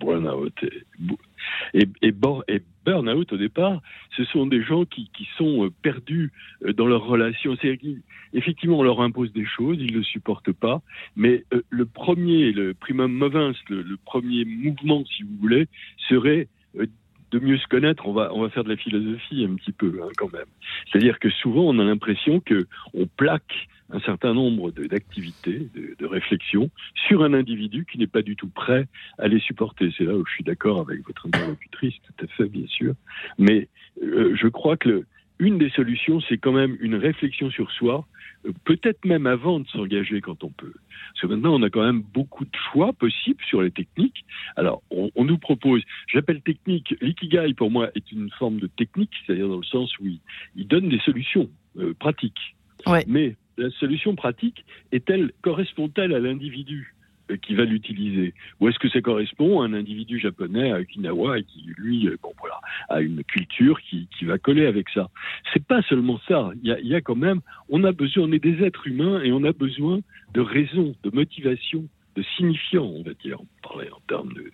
burn-out, 0.00 0.52
et, 1.74 1.88
et, 2.02 2.12
burn-out 2.12 3.32
au 3.32 3.36
départ, 3.36 3.80
ce 4.16 4.24
sont 4.24 4.46
des 4.46 4.62
gens 4.62 4.84
qui, 4.84 5.08
sont 5.36 5.64
euh, 5.64 5.70
perdus 5.82 6.32
euh, 6.64 6.72
dans 6.72 6.86
leurs 6.86 7.04
relations. 7.04 7.56
C'est-à-dire 7.56 7.80
qu'effectivement, 8.32 8.78
on 8.78 8.82
leur 8.82 9.00
impose 9.00 9.32
des 9.32 9.46
choses, 9.46 9.78
ils 9.80 9.92
ne 9.92 9.98
le 9.98 10.04
supportent 10.04 10.52
pas, 10.52 10.82
mais 11.16 11.44
le 11.70 11.86
premier, 11.86 12.52
le 12.52 12.74
primum 12.74 13.12
movens, 13.12 13.54
le, 13.68 13.96
premier 14.04 14.44
mouvement, 14.44 15.04
si 15.04 15.22
vous 15.22 15.36
voulez, 15.40 15.66
serait 16.08 16.48
de 17.32 17.38
mieux 17.40 17.58
se 17.58 17.66
connaître, 17.66 18.06
on 18.06 18.12
va, 18.12 18.32
on 18.32 18.42
va 18.42 18.50
faire 18.50 18.64
de 18.64 18.70
la 18.70 18.76
philosophie 18.76 19.44
un 19.44 19.56
petit 19.56 19.72
peu 19.72 20.00
hein, 20.02 20.08
quand 20.16 20.32
même. 20.32 20.46
C'est-à-dire 20.90 21.18
que 21.18 21.28
souvent 21.28 21.62
on 21.62 21.78
a 21.78 21.84
l'impression 21.84 22.40
que 22.40 22.66
on 22.94 23.06
plaque 23.06 23.68
un 23.90 24.00
certain 24.00 24.34
nombre 24.34 24.70
d'activités, 24.70 25.68
de, 25.74 25.96
de, 25.98 26.06
réflexions 26.06 26.70
sur 27.06 27.22
un 27.22 27.34
individu 27.34 27.86
qui 27.90 27.98
n'est 27.98 28.06
pas 28.06 28.22
du 28.22 28.36
tout 28.36 28.48
prêt 28.48 28.88
à 29.18 29.28
les 29.28 29.40
supporter. 29.40 29.92
C'est 29.96 30.04
là 30.04 30.14
où 30.14 30.24
je 30.26 30.32
suis 30.32 30.44
d'accord 30.44 30.80
avec 30.80 31.06
votre 31.06 31.26
interlocutrice, 31.26 31.94
tout 32.02 32.24
à 32.24 32.26
fait 32.28 32.48
bien 32.48 32.66
sûr. 32.66 32.94
Mais 33.38 33.68
euh, 34.02 34.34
je 34.34 34.48
crois 34.48 34.76
que 34.76 34.88
le, 34.88 35.06
une 35.38 35.58
des 35.58 35.70
solutions, 35.70 36.20
c'est 36.28 36.38
quand 36.38 36.52
même 36.52 36.76
une 36.80 36.94
réflexion 36.94 37.50
sur 37.50 37.70
soi, 37.70 38.06
euh, 38.46 38.52
peut-être 38.64 39.04
même 39.04 39.26
avant 39.26 39.60
de 39.60 39.68
s'engager 39.68 40.20
quand 40.20 40.44
on 40.44 40.50
peut. 40.50 40.72
Parce 41.12 41.22
que 41.22 41.26
maintenant, 41.26 41.54
on 41.54 41.62
a 41.62 41.70
quand 41.70 41.84
même 41.84 42.02
beaucoup 42.02 42.44
de 42.44 42.56
choix 42.70 42.92
possibles 42.92 43.42
sur 43.44 43.62
les 43.62 43.70
techniques. 43.70 44.24
Alors, 44.56 44.82
on, 44.90 45.24
nous 45.24 45.38
propose, 45.38 45.82
j'appelle 46.12 46.40
technique, 46.40 46.94
l'ikigai 47.00 47.54
pour 47.54 47.70
moi 47.70 47.90
est 47.94 48.12
une 48.12 48.30
forme 48.30 48.58
de 48.58 48.66
technique, 48.66 49.10
c'est-à-dire 49.24 49.48
dans 49.48 49.58
le 49.58 49.64
sens 49.64 49.96
où 49.98 50.06
il, 50.06 50.66
donne 50.66 50.88
des 50.88 51.00
solutions 51.00 51.50
euh, 51.78 51.94
pratiques. 51.98 52.56
Mais 53.06 53.36
la 53.56 53.70
solution 53.70 54.14
pratique 54.14 54.64
est-elle, 54.92 55.32
correspond-elle 55.42 56.14
à 56.14 56.18
l'individu 56.18 56.94
euh, 57.30 57.36
qui 57.36 57.54
va 57.54 57.64
l'utiliser? 57.64 58.34
Ou 58.60 58.68
est-ce 58.68 58.78
que 58.78 58.88
ça 58.88 59.00
correspond 59.00 59.62
à 59.62 59.66
un 59.66 59.72
individu 59.72 60.18
japonais 60.18 60.72
à 60.72 60.78
Okinawa 60.80 61.38
et 61.38 61.44
qui, 61.44 61.64
lui, 61.76 62.06
euh, 62.06 62.16
bon, 62.22 62.32
voilà, 62.38 62.60
a 62.88 63.00
une 63.00 63.24
culture 63.24 63.80
qui, 63.80 64.08
qui 64.16 64.24
va 64.24 64.38
coller 64.38 64.66
avec 64.66 64.88
ça? 64.90 65.08
C'est 65.52 65.64
pas 65.64 65.82
seulement 65.82 66.20
ça. 66.28 66.52
Il 66.62 66.70
y, 66.70 66.94
a, 66.94 67.00
quand 67.00 67.16
même, 67.16 67.40
on 67.68 67.84
a 67.84 67.92
besoin, 67.92 68.24
on 68.24 68.32
est 68.32 68.42
des 68.42 68.64
êtres 68.64 68.86
humains 68.86 69.22
et 69.22 69.32
on 69.32 69.44
a 69.44 69.52
besoin 69.52 70.00
de 70.34 70.40
raison, 70.40 70.94
de 71.02 71.10
motivation, 71.10 71.84
de 72.14 72.22
signifiant, 72.36 72.84
on 72.84 73.02
va 73.02 73.12
dire, 73.14 73.40
on 73.40 73.68
parlait 73.68 73.90
en 73.90 74.00
termes 74.08 74.32
de, 74.32 74.50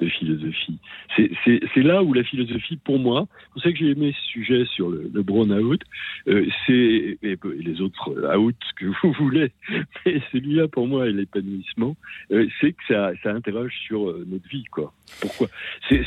de 0.00 0.08
philosophie. 0.08 0.78
C'est 1.16 1.82
là 1.82 2.02
où 2.02 2.12
la 2.12 2.24
philosophie, 2.24 2.76
pour 2.76 2.98
moi, 2.98 3.26
c'est 3.30 3.52
pour 3.52 3.62
ça 3.62 3.72
que 3.72 3.78
j'ai 3.78 3.90
aimé 3.90 4.14
ce 4.18 4.26
sujet 4.32 4.64
sur 4.66 4.88
le, 4.88 5.10
le 5.12 5.22
brown-out, 5.22 5.80
euh, 6.28 6.46
et, 6.68 7.18
les 7.22 7.80
autres 7.80 8.36
out 8.36 8.56
que 8.76 8.86
vous 9.02 9.12
voulez, 9.12 9.52
mais 10.04 10.20
celui-là, 10.32 10.68
pour 10.68 10.86
moi, 10.86 11.08
est 11.08 11.12
l'épanouissement, 11.12 11.96
euh, 12.32 12.46
c'est 12.60 12.72
que 12.72 12.82
ça, 12.88 13.12
ça 13.22 13.32
interroge 13.32 13.74
sur 13.86 14.08
euh, 14.08 14.24
notre 14.28 14.48
vie, 14.48 14.64
quoi. 14.70 14.92
Pourquoi? 15.20 15.48
C'est 15.88 16.04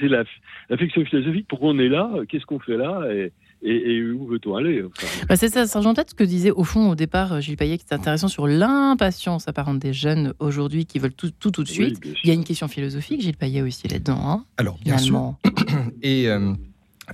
la, 0.00 0.24
la 0.68 0.76
fiction 0.76 1.04
philosophique, 1.04 1.46
pourquoi 1.48 1.70
on 1.70 1.78
est 1.78 1.88
là, 1.88 2.10
qu'est-ce 2.28 2.46
qu'on 2.46 2.58
fait 2.58 2.76
là, 2.76 3.02
et, 3.12 3.32
et, 3.62 4.02
où 4.02 4.26
veut-on 4.26 4.56
aller 4.56 4.82
bah 5.28 5.36
C'est 5.36 5.48
ça, 5.48 5.66
Sergent 5.66 5.94
Tête, 5.94 6.10
ce 6.10 6.14
que 6.14 6.24
disait 6.24 6.50
au 6.50 6.64
fond 6.64 6.90
au 6.90 6.94
départ 6.94 7.40
Gilles 7.40 7.56
Payet, 7.56 7.78
qui 7.78 7.84
est 7.90 7.94
intéressant 7.94 8.28
sur 8.28 8.46
l'impatience 8.46 9.48
apparente 9.48 9.78
des 9.78 9.92
jeunes 9.92 10.34
aujourd'hui 10.38 10.86
qui 10.86 10.98
veulent 10.98 11.14
tout 11.14 11.30
tout, 11.30 11.50
tout 11.50 11.62
de 11.62 11.68
suite. 11.68 12.00
Il 12.24 12.28
y 12.28 12.30
a 12.30 12.34
une 12.34 12.44
question 12.44 12.68
philosophique, 12.68 13.20
Gilles 13.20 13.36
Payet 13.36 13.62
aussi 13.62 13.88
là-dedans. 13.88 14.20
Hein, 14.22 14.44
Alors, 14.56 14.78
bien 14.84 14.98
sûr. 14.98 15.34
Et 16.02 16.28
euh, 16.28 16.52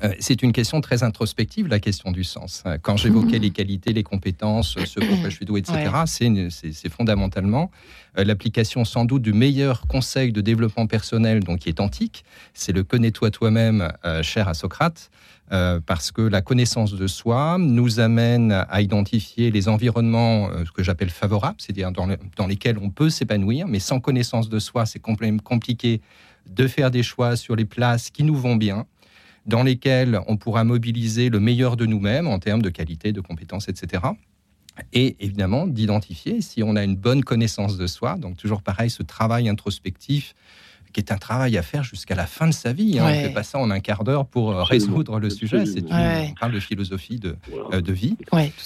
euh, 0.05 0.13
c'est 0.21 0.43
une 0.43 0.53
question 0.53 0.81
très 0.81 1.03
introspective, 1.03 1.67
la 1.67 1.81
question 1.81 2.13
du 2.13 2.23
sens. 2.23 2.63
Euh, 2.67 2.77
quand 2.81 2.97
j'évoquais 2.97 3.39
les 3.39 3.51
qualités, 3.51 3.93
les 3.93 4.03
compétences, 4.03 4.77
ce 4.85 5.01
pourquoi 5.01 5.31
je 5.31 5.35
suis 5.35 5.47
doué, 5.47 5.61
etc., 5.61 5.91
c'est 6.51 6.89
fondamentalement 6.89 7.71
euh, 8.19 8.25
l'application 8.25 8.85
sans 8.85 9.05
doute 9.05 9.23
du 9.23 9.33
meilleur 9.33 9.87
conseil 9.87 10.33
de 10.33 10.41
développement 10.41 10.87
personnel, 10.87 11.43
donc 11.43 11.61
qui 11.61 11.69
est 11.71 11.81
antique. 11.81 12.25
C'est 12.53 12.73
le 12.73 12.85
connais-toi 12.85 13.31
toi-même, 13.31 13.93
cher 14.23 14.49
à 14.49 14.55
Socrate, 14.55 15.11
parce 15.51 16.13
que 16.13 16.23
la 16.23 16.43
connaissance 16.43 16.95
de 16.95 17.07
soi 17.07 17.57
nous 17.59 18.01
amène 18.01 18.53
à 18.53 18.81
identifier 18.83 19.51
les 19.51 19.69
environnements 19.69 20.51
ce 20.65 20.73
que 20.73 20.83
j'appelle 20.83 21.11
favorables, 21.11 21.57
c'est-à-dire 21.59 21.91
dans, 21.93 22.47
lesquels 22.47 22.79
on 22.79 22.91
peut 22.91 23.11
s'épanouir, 23.11 23.67
mais 23.67 23.79
sans 23.79 24.01
connaissance 24.01 24.49
de 24.49 24.59
soi, 24.59 24.87
c'est 24.87 25.01
compliqué 25.01 26.01
de 26.47 26.67
faire 26.67 26.91
des 26.91 27.03
choix 27.03 27.37
sur 27.37 27.57
les 27.57 27.65
places 27.65 28.11
qui 28.11 28.25
nous 28.25 28.37
vont 28.37 28.57
bien 28.57 28.87
dans 29.47 29.63
lesquels 29.63 30.21
on 30.29 30.37
pourra 30.37 30.63
mobiliser 30.63 31.31
le 31.31 31.41
meilleur 31.41 31.77
de 31.77 31.87
nous-mêmes 31.87 32.29
en 32.29 32.39
termes 32.39 32.63
de 32.63 32.69
qualité, 32.69 33.13
de 33.13 33.21
compétences, 33.21 33.69
etc. 33.69 34.03
Et 34.93 35.17
évidemment, 35.21 35.67
d'identifier 35.67 36.41
si 36.43 36.63
on 36.63 36.77
a 36.77 36.85
une 36.85 36.97
bonne 36.97 37.25
connaissance 37.25 37.79
de 37.79 37.87
soi. 37.87 38.17
Donc, 38.17 38.37
toujours 38.37 38.63
pareil, 38.63 38.91
ce 38.91 39.03
travail 39.03 39.49
introspectif 39.49 40.35
qui 40.93 41.01
est 41.01 41.13
un 41.13 41.19
travail 41.19 41.57
à 41.59 41.63
faire 41.63 41.83
jusqu'à 41.83 42.15
la 42.15 42.27
fin 42.27 42.47
de 42.47 42.53
sa 42.53 42.73
vie. 42.73 42.99
Hein. 42.99 43.05
On 43.07 43.11
ne 43.11 43.15
fait 43.15 43.33
pas 43.33 43.43
ça 43.43 43.59
en 43.59 43.71
un 43.71 43.81
quart 43.81 44.05
d'heure 44.05 44.27
pour 44.27 44.53
euh, 44.53 44.63
résoudre 44.63 45.19
le 45.19 45.31
sujet. 45.31 45.67
C'est 45.67 45.85
On 45.91 46.35
parle 46.39 46.53
de 46.53 46.61
philosophie 46.61 47.19
de, 47.19 47.37
euh, 47.73 47.81
de 47.81 47.93
vie. 47.93 48.17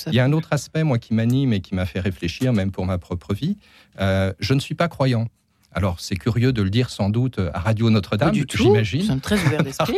Il 0.07 0.15
y 0.15 0.21
a 0.21 0.25
un 0.25 0.33
autre 0.33 0.49
aspect, 0.53 0.85
moi, 0.85 0.99
qui 0.99 1.15
m'anime 1.15 1.53
et 1.53 1.61
qui 1.61 1.75
m'a 1.75 1.87
fait 1.87 2.01
réfléchir, 2.01 2.53
même 2.53 2.71
pour 2.71 2.87
ma 2.87 2.99
propre 2.99 3.35
vie. 3.35 3.57
Euh, 4.01 4.33
je 4.39 4.55
ne 4.55 4.61
suis 4.61 4.75
pas 4.75 4.89
croyant. 4.89 5.27
Alors, 5.75 6.01
c'est 6.01 6.17
curieux 6.17 6.53
de 6.53 6.63
le 6.63 6.71
dire 6.71 6.91
sans 6.91 7.09
doute 7.09 7.39
à 7.39 7.59
Radio 7.59 7.89
Notre-Dame, 7.89 8.35
j'imagine. 8.35 9.01
Nous 9.01 9.07
sommes 9.07 9.21
très 9.21 9.43
ouverts 9.43 9.63
d'esprit. 9.65 9.97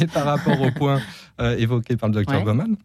et 0.00 0.06
par 0.06 0.24
rapport 0.26 0.60
au 0.60 0.70
point 0.70 1.00
euh, 1.40 1.56
évoqué 1.56 1.96
par 1.96 2.08
le 2.08 2.14
docteur 2.14 2.38
ouais. 2.38 2.44
Bauman. 2.44 2.76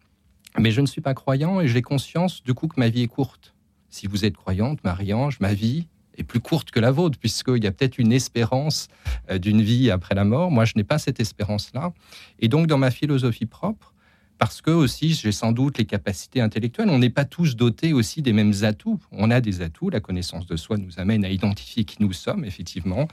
Mais 0.58 0.70
je 0.70 0.80
ne 0.80 0.86
suis 0.86 1.00
pas 1.00 1.14
croyant 1.14 1.60
et 1.60 1.68
j'ai 1.68 1.82
conscience 1.82 2.42
du 2.42 2.54
coup 2.54 2.66
que 2.68 2.80
ma 2.80 2.88
vie 2.88 3.02
est 3.02 3.08
courte. 3.08 3.54
Si 3.90 4.06
vous 4.06 4.24
êtes 4.24 4.36
croyante, 4.36 4.82
Marie-Ange, 4.82 5.38
ma 5.40 5.52
vie 5.52 5.86
plus 6.24 6.40
courte 6.40 6.70
que 6.70 6.80
la 6.80 6.90
vôtre, 6.90 7.18
puisqu'il 7.18 7.62
y 7.62 7.66
a 7.66 7.72
peut-être 7.72 7.98
une 7.98 8.12
espérance 8.12 8.88
euh, 9.30 9.38
d'une 9.38 9.62
vie 9.62 9.90
après 9.90 10.14
la 10.14 10.24
mort. 10.24 10.50
Moi, 10.50 10.64
je 10.64 10.72
n'ai 10.76 10.84
pas 10.84 10.98
cette 10.98 11.20
espérance-là. 11.20 11.92
Et 12.38 12.48
donc, 12.48 12.66
dans 12.66 12.78
ma 12.78 12.90
philosophie 12.90 13.46
propre, 13.46 13.94
parce 14.40 14.62
que 14.62 14.70
aussi 14.70 15.12
j'ai 15.12 15.32
sans 15.32 15.52
doute 15.52 15.76
les 15.76 15.84
capacités 15.84 16.40
intellectuelles. 16.40 16.88
On 16.88 16.98
n'est 16.98 17.10
pas 17.10 17.26
tous 17.26 17.56
dotés 17.56 17.92
aussi 17.92 18.22
des 18.22 18.32
mêmes 18.32 18.54
atouts. 18.62 18.98
On 19.12 19.30
a 19.30 19.42
des 19.42 19.60
atouts. 19.60 19.90
La 19.90 20.00
connaissance 20.00 20.46
de 20.46 20.56
soi 20.56 20.78
nous 20.78 20.98
amène 20.98 21.26
à 21.26 21.28
identifier 21.28 21.84
qui 21.84 22.02
nous 22.02 22.14
sommes, 22.14 22.46
effectivement. 22.46 23.06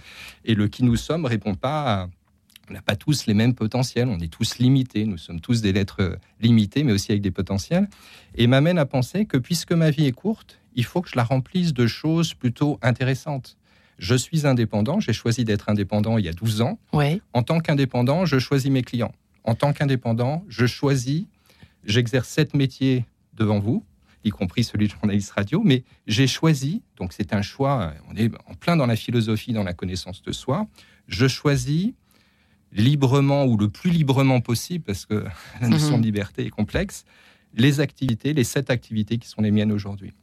Et 0.46 0.56
le 0.56 0.70
qui 0.70 0.86
nous 0.86 0.96
sommes 0.96 1.26
répond 1.26 1.54
pas 1.54 2.04
à... 2.04 2.10
On 2.70 2.74
n'a 2.74 2.82
pas 2.82 2.96
tous 2.96 3.28
les 3.28 3.34
mêmes 3.34 3.54
potentiels, 3.54 4.10
on 4.10 4.20
est 4.20 4.28
tous 4.28 4.58
limités, 4.58 5.06
nous 5.06 5.18
sommes 5.18 5.40
tous 5.40 5.62
des 5.62 5.72
lettres 5.72 6.18
limitées, 6.42 6.84
mais 6.84 6.92
aussi 6.92 7.12
avec 7.12 7.22
des 7.22 7.32
potentiels. 7.32 7.88
Et 8.36 8.46
m'amène 8.48 8.78
à 8.78 8.86
penser 8.86 9.26
que 9.26 9.38
puisque 9.38 9.72
ma 9.72 9.90
vie 9.90 10.06
est 10.06 10.12
courte, 10.12 10.60
il 10.78 10.86
faut 10.86 11.02
que 11.02 11.10
je 11.10 11.18
la 11.18 11.26
remplisse 11.26 11.74
de 11.74 11.86
choses 11.88 12.34
plutôt 12.34 12.80
intéressantes. 12.82 13.58
Je 14.00 14.16
suis 14.16 14.48
indépendant, 14.48 15.02
j'ai 15.02 15.12
choisi 15.12 15.44
d'être 15.44 15.70
indépendant 15.70 16.18
il 16.18 16.26
y 16.26 16.30
a 16.30 16.34
12 16.34 16.62
ans. 16.62 16.80
Ouais. 16.94 17.20
En 17.34 17.44
tant 17.44 17.60
qu'indépendant, 17.60 18.26
je 18.26 18.40
choisis 18.40 18.72
mes 18.72 18.84
clients 18.84 19.12
en 19.48 19.56
tant 19.56 19.74
qu'indépendant, 19.74 20.44
je 20.50 20.66
choisis, 20.68 21.26
j'exerce 21.86 22.28
sept 22.28 22.54
métiers 22.54 23.06
devant 23.34 23.60
vous, 23.60 23.84
y 24.26 24.30
compris 24.30 24.66
celui 24.66 24.88
de 24.88 24.92
journaliste 24.92 25.32
radio, 25.32 25.62
mais 25.64 25.84
j'ai 26.06 26.28
choisi, 26.28 26.84
donc 26.98 27.14
c'est 27.14 27.34
un 27.34 27.42
choix, 27.42 27.94
on 28.10 28.16
est 28.18 28.30
en 28.46 28.56
plein 28.56 28.76
dans 28.76 28.86
la 28.86 28.98
philosophie, 28.98 29.54
dans 29.54 29.64
la 29.64 29.74
connaissance 29.74 30.22
de 30.22 30.34
soi, 30.34 30.68
je 31.08 31.28
choisis 31.30 31.94
librement 32.74 33.46
ou 33.46 33.56
le 33.56 33.70
plus 33.70 33.90
librement 33.90 34.42
possible, 34.42 34.84
parce 34.84 35.06
que 35.06 35.26
la 35.62 35.70
notion 35.70 35.94
de 35.94 36.00
mhm. 36.00 36.04
liberté 36.04 36.46
est 36.46 36.50
complexe, 36.50 37.06
les 37.54 37.80
activités, 37.80 38.34
les 38.34 38.44
sept 38.44 38.70
activités 38.70 39.18
qui 39.18 39.30
sont 39.30 39.42
les 39.42 39.52
miennes 39.52 39.72
aujourd'hui. 39.72 40.14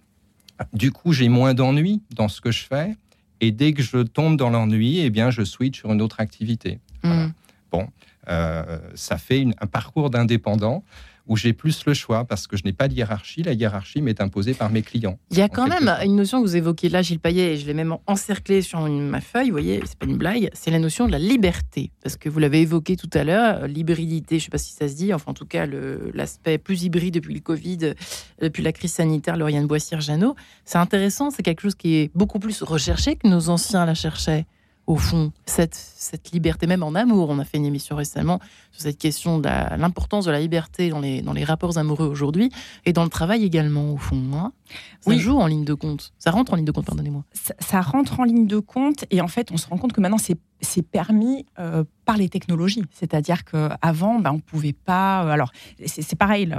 Du 0.73 0.93
coup, 0.93 1.13
j'ai 1.13 1.29
moins 1.29 1.55
d'ennui 1.55 2.03
dans 2.15 2.29
ce 2.29 2.41
que 2.41 2.51
je 2.51 2.65
fais, 2.65 2.97
et 3.41 3.51
dès 3.51 3.73
que 3.73 3.83
je 3.83 3.99
tombe 3.99 4.37
dans 4.37 4.51
l'ennui, 4.51 5.01
eh 5.01 5.11
bien, 5.11 5.31
je 5.31 5.43
switch 5.43 5.79
sur 5.79 5.93
une 5.93 6.01
autre 6.01 6.21
activité. 6.21 6.79
Mhm. 7.03 7.33
Bon, 7.71 7.89
euh, 8.29 8.79
ça 8.95 9.19
fait 9.19 9.47
un 9.61 9.67
parcours 9.67 10.11
d'indépendant 10.11 10.85
où 11.27 11.37
j'ai 11.37 11.53
plus 11.53 11.85
le 11.87 11.95
choix 11.95 12.25
parce 12.25 12.47
que 12.47 12.57
je 12.57 12.65
n'ai 12.65 12.73
pas 12.73 12.89
de 12.89 12.95
hiérarchie. 12.95 13.43
La 13.43 13.53
hiérarchie 13.53 14.03
m'est 14.03 14.21
imposée 14.21 14.55
par 14.55 14.71
mes 14.71 14.83
clients. 14.83 15.19
Il 15.31 15.39
y 15.39 15.43
a 15.43 15.49
quand 15.49 15.67
même 15.67 15.89
une 16.05 16.17
notion 16.17 16.43
que 16.43 16.47
vous 16.47 16.57
évoquez 16.57 16.89
là, 16.89 17.03
Gilles 17.03 17.21
Payet, 17.21 17.55
et 17.55 17.57
je 17.57 17.67
l'ai 17.67 17.75
même 17.75 17.97
encerclé 18.07 18.63
sur 18.63 18.81
ma 18.81 19.21
feuille, 19.21 19.47
vous 19.47 19.53
voyez, 19.53 19.81
c'est 19.85 19.99
pas 19.99 20.07
une 20.07 20.17
blague, 20.17 20.51
c'est 20.53 20.71
la 20.71 20.79
notion 20.79 21.07
de 21.07 21.13
la 21.13 21.19
liberté. 21.19 21.91
Parce 22.03 22.17
que 22.17 22.29
vous 22.29 22.39
l'avez 22.39 22.61
évoqué 22.61 22.97
tout 22.97 23.11
à 23.15 23.25
l'heure, 23.25 23.63
euh, 23.63 23.67
l'hybridité, 23.67 24.39
je 24.39 24.43
ne 24.43 24.45
sais 24.45 24.51
pas 24.51 24.59
si 24.59 24.73
ça 24.73 24.89
se 24.89 24.95
dit, 24.95 25.13
enfin 25.15 25.31
en 25.31 25.35
tout 25.35 25.47
cas 25.47 25.67
l'aspect 26.13 26.59
plus 26.59 26.83
hybride 26.83 27.15
depuis 27.15 27.35
le 27.35 27.41
Covid, 27.41 27.95
depuis 28.41 28.63
la 28.63 28.73
crise 28.73 28.93
sanitaire, 28.93 29.37
Lauriane 29.37 29.67
Boissière-Jeannot. 29.67 30.35
C'est 30.65 30.79
intéressant, 30.79 31.31
c'est 31.31 31.43
quelque 31.43 31.63
chose 31.63 31.75
qui 31.75 31.97
est 31.97 32.11
beaucoup 32.15 32.39
plus 32.39 32.63
recherché 32.63 33.17
que 33.17 33.29
nos 33.29 33.49
anciens 33.49 33.87
la 33.87 33.95
cherchaient 33.95 34.47
au 34.87 34.97
fond, 34.97 35.33
cette, 35.47 35.75
cette 35.75 36.33
liberté, 36.33 36.67
même 36.67 36.83
en 36.83 36.95
amour. 36.95 37.31
On 37.31 37.39
a 37.39 37.45
fait 37.45 37.57
une 37.57 37.65
émission 37.65 37.97
récemment 37.97 38.41
sur 38.71 38.83
cette 38.83 38.99
question 38.99 39.39
de 39.39 39.49
l'importance 39.77 40.27
de 40.27 40.31
la 40.31 40.41
liberté 40.41 40.91
dans 40.91 41.01
les, 41.01 41.23
dans 41.23 41.33
les 41.33 41.45
rapports 41.45 41.79
amoureux 41.79 42.07
aujourd'hui 42.07 42.51
et 42.85 42.93
dans 42.93 43.05
le 43.05 43.09
travail 43.09 43.45
également, 43.45 43.93
au 43.93 43.97
fond. 43.97 44.23
Hein. 44.35 44.53
ça 45.01 45.11
oui. 45.11 45.19
joue 45.19 45.39
en 45.39 45.47
ligne 45.47 45.65
de 45.65 45.75
compte. 45.75 46.13
Ça 46.19 46.31
rentre 46.31 46.53
en 46.53 46.57
ligne 46.57 46.67
de 46.67 46.73
compte, 46.73 46.87
pardonnez-moi. 46.87 47.25
Ça, 47.61 47.81
rentre 47.81 48.21
en 48.21 48.25
ligne 48.25 48.47
de 48.47 48.59
compte 48.59 49.05
et 49.11 49.21
en 49.21 49.29
fait, 49.29 49.51
on 49.53 49.57
se 49.57 49.67
rend 49.67 49.79
compte 49.79 49.93
que 49.93 50.01
maintenant, 50.01 50.19
c'est 50.19 50.37
permis 50.83 51.47
euh, 51.59 51.85
par 52.05 52.17
les 52.17 52.29
technologies. 52.29 52.85
C'est-à-dire 52.91 53.45
qu'avant, 53.45 54.19
ben, 54.19 54.33
on 54.33 54.37
ne 54.37 54.41
pouvait 54.41 54.73
pas. 54.73 55.25
Euh, 55.25 55.29
alors, 55.29 55.53
c'est 55.87 56.19
pareil, 56.19 56.53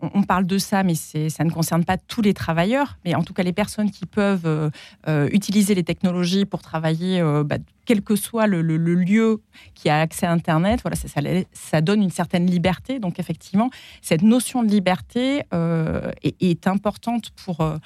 on, 0.00 0.22
parle 0.22 0.46
de 0.46 0.58
ça, 0.58 0.82
mais 0.82 0.94
ça 0.94 1.44
ne 1.44 1.50
concerne 1.50 1.84
pas 1.84 1.98
tous 1.98 2.22
les 2.22 2.34
travailleurs. 2.34 2.98
Mais 3.04 3.14
en 3.14 3.22
tout 3.22 3.34
cas, 3.34 3.42
les 3.42 3.52
personnes 3.52 3.90
qui 3.90 4.06
peuvent 4.06 4.70
euh, 5.08 5.28
utiliser 5.32 5.74
les 5.74 5.84
technologies 5.84 6.44
pour 6.44 6.62
travailler, 6.62 7.22
bah, 7.44 7.58
quel 7.90 8.02
que 8.02 8.14
soit 8.14 8.46
le, 8.46 8.62
lieu 8.62 9.42
qui 9.74 9.88
a 9.88 9.98
accès 9.98 10.24
à 10.24 10.30
Internet, 10.30 10.80
voilà, 10.82 10.94
ça, 10.94 11.08
ça, 11.52 11.80
donne 11.80 12.04
une 12.04 12.10
certaine 12.10 12.46
liberté. 12.46 13.00
Donc 13.00 13.18
effectivement, 13.18 13.68
cette 14.00 14.22
notion 14.22 14.62
de 14.62 14.68
liberté 14.68 15.42
euh, 15.52 16.12
est, 16.22 16.68
importante 16.68 17.30
pour, 17.44 17.62
euh, 17.62 17.78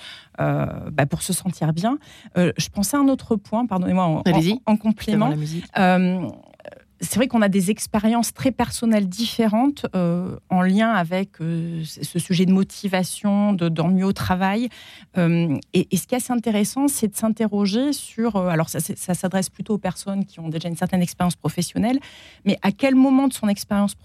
euh, 0.43 0.67
bah, 0.93 1.07
pour 1.07 1.23
se 1.23 1.33
sentir 1.33 1.73
bien. 1.73 1.97
je 2.37 2.69
pensais 2.69 2.99
à 2.99 3.01
un 3.01 3.09
autre 3.09 3.37
point, 3.37 3.65
pardonnez-moi, 3.65 4.05
en, 4.05 4.23
en, 4.67 4.77
complément 4.77 5.33
c'est 7.01 7.17
vrai 7.17 7.29
qu'on 7.29 7.43
a 7.43 7.49
des 7.49 7.71
expériences 7.71 8.33
très 8.33 8.53
personnelles 8.53 9.09
différentes 9.09 9.87
euh, 9.95 10.37
en 10.49 10.63
lien 10.63 10.91
avec 10.91 11.41
euh, 11.41 11.83
ce 11.85 12.19
sujet 12.19 12.47
de 12.47 12.53
motivation, 12.53 13.53
de 13.53 13.69
d'ennui 13.69 14.05
au 14.05 14.13
travail. 14.13 14.69
Euh, 15.19 15.57
et, 15.73 15.97
ce 15.97 16.07
qui 16.07 16.15
est 16.15 16.19
assez 16.19 16.33
intéressant, 16.33 16.89
c'est 16.89 17.09
de 17.09 17.17
s'interroger 17.17 17.93
sur. 17.93 18.37
alors, 18.37 18.69
ça, 18.69 18.81
s'adresse 19.15 19.51
plutôt 19.51 19.75
aux 19.75 19.79
personnes 19.79 20.25
qui 20.25 20.41
ont 20.41 20.49
déjà 20.49 20.69
une 20.69 20.77
certaine 20.77 21.03
expérience 21.03 21.37
professionnelle, 21.37 21.99
mais 22.45 22.59
à 22.63 22.73
quel 22.73 22.95
moment 22.95 23.29
de 23.29 23.33
son 23.33 23.49
expérience 23.49 23.97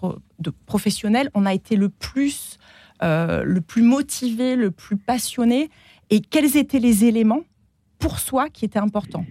professionnelle 0.65 1.29
on 1.33 1.45
a 1.45 1.53
été 1.53 1.75
le 1.75 1.89
plus, 1.89 2.57
le 3.01 3.59
plus 3.59 3.81
motivé, 3.81 4.55
le 4.55 4.71
plus 4.71 4.97
passionné, 4.97 5.69
et 6.09 6.21
quels 6.21 6.57
étaient 6.57 6.79
les 6.79 7.05
éléments 7.05 7.43
pour 7.99 8.19
soi 8.19 8.49
qui 8.49 8.65
était 8.65 8.79
important. 8.79 9.25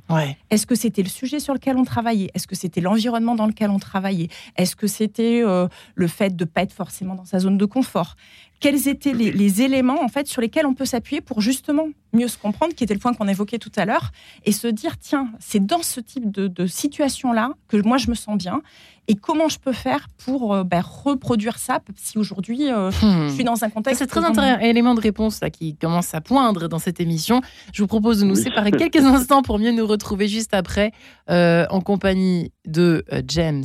Est-ce 0.51 0.67
que 0.67 0.75
c'était 0.75 1.03
le 1.03 1.09
sujet 1.09 1.41
sur 1.41 1.55
lequel 1.55 1.77
on 1.77 1.85
travaillait? 1.85 2.31
Est-ce 2.35 2.47
que 2.47 2.55
c'était 2.55 2.83
l'environnement 2.83 3.35
dans 3.35 3.47
lequel 3.47 3.71
on 3.71 3.79
travaillait? 3.79 4.29
Est-ce 4.57 4.77
que 4.77 4.87
c'était 4.87 5.43
euh, 5.43 5.67
le 5.95 6.07
fait 6.07 6.37
de 6.37 6.45
ne 6.45 6.49
pas 6.49 6.63
être 6.63 6.73
forcément 6.73 7.15
dans 7.15 7.25
sa 7.25 7.39
zone 7.41 7.57
de 7.57 7.65
confort? 7.65 8.15
Quels 8.61 8.89
étaient 8.89 9.13
les, 9.13 9.63
éléments 9.63 10.03
en 10.03 10.09
fait 10.09 10.27
sur 10.27 10.43
lesquels 10.43 10.67
on 10.67 10.75
peut 10.75 10.85
s'appuyer 10.85 11.21
pour 11.21 11.41
justement 11.41 11.89
mieux 12.13 12.29
se 12.29 12.37
comprendre, 12.37 12.75
qui 12.75 12.85
était 12.85 12.95
le 12.95 13.01
point 13.01 13.15
qu'on 13.15 13.29
évoquait 13.29 13.59
tout 13.59 13.73
à 13.77 13.85
l'heure, 13.85 14.11
et 14.45 14.53
se 14.53 14.67
dire 14.67 14.99
tiens, 14.99 15.31
c'est 15.39 15.65
dans 15.65 15.83
ce 15.83 16.01
type 16.01 16.31
de, 16.31 16.67
situation-là 16.67 17.53
que 17.69 17.77
moi 17.77 17.99
je 17.99 18.11
me 18.11 18.15
sens 18.15 18.37
bien, 18.37 18.61
et 19.09 19.15
comment 19.15 19.49
je 19.49 19.59
peux 19.59 19.73
faire 19.73 20.07
pour 20.25 20.55
euh, 20.55 20.65
bah, 20.65 20.83
reproduire 20.83 21.59
ça 21.59 21.81
si 21.97 22.19
aujourd'hui 22.19 22.71
euh, 22.71 22.91
je 22.91 23.33
suis 23.33 23.43
hmm. 23.43 23.47
dans 23.47 23.65
un 23.65 23.71
contexte. 23.71 24.01
C'est 24.01 24.07
très 24.07 24.25
intéressant, 24.25 24.61
élément 24.61 24.95
de 24.95 25.01
réponse 25.01 25.41
là, 25.41 25.51
qui 25.51 25.77
commence 25.77 26.15
à 26.15 26.21
poindre 26.21 26.69
dans 26.69 26.79
cette 26.79 27.01
émission. 27.01 27.41
Je 27.73 27.83
vous 27.83 27.89
propose 27.89 28.21
de 28.21 28.27
nous 28.27 28.37
séparer 28.37 28.71
quelques 28.79 29.03
instants 29.03 29.43
pour 29.43 29.59
mieux 29.59 29.73
nous 29.73 29.87
retrouver 29.87 30.29
juste 30.29 30.55
après 30.55 30.93
euh, 31.31 31.67
en 31.71 31.81
compagnie 31.81 32.53
de 32.67 33.05
James 33.27 33.65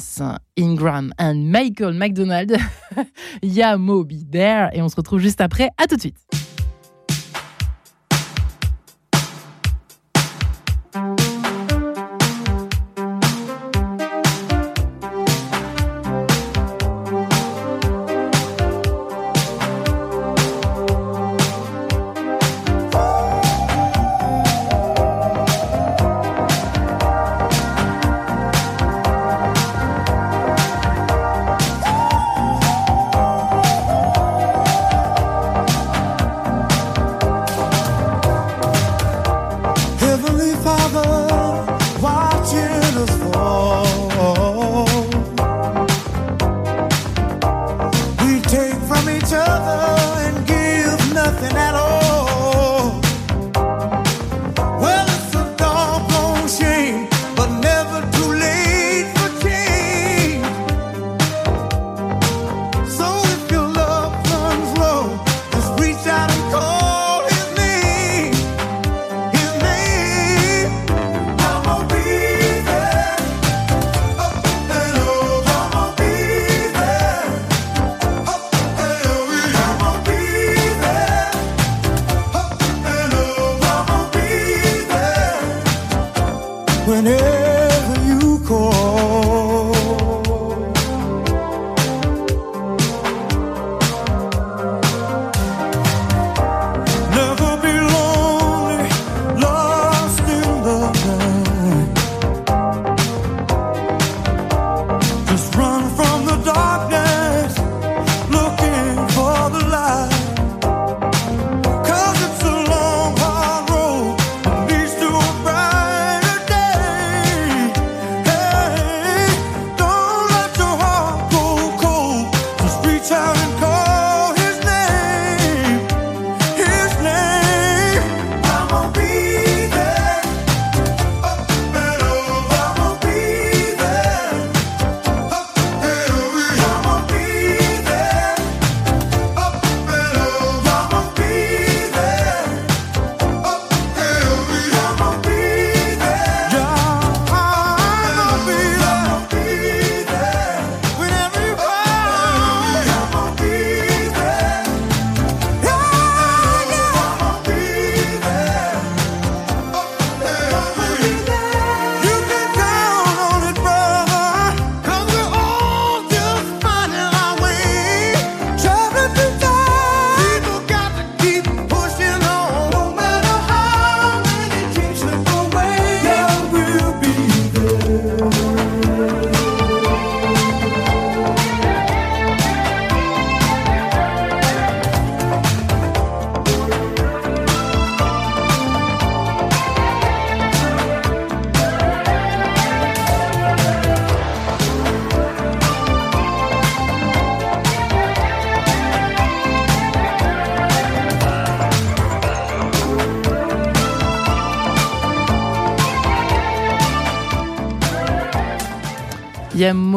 Ingram 0.58 1.14
et 1.20 1.34
Michael 1.34 1.94
McDonald. 1.94 2.58
Ya 3.42 3.78
Moby 3.78 4.26
There 4.26 4.70
et 4.74 4.82
on 4.82 4.90
se 4.90 4.96
retrouve 4.96 5.20
juste 5.20 5.42
après. 5.42 5.70
À 5.78 5.88
tout 5.88 5.96
de 5.96 6.02
suite. 6.02 6.53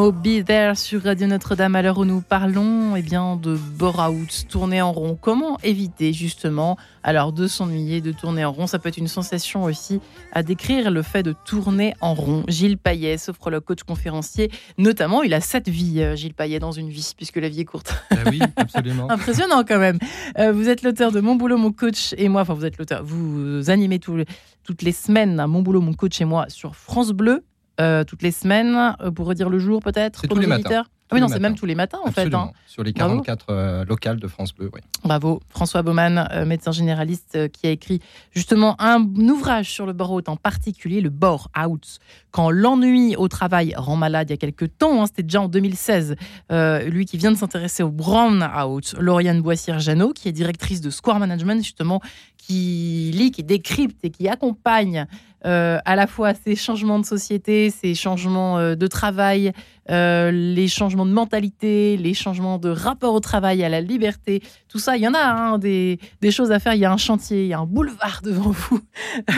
Moby 0.06 0.44
There 0.44 0.76
sur 0.76 1.02
Radio 1.02 1.26
Notre-Dame 1.26 1.74
à 1.74 1.82
l'heure 1.82 1.98
où 1.98 2.04
nous 2.04 2.20
parlons 2.20 2.94
eh 2.94 3.02
bien, 3.02 3.34
de 3.34 3.56
bore-out, 3.56 4.44
tourner 4.48 4.80
en 4.80 4.92
rond. 4.92 5.18
Comment 5.20 5.58
éviter 5.64 6.12
justement 6.12 6.76
alors 7.02 7.32
de 7.32 7.48
s'ennuyer, 7.48 8.00
de 8.00 8.12
tourner 8.12 8.44
en 8.44 8.52
rond? 8.52 8.68
Ça 8.68 8.78
peut 8.78 8.88
être 8.88 8.98
une 8.98 9.08
sensation 9.08 9.64
aussi 9.64 10.00
à 10.30 10.44
décrire 10.44 10.92
le 10.92 11.02
fait 11.02 11.24
de 11.24 11.34
tourner 11.44 11.92
en 12.00 12.14
rond. 12.14 12.44
Gilles 12.46 12.78
Payet, 12.78 13.18
sophrologue, 13.18 13.64
coach 13.64 13.82
conférencier, 13.82 14.48
notamment, 14.78 15.24
il 15.24 15.34
a 15.34 15.40
sept 15.40 15.68
vies, 15.68 16.00
euh, 16.00 16.14
Gilles 16.14 16.34
Payet, 16.34 16.60
dans 16.60 16.70
une 16.70 16.88
vie, 16.88 17.12
puisque 17.16 17.38
la 17.38 17.48
vie 17.48 17.62
est 17.62 17.64
courte. 17.64 17.92
Ah 18.12 18.18
oui, 18.30 18.38
absolument. 18.54 19.10
Impressionnant 19.10 19.64
quand 19.66 19.80
même. 19.80 19.98
Euh, 20.38 20.52
vous 20.52 20.68
êtes 20.68 20.82
l'auteur 20.84 21.10
de 21.10 21.18
Mon 21.18 21.34
boulot, 21.34 21.56
mon 21.58 21.72
coach 21.72 22.14
et 22.16 22.28
moi. 22.28 22.42
Enfin, 22.42 22.54
vous 22.54 22.64
êtes 22.64 22.78
l'auteur. 22.78 23.02
Vous 23.04 23.70
animez 23.70 23.98
tous 23.98 24.18
les- 24.18 24.26
toutes 24.62 24.82
les 24.82 24.92
semaines 24.92 25.40
à 25.40 25.48
Mon 25.48 25.62
boulot, 25.62 25.80
mon 25.80 25.94
coach 25.94 26.20
et 26.20 26.24
moi 26.24 26.44
sur 26.48 26.76
France 26.76 27.10
Bleu. 27.10 27.42
Euh, 27.80 28.04
toutes 28.04 28.22
les 28.22 28.30
semaines, 28.30 28.96
euh, 29.00 29.10
pour 29.10 29.26
redire 29.26 29.48
le 29.48 29.58
jour 29.58 29.80
peut-être 29.80 30.20
C'est 30.22 30.28
tous 30.28 30.38
les 30.38 30.46
matins. 30.46 30.84
Ah 31.08 31.14
oui, 31.14 31.20
non, 31.20 31.28
c'est 31.28 31.38
même 31.38 31.54
tous 31.54 31.66
les 31.66 31.76
matins 31.76 32.00
en 32.02 32.10
fait. 32.10 32.34
Hein. 32.34 32.50
Sur 32.66 32.82
les 32.82 32.92
Bravo. 32.92 33.20
44 33.22 33.46
euh, 33.50 33.84
locales 33.84 34.18
de 34.18 34.26
France 34.26 34.52
Bleu, 34.52 34.70
oui. 34.74 34.80
Bravo. 35.04 35.40
François 35.48 35.82
Baumann, 35.82 36.28
euh, 36.32 36.44
médecin 36.44 36.72
généraliste, 36.72 37.36
euh, 37.36 37.48
qui 37.48 37.68
a 37.68 37.70
écrit 37.70 38.00
justement 38.32 38.74
un 38.80 39.00
ouvrage 39.28 39.70
sur 39.70 39.86
le 39.86 39.92
bore-out, 39.92 40.28
en 40.28 40.36
particulier 40.36 41.00
le 41.00 41.10
bore-out. 41.10 42.00
Quand 42.32 42.50
l'ennui 42.50 43.14
au 43.14 43.28
travail 43.28 43.72
rend 43.76 43.94
malade 43.94 44.30
il 44.30 44.32
y 44.32 44.34
a 44.34 44.36
quelques 44.36 44.78
temps, 44.78 45.00
hein, 45.00 45.06
c'était 45.06 45.22
déjà 45.22 45.42
en 45.42 45.48
2016, 45.48 46.16
euh, 46.50 46.82
lui 46.82 47.06
qui 47.06 47.18
vient 47.18 47.30
de 47.30 47.36
s'intéresser 47.36 47.84
au 47.84 47.90
brown-out, 47.90 48.96
Lauriane 48.98 49.42
Boissière-Jeannot, 49.42 50.12
qui 50.12 50.28
est 50.28 50.32
directrice 50.32 50.80
de 50.80 50.90
Square 50.90 51.20
Management, 51.20 51.62
justement, 51.62 52.00
qui 52.36 53.12
lit, 53.14 53.30
qui 53.30 53.44
décrypte 53.44 54.04
et 54.04 54.10
qui 54.10 54.28
accompagne 54.28 55.06
euh, 55.46 55.78
à 55.84 55.94
la 55.94 56.08
fois 56.08 56.32
ces 56.34 56.56
changements 56.56 56.98
de 56.98 57.06
société, 57.06 57.70
ces 57.70 57.94
changements 57.94 58.58
euh, 58.58 58.74
de 58.74 58.86
travail, 58.88 59.52
euh, 59.90 60.32
les 60.32 60.66
changements 60.66 61.06
de 61.06 61.12
mentalité, 61.12 61.96
les 61.96 62.14
changements 62.14 62.58
de 62.58 62.68
rapport 62.68 63.14
au 63.14 63.20
travail, 63.20 63.62
à 63.62 63.68
la 63.68 63.80
liberté, 63.80 64.42
tout 64.68 64.80
ça, 64.80 64.96
il 64.96 65.04
y 65.04 65.08
en 65.08 65.14
a 65.14 65.20
hein, 65.20 65.58
des, 65.58 66.00
choses 66.32 66.50
à 66.50 66.58
faire. 66.58 66.74
Il 66.74 66.80
y 66.80 66.84
a 66.84 66.92
un 66.92 66.96
chantier, 66.96 67.44
il 67.44 67.48
y 67.48 67.54
a 67.54 67.60
un 67.60 67.66
boulevard 67.66 68.22
devant 68.24 68.50
vous, 68.50 68.80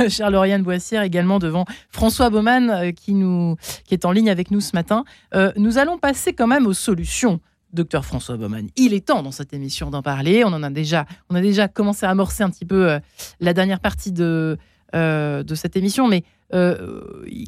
chère 0.09 0.31
Lauriane 0.31 0.63
Boissière, 0.63 1.03
également 1.03 1.39
devant 1.39 1.67
François 1.91 2.31
Baumann, 2.31 2.93
qui, 2.95 3.15
est 3.91 4.05
en 4.07 4.13
ligne 4.13 4.31
avec 4.31 4.51
nous 4.51 4.61
ce 4.61 4.75
matin. 4.75 5.05
Nous 5.57 5.77
allons 5.77 5.99
passer 5.99 6.33
quand 6.33 6.47
même 6.47 6.67
aux 6.67 6.73
solutions. 6.73 7.41
Docteur 7.75 8.07
François 8.07 8.39
Baumann, 8.39 8.69
il 8.77 8.95
est 8.95 9.07
temps 9.09 9.23
dans 9.23 9.31
cette 9.31 9.53
émission 9.53 9.91
d'en 9.91 10.01
parler. 10.01 10.43
On 10.43 10.49
en 10.55 10.63
a 10.63 10.71
déjà, 10.71 11.05
on 11.29 11.35
a 11.35 11.43
déjà 11.43 11.69
commencé 11.69 12.07
à 12.07 12.11
amorcer 12.11 12.43
un 12.43 12.49
petit 12.49 12.65
peu 12.65 12.99
la 13.41 13.53
dernière 13.53 13.81
partie 13.81 14.11
de, 14.11 14.57
euh, 14.95 15.43
de 15.43 15.55
cette 15.55 15.77
émission, 15.77 16.09
mais 16.09 16.23
euh, 16.55 17.01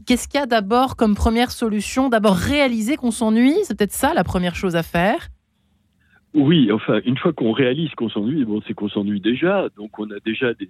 qu'est-ce 0.06 0.28
qu'il 0.28 0.38
y 0.40 0.42
a 0.42 0.46
d'abord 0.46 0.96
comme 0.96 1.14
première 1.14 1.50
solution 1.50 2.08
D'abord 2.08 2.36
réaliser 2.36 2.96
qu'on 2.96 3.10
s'ennuie, 3.10 3.56
c'est 3.64 3.76
peut-être 3.76 3.92
ça 3.92 4.12
la 4.14 4.24
première 4.24 4.54
chose 4.54 4.76
à 4.76 4.82
faire. 4.82 5.28
Oui, 6.34 6.70
enfin, 6.70 7.00
une 7.04 7.16
fois 7.16 7.32
qu'on 7.32 7.52
réalise 7.52 7.90
qu'on 7.96 8.08
s'ennuie, 8.08 8.44
bon, 8.44 8.60
c'est 8.66 8.74
qu'on 8.74 8.88
s'ennuie 8.88 9.20
déjà. 9.20 9.68
Donc, 9.76 9.98
on 9.98 10.08
a 10.10 10.20
déjà 10.24 10.54
des, 10.54 10.68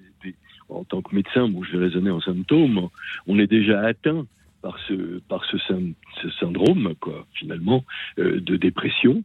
en 0.68 0.84
tant 0.84 1.02
que 1.02 1.14
médecin, 1.14 1.48
bon, 1.48 1.62
je 1.62 1.76
vais 1.76 1.84
raisonner 1.86 2.10
en 2.10 2.20
symptômes, 2.20 2.88
on 3.26 3.38
est 3.38 3.46
déjà 3.46 3.80
atteint 3.80 4.26
par 4.62 4.78
ce, 4.88 5.20
par 5.28 5.44
ce, 5.46 5.58
syn- 5.58 5.94
ce 6.22 6.30
syndrome, 6.30 6.94
quoi, 7.00 7.26
finalement, 7.34 7.84
euh, 8.18 8.40
de 8.40 8.56
dépression. 8.56 9.22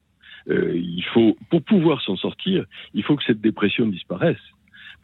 Il 0.48 1.04
faut, 1.12 1.36
pour 1.50 1.64
pouvoir 1.64 2.02
s'en 2.04 2.16
sortir, 2.18 2.66
il 2.94 3.02
faut 3.04 3.16
que 3.16 3.24
cette 3.24 3.42
dépression 3.42 3.88
disparaisse. 3.88 4.38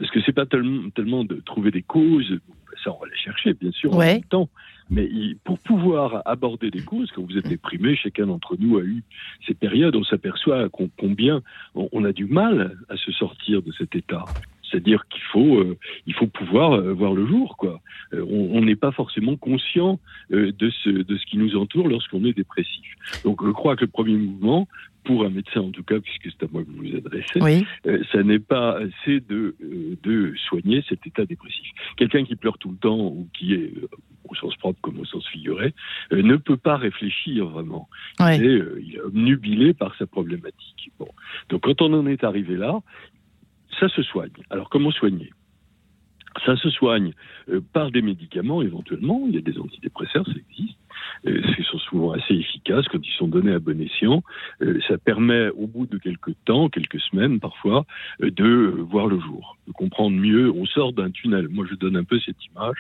Parce 0.02 0.10
que 0.10 0.20
c'est 0.26 0.34
pas 0.34 0.48
tellement, 0.48 0.90
tellement 0.90 1.24
de 1.24 1.36
trouver 1.36 1.70
des 1.70 1.84
causes, 1.84 2.40
ça 2.84 2.92
on 2.92 3.00
va 3.00 3.08
les 3.08 3.16
chercher, 3.16 3.54
bien 3.54 3.70
sûr, 3.72 3.94
en 3.94 4.00
même 4.00 4.24
temps. 4.24 4.50
Mais 4.90 5.08
pour 5.44 5.60
pouvoir 5.60 6.24
aborder 6.26 6.72
des 6.72 6.82
causes, 6.82 7.12
quand 7.16 7.22
vous 7.22 7.38
êtes 7.38 7.48
déprimé, 7.48 7.96
chacun 7.96 8.26
d'entre 8.26 8.58
nous 8.60 8.80
a 8.80 8.82
eu 8.82 9.04
ces 9.46 9.54
périodes, 9.54 9.96
on 9.96 10.04
s'aperçoit 10.04 10.70
combien 10.98 11.44
on 11.76 12.04
a 12.04 12.12
du 12.14 12.26
mal 12.26 12.76
à 12.90 12.98
se 12.98 13.12
sortir 13.12 13.62
de 13.62 13.72
cet 13.74 13.96
état. 13.96 14.26
C'est-à-dire 14.72 15.06
qu'il 15.10 15.22
faut, 15.32 15.60
euh, 15.60 15.78
il 16.08 16.14
faut 16.14 16.28
pouvoir 16.28 16.74
euh, 16.74 16.94
voir 16.94 17.14
le 17.14 17.28
jour, 17.28 17.58
quoi. 17.58 17.82
Euh, 18.14 18.26
on 18.30 18.62
n'est 18.62 18.76
pas 18.76 18.92
forcément 18.92 19.36
conscient 19.36 20.00
euh, 20.32 20.52
de 20.58 20.70
ce, 20.70 20.90
de 20.90 21.18
ce 21.18 21.26
qui 21.26 21.38
nous 21.38 21.56
entoure 21.58 21.88
lorsqu'on 21.88 22.24
est 22.26 22.34
dépressif. 22.34 22.86
Donc, 23.26 23.46
je 23.46 23.52
crois 23.52 23.76
que 23.76 23.82
le 23.82 23.92
premier 23.92 24.16
mouvement, 24.16 24.68
pour 25.04 25.26
un 25.26 25.30
médecin 25.30 25.62
en 25.62 25.72
tout 25.72 25.84
cas, 25.84 26.00
puisque 26.00 26.30
c'est 26.32 26.46
à 26.46 26.48
moi 26.52 26.64
que 26.64 26.70
vous 26.70 26.84
vous 26.84 26.96
adressez, 26.96 27.42
Oui, 27.42 27.66
euh, 27.88 28.04
ça 28.12 28.24
n'est 28.24 28.40
pas 28.40 28.80
c'est 29.04 29.28
de, 29.28 29.56
euh, 29.64 29.98
de 30.04 30.34
soigner 30.48 30.84
cet 30.88 31.06
état 31.08 31.26
dépressif. 31.26 31.68
Quelqu'un 31.98 32.24
qui 32.24 32.36
pleure 32.36 32.58
tout 32.58 32.70
le 32.72 32.78
temps 32.78 33.00
ou 33.00 33.28
qui 33.34 33.54
est 33.54 33.74
euh, 33.78 33.90
au 34.30 34.36
sens 34.36 34.56
propre 34.58 34.80
comme 34.82 35.00
au 35.00 35.06
sens 35.06 35.28
figuré 35.28 35.74
euh, 36.14 36.22
ne 36.22 36.36
peut 36.36 36.58
pas 36.58 36.78
réfléchir 36.78 37.48
vraiment. 37.48 37.90
ouais. 38.20 38.38
Il, 38.38 38.46
est, 38.46 38.60
euh, 38.60 38.82
il 38.86 38.96
est 38.96 39.02
obnubilé 39.02 39.74
par 39.74 39.96
sa 39.98 40.06
problématique. 40.06 40.92
Bon. 41.00 41.08
Donc 41.50 41.62
quand 41.64 41.82
on 41.82 41.94
en 41.94 42.06
est 42.06 42.24
arrivé 42.24 42.56
là, 42.56 42.80
ça 43.80 43.90
se 43.90 44.02
soigne. 44.04 44.32
Alors 44.50 44.70
comment 44.70 44.92
soigner? 44.92 45.32
Ça 46.46 46.56
se 46.56 46.70
soigne 46.70 47.12
euh, 47.50 47.60
par 47.74 47.92
des 47.92 48.02
médicaments 48.02 48.62
éventuellement, 48.62 49.24
il 49.28 49.36
y 49.36 49.38
a 49.38 49.42
des 49.42 49.58
antidépresseurs, 49.60 50.26
ça 50.26 50.32
existe. 50.50 50.78
euh, 51.28 51.42
qui 51.56 51.64
sont 51.64 51.78
souvent 51.80 52.12
assez 52.14 52.34
efficaces 52.34 52.88
quand 52.88 53.00
ils 53.06 53.14
sont 53.18 53.28
donnés 53.28 53.52
à 53.54 53.60
bon 53.60 53.80
escient. 53.82 54.24
Euh, 54.62 54.80
ça 54.88 54.98
permet, 54.98 55.50
au 55.50 55.68
bout 55.68 55.86
de 55.86 55.98
quelques 55.98 56.34
temps, 56.46 56.70
quelques 56.70 57.00
semaines 57.02 57.40
parfois, 57.40 57.86
euh, 58.24 58.32
de 58.32 58.74
voir 58.90 59.08
le 59.08 59.20
jour, 59.20 59.58
de 59.68 59.74
comprendre 59.74 60.16
mieux. 60.18 60.50
On 60.52 60.66
sort 60.66 60.94
d'un 60.94 61.12
tunnel. 61.12 61.48
Moi, 61.50 61.66
je 61.70 61.76
donne 61.76 61.96
un 61.98 62.04
peu 62.04 62.20
cette 62.20 62.44
image. 62.46 62.78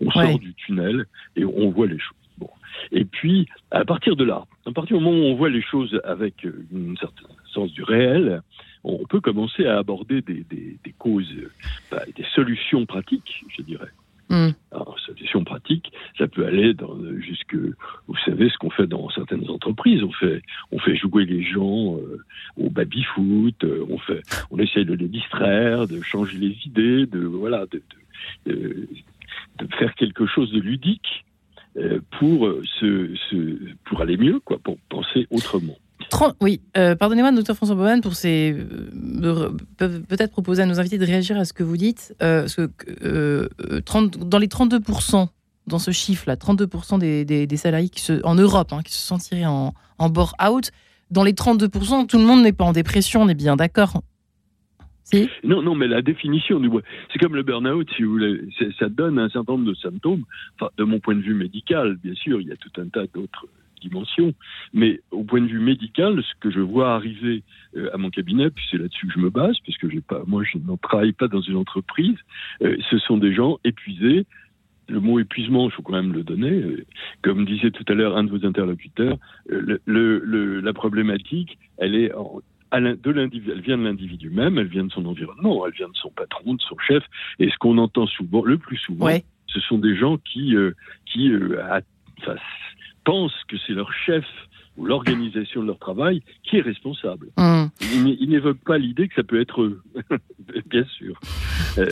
On 0.00 0.06
Ouais. 0.06 0.30
sort 0.30 0.38
du 0.38 0.52
tunnel 0.54 1.06
et 1.36 1.44
on 1.44 1.70
voit 1.70 1.86
les 1.86 1.98
choses. 1.98 2.16
Bon. 2.38 2.50
Et 2.92 3.04
puis, 3.04 3.46
à 3.70 3.84
partir 3.84 4.14
de 4.16 4.24
là, 4.24 4.44
à 4.66 4.72
partir 4.72 4.98
du 4.98 5.04
moment 5.04 5.16
où 5.16 5.24
on 5.24 5.34
voit 5.36 5.50
les 5.50 5.62
choses 5.62 5.98
avec 6.04 6.44
un 6.44 6.94
certain 6.96 7.26
sens 7.52 7.72
du 7.72 7.82
réel, 7.82 8.42
on 8.84 9.04
peut 9.06 9.20
commencer 9.20 9.66
à 9.66 9.78
aborder 9.78 10.22
des, 10.22 10.44
des- 10.50 10.78
des 10.84 10.92
causes, 10.98 11.30
euh, 11.36 11.50
bah, 11.90 12.02
des 12.16 12.24
solutions 12.34 12.86
pratiques, 12.86 13.44
je 13.56 13.62
dirais. 13.62 13.88
Hmm. 14.30 14.50
Alors, 14.70 14.96
solutions 15.00 15.42
pratiques, 15.42 15.90
ça 16.16 16.28
peut 16.28 16.46
aller 16.46 16.72
dans, 16.72 16.94
euh, 16.96 17.18
jusque, 17.20 17.56
vous 17.56 18.16
savez, 18.24 18.48
ce 18.48 18.56
qu'on 18.58 18.70
fait 18.70 18.86
dans 18.86 19.10
certaines 19.10 19.50
entreprises. 19.50 20.04
On 20.04 20.12
fait, 20.12 20.40
on 20.70 20.78
fait 20.78 20.94
jouer 20.94 21.24
les 21.24 21.42
gens 21.42 21.96
euh, 21.96 22.24
au 22.56 22.70
baby-foot, 22.70 23.64
euh, 23.64 23.84
on 23.90 23.98
fait, 23.98 24.22
on 24.52 24.58
essaie 24.60 24.84
de 24.84 24.94
les 24.94 25.08
distraire, 25.08 25.88
de 25.88 26.00
changer 26.00 26.38
les 26.38 26.56
idées, 26.64 27.06
de, 27.06 27.18
voilà, 27.18 27.66
de, 27.66 27.82
de, 28.46 28.52
de- 28.54 28.88
de 29.58 29.66
faire 29.78 29.94
quelque 29.96 30.26
chose 30.26 30.52
de 30.52 30.60
ludique 30.60 31.24
euh, 31.76 32.00
pour, 32.18 32.48
se, 32.78 33.14
se- 33.30 33.74
pour 33.84 34.00
aller 34.00 34.16
mieux, 34.16 34.38
quoi, 34.40 34.58
pour 34.62 34.78
penser 34.88 35.26
autrement. 35.30 35.76
30 36.10 36.36
oui, 36.40 36.60
euh, 36.76 36.94
pardonnez-moi, 36.94 37.32
docteur 37.32 37.56
François 37.56 37.74
Baumann, 37.76 38.00
pour 38.00 38.14
ces. 38.14 38.54
euh, 39.22 39.50
Peut-être 39.78 40.32
proposer 40.32 40.62
à 40.62 40.66
nos 40.66 40.78
invités 40.78 40.98
de 40.98 41.06
réagir 41.06 41.38
à 41.38 41.44
ce 41.44 41.52
que 41.52 41.62
vous 41.62 41.76
dites. 41.76 42.14
euh, 42.22 42.46
euh, 43.02 43.48
30 43.84 44.28
dans 44.28 44.38
les 44.38 44.48
32%, 44.48 45.28
dans 45.66 45.78
ce 45.78 45.90
chiffre-là, 45.90 46.36
32% 46.36 46.98
des, 46.98 47.24
des, 47.24 47.56
salariés 47.56 47.88
qui 47.88 48.00
se, 48.00 48.24
en 48.24 48.34
Europe 48.34 48.72
hein, 48.72 48.82
qui 48.84 48.92
se 48.92 49.00
sentiraient 49.00 49.46
en, 49.46 49.72
en 49.98 50.08
bore-out, 50.10 50.70
dans 51.10 51.24
les 51.24 51.32
32%, 51.32 52.06
tout 52.06 52.18
le 52.18 52.24
monde 52.24 52.42
n'est 52.42 52.52
pas 52.52 52.64
en 52.64 52.72
dépression, 52.72 53.22
on 53.22 53.28
est 53.28 53.34
bien 53.34 53.56
d'accord 53.56 54.02
Si 55.04 55.28
Non, 55.44 55.62
non, 55.62 55.74
mais 55.74 55.88
la 55.88 56.02
définition 56.02 56.60
du 56.60 56.70
c'est 57.12 57.18
comme 57.18 57.34
le 57.34 57.42
burn-out, 57.42 57.88
si 57.96 58.02
vous 58.02 58.12
voulez, 58.12 58.42
ça 58.78 58.88
donne 58.88 59.18
un 59.18 59.28
certain 59.28 59.52
nombre 59.52 59.66
de 59.66 59.74
symptômes. 59.74 60.24
De 60.76 60.84
mon 60.84 61.00
point 61.00 61.14
de 61.14 61.20
vue 61.20 61.34
médical, 61.34 61.96
bien 62.02 62.14
sûr, 62.14 62.40
il 62.40 62.48
y 62.48 62.52
a 62.52 62.56
tout 62.56 62.80
un 62.80 62.88
tas 62.88 63.06
d'autres 63.14 63.46
dimensions, 63.80 64.34
mais 64.72 65.00
au 65.10 65.24
point 65.24 65.40
de 65.40 65.46
vue 65.48 65.58
médical, 65.60 66.22
ce 66.22 66.34
que 66.40 66.50
je 66.50 66.60
vois 66.60 66.94
arriver 66.94 67.42
euh, 67.76 67.90
à 67.92 67.98
mon 67.98 68.10
cabinet, 68.10 68.50
puis 68.50 68.64
c'est 68.70 68.78
là-dessus 68.78 69.06
que 69.08 69.12
je 69.14 69.18
me 69.18 69.30
base, 69.30 69.56
parce 69.66 69.78
que 69.78 69.88
j'ai 69.90 70.00
pas, 70.00 70.22
moi, 70.26 70.42
je 70.44 70.58
ne 70.58 70.76
travaille 70.76 71.12
pas 71.12 71.28
dans 71.28 71.40
une 71.40 71.56
entreprise. 71.56 72.16
euh, 72.62 72.76
ce 72.90 72.98
sont 72.98 73.16
des 73.18 73.34
gens 73.34 73.58
épuisés. 73.64 74.26
Le 74.88 74.98
mot 75.00 75.20
épuisement, 75.20 75.66
il 75.68 75.70
faut 75.72 75.82
quand 75.82 75.92
même 75.92 76.12
le 76.12 76.22
donner. 76.24 76.50
euh, 76.50 76.84
Comme 77.22 77.44
disait 77.44 77.70
tout 77.70 77.84
à 77.88 77.94
l'heure 77.94 78.16
un 78.16 78.24
de 78.24 78.30
vos 78.30 78.44
interlocuteurs, 78.44 79.16
le- 79.46 79.80
le- 79.86 80.18
le- 80.24 80.60
la 80.60 80.72
problématique, 80.72 81.58
elle 81.78 81.94
est 81.94 82.12
en, 82.14 82.40
à 82.72 82.80
l'in- 82.80 82.96
de 82.96 83.10
l'individu, 83.10 83.52
elle 83.52 83.60
vient 83.62 83.78
de 83.78 83.84
l'individu 83.84 84.30
même, 84.30 84.58
elle 84.58 84.66
vient 84.66 84.84
de 84.84 84.90
son 84.92 85.06
environnement, 85.06 85.64
elle 85.66 85.72
vient 85.74 85.88
de 85.88 85.96
son 85.96 86.10
patron, 86.10 86.54
de 86.54 86.60
son 86.62 86.76
chef. 86.78 87.04
Et 87.38 87.48
ce 87.50 87.56
qu'on 87.58 87.78
entend 87.78 88.06
souvent, 88.06 88.44
le 88.44 88.58
plus 88.58 88.76
souvent, 88.78 89.06
Ouais. 89.06 89.24
ce 89.46 89.60
sont 89.60 89.78
des 89.78 89.94
gens 89.96 90.18
qui, 90.18 90.56
euh, 90.56 90.72
qui 91.06 91.30
euh, 91.30 91.62
a- 91.64 91.82
pensent 93.10 93.44
que 93.48 93.56
c'est 93.66 93.72
leur 93.72 93.92
chef 93.92 94.24
ou 94.76 94.84
l'organisation 94.84 95.62
de 95.62 95.66
leur 95.66 95.80
travail 95.80 96.22
qui 96.44 96.58
est 96.58 96.60
responsable. 96.60 97.26
Hmm. 97.36 97.66
Ils 97.80 98.28
n'évoquent 98.28 98.62
pas 98.64 98.78
l'idée 98.78 99.08
que 99.08 99.14
ça 99.16 99.24
peut 99.24 99.40
être 99.40 99.62
eux, 99.62 99.82
bien 100.66 100.84
sûr. 100.84 101.20
Euh, 101.78 101.88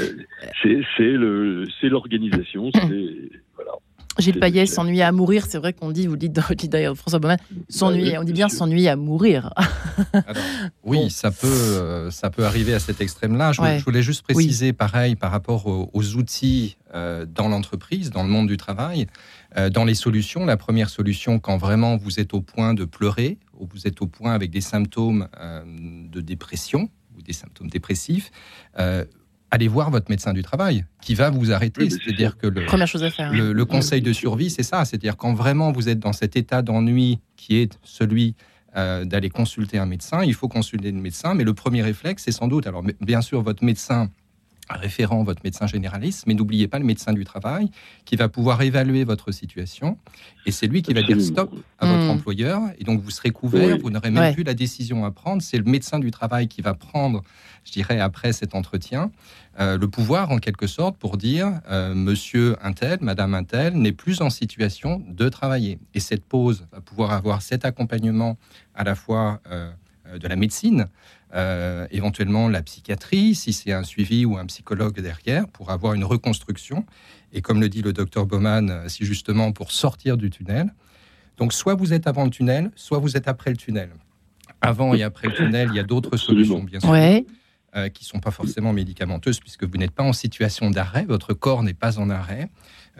c'est 0.62 1.88
l'organisation, 1.88 2.70
c'est 2.72 3.30
voilà. 3.56 3.72
Gilles 4.18 4.40
Payet 4.40 4.66
s'ennuyer 4.66 5.02
à 5.02 5.12
mourir, 5.12 5.46
c'est 5.48 5.58
vrai 5.58 5.72
qu'on 5.72 5.90
dit, 5.92 6.06
vous 6.06 6.16
dites, 6.16 6.32
d'ailleurs 6.68 6.96
François 6.96 7.18
Baumann, 7.20 7.38
s'ennuyer, 7.68 8.12
Bah, 8.12 8.18
on 8.20 8.24
dit 8.24 8.32
bien 8.32 8.48
s'ennuyer 8.48 8.88
à 8.88 8.96
mourir. 8.96 9.52
Alors, 10.12 10.42
oui, 10.84 10.98
Bon. 10.98 11.08
ça 11.08 11.30
peut, 11.30 11.46
euh, 11.46 12.10
ça 12.10 12.30
peut 12.30 12.44
arriver 12.44 12.74
à 12.74 12.78
cet 12.80 13.00
extrême-là. 13.00 13.52
Je, 13.52 13.62
Ouais. 13.62 13.78
je 13.78 13.84
voulais 13.84 14.02
juste 14.02 14.22
préciser, 14.22 14.72
pareil, 14.72 15.14
par 15.16 15.30
rapport 15.30 15.66
aux, 15.66 15.90
aux 15.92 16.14
outils 16.16 16.76
euh, 16.94 17.26
dans 17.26 17.48
l'entreprise, 17.48 18.10
dans 18.10 18.22
le 18.22 18.28
monde 18.28 18.48
du 18.48 18.56
travail, 18.56 19.06
euh, 19.56 19.70
dans 19.70 19.84
les 19.84 19.94
solutions. 19.94 20.44
La 20.44 20.56
première 20.56 20.90
solution, 20.90 21.38
quand 21.38 21.56
vraiment 21.56 21.96
vous 21.96 22.18
êtes 22.20 22.34
au 22.34 22.40
point 22.40 22.74
de 22.74 22.84
pleurer, 22.84 23.38
ou 23.58 23.66
vous 23.72 23.86
êtes 23.86 24.02
au 24.02 24.06
point 24.06 24.32
avec 24.34 24.50
des 24.50 24.60
symptômes 24.60 25.28
euh, 25.40 25.62
de 25.66 26.20
dépression 26.20 26.88
ou 27.16 27.22
des 27.22 27.32
symptômes 27.32 27.68
dépressifs, 27.68 28.30
allez 29.50 29.68
voir 29.68 29.90
votre 29.90 30.10
médecin 30.10 30.32
du 30.32 30.42
travail, 30.42 30.84
qui 31.00 31.14
va 31.14 31.30
vous 31.30 31.52
arrêter. 31.52 31.82
Oui, 31.82 31.90
C'est-à-dire 31.90 32.36
que 32.36 32.46
le, 32.46 32.66
Première 32.66 32.86
chose 32.88 33.02
à 33.04 33.10
faire. 33.10 33.32
le, 33.32 33.52
le 33.52 33.64
conseil 33.64 34.02
de 34.02 34.12
survie, 34.12 34.50
c'est 34.50 34.62
ça. 34.62 34.84
C'est-à-dire 34.84 35.16
quand 35.16 35.34
vraiment 35.34 35.72
vous 35.72 35.88
êtes 35.88 35.98
dans 35.98 36.12
cet 36.12 36.36
état 36.36 36.62
d'ennui 36.62 37.20
qui 37.36 37.56
est 37.56 37.78
celui 37.82 38.34
euh, 38.76 39.04
d'aller 39.04 39.30
consulter 39.30 39.78
un 39.78 39.86
médecin, 39.86 40.22
il 40.24 40.34
faut 40.34 40.48
consulter 40.48 40.92
le 40.92 41.00
médecin. 41.00 41.34
Mais 41.34 41.44
le 41.44 41.54
premier 41.54 41.82
réflexe, 41.82 42.24
c'est 42.24 42.32
sans 42.32 42.48
doute, 42.48 42.66
alors 42.66 42.84
bien 43.00 43.22
sûr, 43.22 43.42
votre 43.42 43.64
médecin 43.64 44.10
référent, 44.76 45.22
votre 45.24 45.42
médecin 45.44 45.66
généraliste, 45.66 46.24
mais 46.26 46.34
n'oubliez 46.34 46.68
pas 46.68 46.78
le 46.78 46.84
médecin 46.84 47.12
du 47.12 47.24
travail 47.24 47.70
qui 48.04 48.16
va 48.16 48.28
pouvoir 48.28 48.60
évaluer 48.62 49.04
votre 49.04 49.32
situation. 49.32 49.98
Et 50.46 50.50
c'est 50.52 50.66
lui 50.66 50.82
qui 50.82 50.92
va 50.94 51.02
dire 51.02 51.20
stop 51.20 51.50
à 51.78 51.86
votre 51.86 52.04
Hmm. 52.04 52.10
employeur. 52.10 52.62
Et 52.78 52.84
donc 52.84 53.00
vous 53.00 53.10
serez 53.10 53.30
couvert, 53.30 53.76
Oui. 53.76 53.80
vous 53.82 53.90
n'aurez 53.90 54.10
même 54.10 54.22
Ouais. 54.24 54.34
plus 54.34 54.42
la 54.44 54.54
décision 54.54 55.04
à 55.04 55.10
prendre. 55.10 55.42
C'est 55.42 55.58
le 55.58 55.64
médecin 55.64 55.98
du 55.98 56.10
travail 56.10 56.48
qui 56.48 56.60
va 56.62 56.74
prendre, 56.74 57.22
je 57.64 57.72
dirais, 57.72 58.00
après 58.00 58.32
cet 58.32 58.54
entretien, 58.54 59.10
euh, 59.60 59.76
le 59.76 59.88
pouvoir 59.88 60.30
en 60.30 60.38
quelque 60.38 60.66
sorte 60.66 60.96
pour 60.98 61.16
dire 61.16 61.60
euh, 61.70 61.94
monsieur 61.94 62.56
Intel, 62.62 62.98
madame 63.00 63.34
Intel 63.34 63.74
n'est 63.74 63.92
plus 63.92 64.20
en 64.20 64.30
situation 64.30 65.02
de 65.08 65.28
travailler. 65.28 65.78
Et 65.94 66.00
cette 66.00 66.24
pause 66.24 66.66
va 66.72 66.80
pouvoir 66.80 67.12
avoir 67.12 67.42
cet 67.42 67.64
accompagnement 67.64 68.36
à 68.74 68.84
la 68.84 68.94
fois 68.94 69.40
euh, 69.50 69.70
de 70.18 70.26
la 70.28 70.36
médecine, 70.36 70.86
euh, 71.34 71.86
éventuellement 71.90 72.48
la 72.48 72.62
psychiatrie, 72.62 73.34
si 73.34 73.52
c'est 73.52 73.72
un 73.72 73.82
suivi 73.82 74.24
ou 74.24 74.38
un 74.38 74.46
psychologue 74.46 75.00
derrière, 75.00 75.46
pour 75.48 75.70
avoir 75.70 75.94
une 75.94 76.04
reconstruction. 76.04 76.86
Et 77.32 77.42
comme 77.42 77.60
le 77.60 77.68
dit 77.68 77.82
le 77.82 77.92
docteur 77.92 78.26
Baumann, 78.26 78.70
euh, 78.70 78.88
si 78.88 79.04
justement 79.04 79.52
pour 79.52 79.72
sortir 79.72 80.16
du 80.16 80.30
tunnel. 80.30 80.72
Donc 81.36 81.52
soit 81.52 81.74
vous 81.74 81.92
êtes 81.92 82.06
avant 82.06 82.24
le 82.24 82.30
tunnel, 82.30 82.70
soit 82.74 82.98
vous 82.98 83.16
êtes 83.16 83.28
après 83.28 83.50
le 83.50 83.56
tunnel. 83.56 83.90
Avant 84.60 84.94
et 84.94 85.02
après 85.02 85.28
le 85.28 85.34
tunnel, 85.34 85.68
il 85.70 85.76
y 85.76 85.78
a 85.78 85.84
d'autres 85.84 86.16
solutions, 86.16 86.62
bien 86.62 86.80
sûr 86.80 86.90
Ouais. 86.90 87.24
Euh, 87.76 87.88
qui 87.88 88.04
ne 88.04 88.08
sont 88.08 88.20
pas 88.20 88.30
forcément 88.30 88.72
médicamenteuses, 88.72 89.40
puisque 89.40 89.64
vous 89.64 89.76
n'êtes 89.76 89.90
pas 89.92 90.02
en 90.02 90.12
situation 90.12 90.70
d'arrêt, 90.70 91.04
votre 91.06 91.34
corps 91.34 91.62
n'est 91.62 91.74
pas 91.74 91.98
en 91.98 92.08
arrêt. 92.10 92.48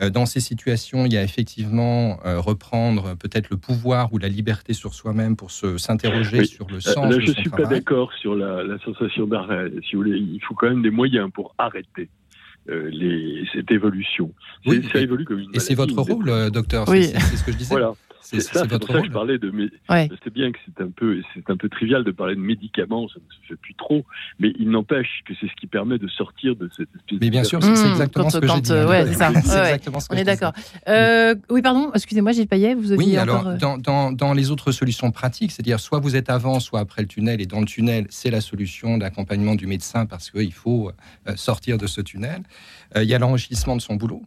Euh, 0.01 0.11
dans 0.11 0.27
ces 0.27 0.41
situations, 0.41 1.07
il 1.07 1.13
y 1.13 1.17
a 1.17 1.23
effectivement 1.25 2.21
euh, 2.25 2.39
reprendre 2.39 3.17
peut-être 3.17 3.49
le 3.51 3.57
pouvoir 3.57 4.13
ou 4.13 4.19
la 4.19 4.29
liberté 4.29 4.73
sur 4.75 4.95
soi-même 4.95 5.37
pour 5.37 5.51
se- 5.51 5.79
s'interroger 5.79 6.41
Oui. 6.41 6.47
sur 6.47 6.69
le 6.69 6.81
sens 6.81 7.11
Là, 7.13 7.19
je 7.19 7.33
son 7.33 7.41
suis 7.41 7.51
pas 7.51 7.65
d'accord 7.65 8.13
sur 8.21 8.35
la, 8.37 8.63
la 8.63 8.79
sensation 8.81 9.27
d'arrêt. 9.27 9.71
Si 9.89 9.97
vous 9.97 10.03
voulez, 10.03 10.19
il 10.19 10.41
faut 10.47 10.55
quand 10.55 10.69
même 10.69 10.83
des 10.83 10.91
moyens 10.91 11.31
pour 11.33 11.55
arrêter 11.59 12.09
les, 12.69 13.45
cette 13.55 13.71
évolution. 13.71 14.31
Oui, 14.67 14.87
ça 14.93 14.99
et- 15.01 15.05
évolue 15.05 15.25
comme 15.25 15.39
une 15.39 15.51
Et 15.55 15.59
c'est 15.61 15.75
votre 15.75 15.95
rôle, 15.97 16.51
docteur, 16.51 16.87
Oui. 16.89 17.05
c'est 17.07 17.37
ce 17.37 17.45
que 17.45 17.53
je 17.53 17.57
disais. 17.57 17.71
Voilà. 17.71 17.95
C'est 18.21 18.41
C'est 18.41 18.43
ça, 18.43 18.53
c'est 18.53 18.59
c'est 18.61 18.67
votre 18.73 18.87
pour 18.87 18.95
ça 18.97 19.01
que 19.03 19.07
je 19.09 19.13
parlais 19.13 19.39
de. 19.39 19.51
Ouais. 19.89 20.09
Je 20.11 20.17
sais 20.25 20.31
bien 20.31 20.51
que 20.53 20.59
c'est 20.67 20.83
un 20.83 20.91
peu, 20.91 21.23
c'est 21.35 21.49
un 21.51 21.57
peu 21.57 21.69
trivial 21.69 22.05
de 22.05 22.11
parler 22.11 22.35
de 22.35 22.41
médicaments, 22.41 23.09
ça 23.09 23.15
ne 23.17 23.33
se 23.33 23.49
fait 23.49 23.57
plus 23.61 23.75
trop, 23.75 24.05
mais 24.39 24.53
il 24.59 24.69
n'empêche 24.71 25.23
que 25.25 25.33
c'est 25.41 25.47
ce 25.47 25.55
qui 25.59 25.67
permet 25.67 25.99
de 25.99 26.09
sortir 26.09 26.55
de 26.57 26.69
cette 26.77 26.89
espèce. 26.95 27.19
Mais 27.21 27.31
bien 27.31 27.43
de- 27.43 27.47
sûr, 27.47 27.63
c'est 27.63 27.75
c'est 27.77 27.87
Mmh, 27.89 27.91
exactement 27.93 28.25
quand- 28.25 28.31
ce 28.31 28.39
que 28.39 28.47
j'ai 28.49 28.61
dit. 28.61 28.73
hein. 28.73 28.87
ouais, 28.89 29.07
c'est 29.07 29.15
ça. 29.15 29.31
C'est 29.35 29.49
Ouais, 29.49 29.55
ouais. 29.55 29.61
exactement 29.67 30.01
ce 30.01 30.09
que 30.09 30.15
On 30.15 30.19
est 30.19 30.25
d'accord. 30.25 30.53
Euh, 30.89 31.35
oui, 31.51 31.63
pardon, 31.63 31.91
excusez-moi, 31.95 32.33
Gilles 32.33 32.49
Payet, 32.49 32.75
vous 32.75 32.93
aviez 32.93 33.05
Oui, 33.07 33.19
encore... 33.21 33.37
alors 33.41 33.49
euh, 33.49 33.57
dans, 33.57 33.79
dans- 33.79 34.13
dans 34.13 34.33
les 34.35 34.51
autres 34.51 34.73
solutions 34.73 35.11
pratiques, 35.11 35.53
c'est-à-dire 35.53 35.81
soit 35.81 36.01
vous 36.01 36.17
êtes 36.17 36.29
avant, 36.31 36.61
soit 36.61 36.81
après 36.81 37.03
le 37.03 37.09
tunnel, 37.09 37.41
et 37.41 37.47
dans 37.47 37.61
le 37.61 37.67
tunnel, 37.67 38.07
c'est 38.11 38.31
la 38.31 38.41
solution 38.41 38.99
d'accompagnement 38.99 39.55
du 39.55 39.67
médecin 39.67 40.07
parce 40.07 40.31
qu'il 40.31 40.53
faut 40.53 40.91
euh, 41.29 41.37
sortir 41.37 41.79
de 41.79 41.87
ce 41.87 42.01
tunnel. 42.01 42.43
Euh, 42.97 43.03
il 43.05 43.09
y 43.09 43.15
a 43.15 43.19
l'enrichissement 43.19 43.77
de 43.77 43.81
son 43.81 43.95
boulot, 43.97 44.23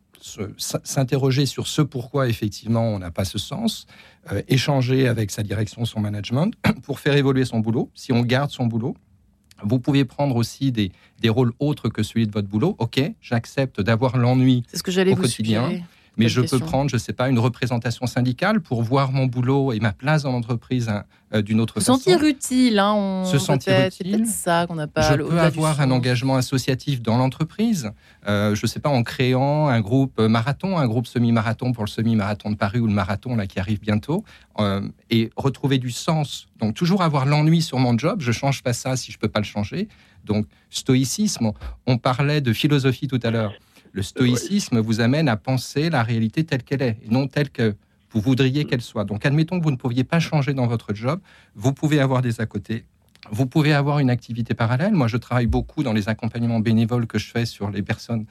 s'interroger 0.57 1.45
sur 1.45 1.67
ce 1.67 1.82
pourquoi 1.82 2.28
effectivement 2.28 2.88
on 2.89 2.99
n'a 2.99 3.11
pas 3.11 3.26
ce 3.26 3.38
sens, 3.38 3.86
euh, 4.32 4.41
échanger 4.47 5.07
avec 5.07 5.32
sa 5.32 5.43
direction, 5.43 5.86
son 5.86 5.99
management, 5.99 6.53
pour 6.84 6.99
faire 6.99 7.15
évoluer 7.15 7.45
son 7.45 7.59
boulot. 7.59 7.89
Si 7.93 8.11
on 8.11 8.22
garde 8.22 8.51
son 8.51 8.65
boulot, 8.65 8.95
vous 9.63 9.80
pouvez 9.80 10.05
prendre 10.05 10.36
aussi 10.36 10.72
des, 10.72 10.91
des 11.19 11.30
rôles 11.30 11.53
autres 11.59 11.89
que 11.89 12.03
celui 12.03 12.28
de 12.28 12.32
votre 12.32 12.47
boulot. 12.47 12.76
Ok, 12.80 13.01
j'accepte 13.22 13.82
d'avoir 13.82 14.17
l'ennui 14.17 14.63
au 15.13 15.15
quotidien. 15.15 15.82
Mais 16.18 16.28
je 16.28 16.41
question. 16.41 16.59
peux 16.59 16.66
prendre, 16.66 16.89
je 16.89 16.95
ne 16.95 16.99
sais 16.99 17.14
pas, 17.14 17.30
une 17.30 17.39
représentation 17.39 18.05
syndicale 18.05 18.59
pour 18.62 18.84
voir 18.84 19.12
mon 19.12 19.26
boulot 19.28 19.72
et 19.74 19.80
ma 19.80 19.93
place 19.93 20.24
dans 20.24 20.32
l'entreprise 20.32 20.89
hein, 20.89 21.03
euh, 21.34 21.41
d'une 21.41 21.59
autre 21.62 21.76
Se 21.80 21.86
façon. 21.86 21.93
sentir 21.97 22.24
utile, 22.24 22.80
hein, 22.80 22.93
on... 22.93 23.26
Se 23.26 23.38
sentir 23.39 23.74
C'est 23.74 23.88
utile. 24.01 24.12
peut-être 24.18 24.28
ça 24.28 24.66
qu'on 24.68 24.76
n'a 24.76 24.88
pas. 24.88 25.09
je 25.09 25.16
le- 25.16 25.26
peux 25.26 25.39
avoir 25.39 25.80
un 25.80 25.89
engagement 25.89 26.36
associatif 26.36 27.01
dans 27.01 27.18
l'entreprise. 27.18 27.91
Euh, 28.28 28.53
je 28.55 28.62
ne 28.66 28.68
sais 28.68 28.80
pas, 28.82 28.89
en 28.89 29.03
créant 29.03 29.68
un 29.68 29.80
groupe 29.80 30.20
marathon, 30.20 30.78
un 30.78 30.88
groupe 30.88 31.07
semi-marathon 31.07 31.72
pour 31.72 31.86
le 31.86 31.89
semi-marathon 31.89 32.51
de 32.51 32.55
Paris 32.55 32.80
ou 32.80 32.88
le 32.88 32.93
marathon 32.93 33.36
là 33.36 33.47
qui 33.47 33.59
arrive 33.59 33.80
bientôt, 33.80 34.24
euh, 34.59 34.82
et 35.09 35.30
retrouver 35.38 35.78
du 35.78 35.91
sens. 35.91 36.47
Donc 36.59 36.76
toujours 36.76 37.01
avoir 37.03 37.26
l'ennui 37.26 37.62
sur 37.62 37.80
mon 37.80 37.97
job. 37.97 38.20
Je 38.22 38.32
change 38.34 38.62
pas 38.64 38.74
ça 38.74 38.95
si 38.97 39.12
je 39.12 39.18
peux 39.18 39.30
pas 39.30 39.39
le 39.39 39.45
changer. 39.45 39.88
Donc 40.26 40.45
stoïcisme. 40.70 41.51
On 41.88 41.97
parlait 41.97 42.41
de 42.41 42.53
philosophie 42.53 43.07
tout 43.07 43.20
à 43.24 43.32
l'heure. 43.32 43.53
Le 43.93 44.01
stoïcisme 44.03 44.79
vous 44.79 45.01
amène 45.01 45.27
à 45.27 45.37
penser 45.37 45.89
la 45.89 46.03
réalité 46.03 46.43
telle 46.43 46.63
qu'elle 46.63 46.81
est, 46.81 46.97
et 47.05 47.09
non 47.09 47.27
telle 47.27 47.49
que 47.49 47.75
vous 48.11 48.21
voudriez 48.21 48.65
qu'elle 48.65 48.81
soit. 48.81 49.05
Donc, 49.05 49.25
admettons 49.25 49.59
que 49.59 49.63
vous 49.63 49.71
ne 49.71 49.75
pouviez 49.77 50.03
pas 50.03 50.19
changer 50.19 50.53
dans 50.53 50.67
votre 50.67 50.93
job, 50.93 51.19
vous 51.55 51.73
pouvez 51.73 51.99
avoir 51.99 52.21
des 52.21 52.41
à 52.41 52.45
côté. 52.45 52.85
Vous 53.29 53.45
pouvez 53.45 53.71
avoir 53.71 53.99
une 53.99 54.09
activité 54.09 54.53
parallèle. 54.55 54.93
Moi, 54.93 55.07
je 55.07 55.15
travaille 55.15 55.45
beaucoup 55.45 55.83
dans 55.83 55.93
les 55.93 56.09
accompagnements 56.09 56.59
bénévoles 56.59 57.05
que 57.05 57.19
je 57.19 57.29
fais 57.29 57.45
sur 57.45 57.69
les 57.69 57.83
personnes 57.83 58.25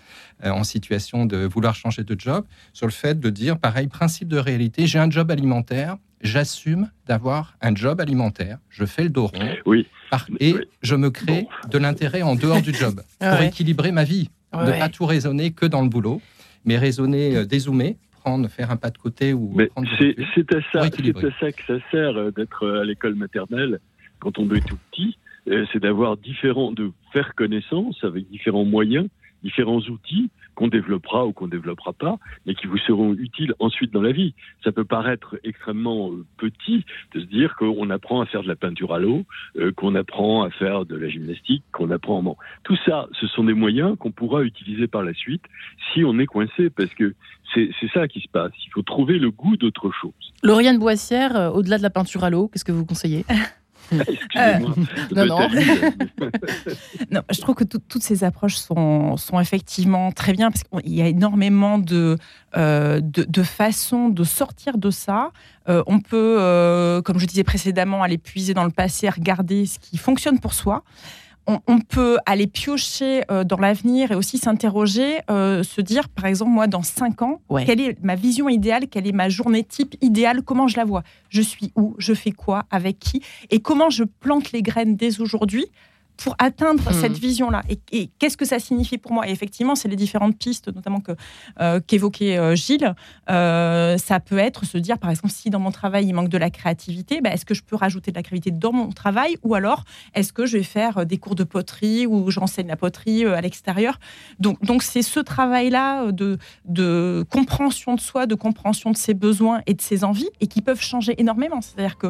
euh, 0.45 0.51
en 0.51 0.65
situation 0.65 1.27
de 1.27 1.47
vouloir 1.47 1.75
changer 1.77 2.03
de 2.03 2.19
job, 2.19 2.45
sur 2.73 2.87
le 2.87 2.93
fait 2.93 3.19
de 3.21 3.31
dire, 3.31 3.57
pareil, 3.59 3.87
principe 3.87 4.29
de 4.29 4.37
réalité, 4.39 4.87
j'ai 4.89 4.99
un 4.99 5.09
job 5.09 5.31
alimentaire, 5.31 5.97
j'assume 6.23 6.91
d'avoir 7.07 7.57
un 7.63 7.75
job 7.75 8.01
alimentaire, 8.01 8.59
je 8.69 8.85
fais 8.85 9.05
le 9.05 9.11
dos 9.11 9.29
rond, 9.29 9.55
Oui. 9.65 9.87
et 10.41 10.55
Oui. 10.55 10.61
je 10.83 10.97
me 10.97 11.11
crée 11.11 11.47
de 11.71 11.79
l'intérêt 11.79 12.23
en 12.23 12.35
dehors 12.35 12.61
du 12.61 12.75
job 12.75 13.01
Ah 13.21 13.31
pour 13.31 13.41
ouais. 13.41 13.47
équilibrer 13.47 13.93
ma 13.93 14.05
vie, 14.05 14.29
Ouais, 14.53 14.67
ne 14.67 14.79
pas 14.79 14.89
tout 14.89 15.07
raisonner 15.07 15.53
que 15.53 15.67
dans 15.67 15.83
le 15.83 15.89
boulot, 15.89 16.21
mais 16.65 16.77
raisonner, 16.77 17.37
euh, 17.37 17.45
dézoomer, 17.45 17.97
prendre, 18.23 18.49
faire 18.49 18.71
un 18.71 18.77
pas 18.77 18.91
de 18.91 18.99
côté 18.99 19.33
ou 19.33 19.53
Mais 19.55 19.67
prendre 19.67 19.89
c'est 19.99 20.55
à 20.55 20.61
ça, 20.73 20.83
à 20.83 21.31
ça 21.41 21.53
que 21.53 21.63
ça 21.67 21.79
sert 21.91 22.17
euh, 22.17 22.31
d'être 22.31 22.65
euh, 22.65 22.83
à 22.83 22.85
l'école 22.85 23.15
maternelle 23.15 23.81
quand 24.19 24.39
on 24.39 24.53
est 24.55 24.67
tout 24.67 24.79
petit. 24.91 25.17
Euh, 25.49 25.65
C'est 25.73 25.81
d'avoir 25.81 26.17
différents, 26.17 26.73
de 26.73 26.93
faire 27.13 27.35
connaissance 27.35 28.03
avec 28.05 28.29
différents 28.29 28.65
moyens, 28.65 29.09
différents 29.43 29.81
outils 29.81 30.31
qu'on 30.55 30.69
développera 30.69 31.27
ou 31.27 31.33
qu'on 31.33 31.49
développera 31.49 31.93
pas, 31.93 32.19
mais 32.47 32.55
qui 32.55 32.67
vous 32.67 32.79
seront 32.79 33.15
utiles 33.15 33.55
ensuite 33.59 33.93
dans 33.93 34.03
la 34.03 34.13
vie. 34.13 34.35
Ça 34.63 34.73
peut 34.73 34.85
paraître 34.85 35.37
extrêmement 35.45 36.11
euh, 36.11 36.25
petit 36.37 36.85
de 37.15 37.21
se 37.21 37.27
dire 37.27 37.57
qu'on 37.57 37.89
apprend 37.91 38.21
à 38.21 38.27
faire 38.27 38.43
de 38.43 38.49
la 38.49 38.57
peinture 38.57 38.93
à 38.93 38.99
l'eau, 38.99 39.25
euh, 39.57 39.73
qu'on 39.73 39.95
apprend 39.95 40.43
à 40.43 40.51
faire 40.51 40.85
de 40.85 40.97
la 40.97 41.09
gymnastique, 41.09 41.65
qu'on 41.73 41.91
apprend. 41.91 42.23
Bon, 42.23 42.37
tout 42.65 42.77
ça, 42.85 43.09
ce 43.19 43.27
sont 43.27 43.45
des 43.45 43.55
moyens 43.55 43.97
qu'on 43.99 44.11
pourra 44.11 44.43
utiliser 44.43 44.87
par 44.87 45.03
la 45.03 45.15
suite 45.15 45.45
si 45.93 46.05
on 46.05 46.19
est 46.19 46.27
coincé, 46.27 46.71
parce 46.71 46.93
que 46.95 47.15
c'est 47.55 47.71
c'est 47.81 47.91
ça 47.91 48.07
qui 48.07 48.21
se 48.21 48.29
passe. 48.29 48.53
Il 48.67 48.71
faut 48.71 48.83
trouver 48.83 49.19
le 49.19 49.31
goût 49.31 49.57
d'autre 49.57 49.91
chose. 50.01 50.13
Lauriane 50.43 50.79
Boissière, 50.79 51.37
euh, 51.37 51.51
au-delà 51.51 51.79
de 51.79 51.83
la 51.83 51.91
peinture 51.91 52.25
à 52.25 52.31
l'eau, 52.31 52.49
qu'est-ce 52.49 52.65
que 52.65 52.73
vous 52.73 52.85
conseillez? 52.85 53.25
Excusez-moi. 54.09 54.75
ça 55.15 55.25
non, 55.25 55.27
non. 55.27 55.49
Non, 57.11 57.23
je 57.33 57.41
trouve 57.41 57.55
que 57.55 57.65
tout- 57.65 57.81
toutes 57.89 58.03
ces 58.03 58.25
approches 58.25 58.57
sont, 58.57 59.17
sont 59.17 59.41
effectivement 59.41 60.13
très 60.13 60.33
bien 60.33 60.51
parce 60.51 60.63
qu'il 60.65 60.95
y 60.95 61.03
a 61.03 61.07
énormément 61.09 61.79
de, 61.79 62.17
euh, 62.57 63.01
de, 63.01 63.25
de 63.25 63.43
façons 63.43 64.09
de 64.09 64.25
sortir 64.25 64.79
de 64.79 64.91
ça. 64.91 65.31
Euh, 65.69 65.83
on 65.87 66.01
peut, 66.01 66.37
euh, 66.41 67.03
comme 67.03 67.19
je 67.19 67.27
disais 67.27 67.45
précédemment, 67.45 68.03
aller 68.03 68.19
puiser 68.19 68.55
dans 68.55 68.65
le 68.65 68.71
passé, 68.71 69.09
regarder 69.09 69.67
ce 69.67 69.79
qui 69.79 69.99
fonctionne 69.99 70.39
pour 70.41 70.55
soi. 70.55 70.83
On, 71.51 71.59
on 71.67 71.81
peut 71.81 72.19
aller 72.27 72.47
piocher 72.47 73.23
euh, 73.31 73.43
dans 73.43 73.57
l'avenir 73.57 74.13
et 74.13 74.15
aussi 74.15 74.39
s'interroger, 74.39 75.19
euh, 75.31 75.65
se 75.65 75.81
dire, 75.81 76.09
par 76.09 76.27
exemple, 76.27 76.53
moi, 76.53 76.69
dans 76.69 76.83
cinq 76.83 77.23
ans, 77.23 77.41
Ouais. 77.49 77.65
quelle 77.65 77.81
est 77.81 77.97
ma 78.03 78.15
vision 78.15 78.49
idéale, 78.49 78.87
quelle 78.89 79.07
est 79.09 79.13
ma 79.13 79.29
journée 79.29 79.65
type 79.65 79.97
idéale, 80.01 80.43
comment 80.43 80.69
je 80.69 80.77
la 80.77 80.85
vois? 80.85 81.03
Je 81.29 81.43
suis 81.43 81.73
où? 81.75 81.95
Je 81.99 82.15
fais 82.15 82.31
quoi? 82.31 82.67
Avec 82.71 82.99
qui? 83.01 83.21
Et 83.51 83.61
comment 83.61 83.91
je 83.91 84.05
plante 84.05 84.53
les 84.53 84.63
graines 84.63 84.95
dès 84.97 85.21
aujourd'hui? 85.21 85.67
Pour 86.23 86.35
atteindre 86.39 86.85
Mhm. 86.91 87.01
cette 87.01 87.19
vision-là 87.19 87.63
Et, 87.69 87.79
et 87.93 88.11
qu'est-ce 88.19 88.37
que 88.37 88.45
ça 88.45 88.59
signifie 88.59 88.99
pour 88.99 89.13
moi? 89.13 89.27
Et 89.29 89.33
effectivement, 89.33 89.75
c'est 89.75 89.89
les 89.89 89.97
différentes 89.97 90.37
pistes, 90.39 90.69
notamment 90.75 91.01
que 91.01 91.13
euh, 91.61 91.81
qu'évoquait 91.87 92.37
euh, 92.39 92.55
Gilles. 92.55 92.95
Euh, 93.31 93.97
ça 93.99 94.21
peut 94.21 94.39
être 94.39 94.65
se 94.67 94.77
dire, 94.79 94.99
par 94.99 95.11
exemple, 95.11 95.31
si 95.31 95.51
dans 95.51 95.59
mon 95.59 95.71
travail 95.71 96.07
il 96.07 96.13
manque 96.13 96.29
de 96.29 96.39
la 96.39 96.51
créativité, 96.51 97.21
bah, 97.21 97.31
est-ce 97.31 97.45
que 97.47 97.55
je 97.55 97.63
peux 97.63 97.77
rajouter 97.77 98.11
de 98.11 98.17
la 98.17 98.23
créativité 98.23 98.51
dans 98.51 98.73
mon 98.73 98.91
travail? 98.91 99.37
Ou 99.43 99.55
alors, 99.55 99.85
est-ce 100.15 100.33
que 100.33 100.45
je 100.47 100.59
vais 100.59 100.63
faire 100.63 100.99
euh, 100.99 101.05
des 101.05 101.19
cours 101.19 101.35
de 101.35 101.45
poterie 101.45 102.07
ou 102.07 102.31
j'enseigne 102.31 102.69
la 102.69 102.77
poterie 102.77 103.25
à 103.25 103.41
l'extérieur? 103.41 103.99
Donc, 104.39 104.63
donc 104.63 104.83
c'est 104.83 105.03
ce 105.03 105.21
travail-là 105.21 106.13
de, 106.13 106.39
de 106.67 107.25
compréhension 107.31 107.95
de 107.95 108.01
soi, 108.01 108.27
de 108.27 108.35
compréhension 108.35 108.91
de 108.91 108.97
ses 108.97 109.15
besoins 109.15 109.63
et 109.67 109.75
de 109.75 109.81
ses 109.81 110.05
envies, 110.05 110.29
et 110.41 110.47
qui 110.47 110.61
peuvent 110.61 110.81
changer 110.83 111.15
énormément. 111.19 111.61
C'est-à-dire 111.63 111.97
que 111.97 112.09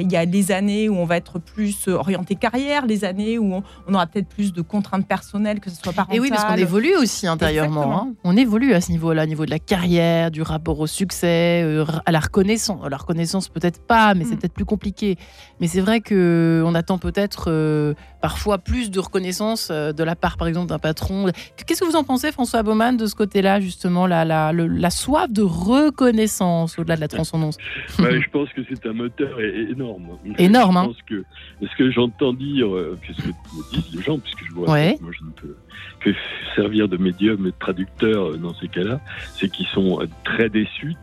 il 0.00 0.10
y 0.12 0.16
a 0.16 0.24
les 0.24 0.52
années 0.52 0.88
où 0.88 0.96
on 0.96 1.04
va 1.04 1.16
être 1.16 1.38
plus 1.38 1.88
orienté 1.88 2.34
carrière, 2.36 2.86
les 2.86 3.01
années 3.04 3.38
où 3.38 3.54
on, 3.54 3.62
on 3.88 3.94
aura 3.94 4.06
peut-être 4.06 4.28
plus 4.28 4.52
de 4.52 4.62
contraintes 4.62 5.06
personnelles, 5.06 5.60
que 5.60 5.70
ce 5.70 5.76
soit 5.76 5.92
parentale. 5.92 6.16
Et 6.16 6.20
oui, 6.20 6.30
parce 6.30 6.44
qu'on 6.44 6.54
évolue 6.56 6.94
aussi 6.96 7.26
intérieurement. 7.26 7.96
Hein. 8.02 8.12
On 8.24 8.36
évolue 8.36 8.74
à 8.74 8.80
ce 8.80 8.90
niveau-là, 8.90 9.24
au 9.24 9.26
niveau 9.26 9.44
de 9.46 9.50
la 9.50 9.58
carrière, 9.58 10.30
du 10.30 10.42
rapport 10.42 10.78
au 10.80 10.86
succès, 10.86 11.62
euh, 11.64 11.84
à 12.06 12.12
la 12.12 12.20
reconnaissance. 12.20 12.80
La 12.90 12.96
reconnaissance, 12.96 13.48
peut-être 13.48 13.80
pas, 13.86 14.14
mais 14.14 14.24
c'est 14.24 14.34
Mm. 14.34 14.38
peut-être 14.38 14.54
plus 14.54 14.64
compliqué. 14.64 15.16
Mais 15.60 15.66
c'est 15.66 15.80
vrai 15.80 16.00
que 16.00 16.62
on 16.66 16.74
attend 16.74 16.98
peut-être 16.98 17.44
euh, 17.48 17.94
parfois 18.22 18.56
plus 18.56 18.90
de 18.90 18.98
reconnaissance 19.00 19.68
euh, 19.70 19.92
de 19.92 20.02
la 20.04 20.16
part, 20.16 20.38
par 20.38 20.48
exemple, 20.48 20.68
d'un 20.68 20.78
patron. 20.78 21.26
Qu'est-ce 21.66 21.80
que 21.80 21.84
vous 21.86 21.96
en 21.96 22.04
pensez, 22.04 22.32
François 22.32 22.62
Baumann, 22.62 22.96
de 22.96 23.04
ce 23.06 23.14
côté-là, 23.14 23.60
justement, 23.60 24.06
la, 24.06 24.24
la, 24.24 24.52
le- 24.52 24.66
la 24.68 24.88
soif 24.90 25.30
de 25.30 25.42
reconnaissance 25.42 26.78
au-delà 26.78 26.96
de 26.96 27.00
la 27.00 27.08
transcendance 27.08 27.56
Ouais, 27.98 28.20
je 28.24 28.30
pense 28.30 28.48
que 28.50 28.62
c'est 28.68 28.86
un 28.86 28.92
moteur 28.92 29.40
énorme. 29.40 30.18
Énorme, 30.38 30.76
hein. 30.76 30.82
Je 30.84 30.86
pense 30.88 31.02
que 31.02 31.24
ce 31.66 31.76
que 31.76 31.90
j'entends 31.90 32.32
dire, 32.32 32.74
euh, 32.74 32.98
que 33.06 33.12
ce 33.12 33.20
que 33.22 33.28
me 33.28 33.72
disent 33.72 33.94
les 33.94 34.02
gens, 34.02 34.18
puisque 34.18 34.44
je 34.48 34.52
vois 34.54 34.70
Ouais. 34.70 34.96
moi 35.00 35.10
je 35.18 35.24
ne 35.24 35.30
peux 35.30 35.56
que 36.00 36.10
servir 36.54 36.88
de 36.88 36.96
médium 36.96 37.40
et 37.46 37.50
de 37.50 37.56
traducteur 37.58 38.30
euh, 38.30 38.36
dans 38.36 38.54
ces 38.54 38.68
cas-là, 38.68 39.00
c'est 39.38 39.48
qu'ils 39.50 39.66
sont 39.68 39.98
très 40.24 40.48
déçus 40.48 40.94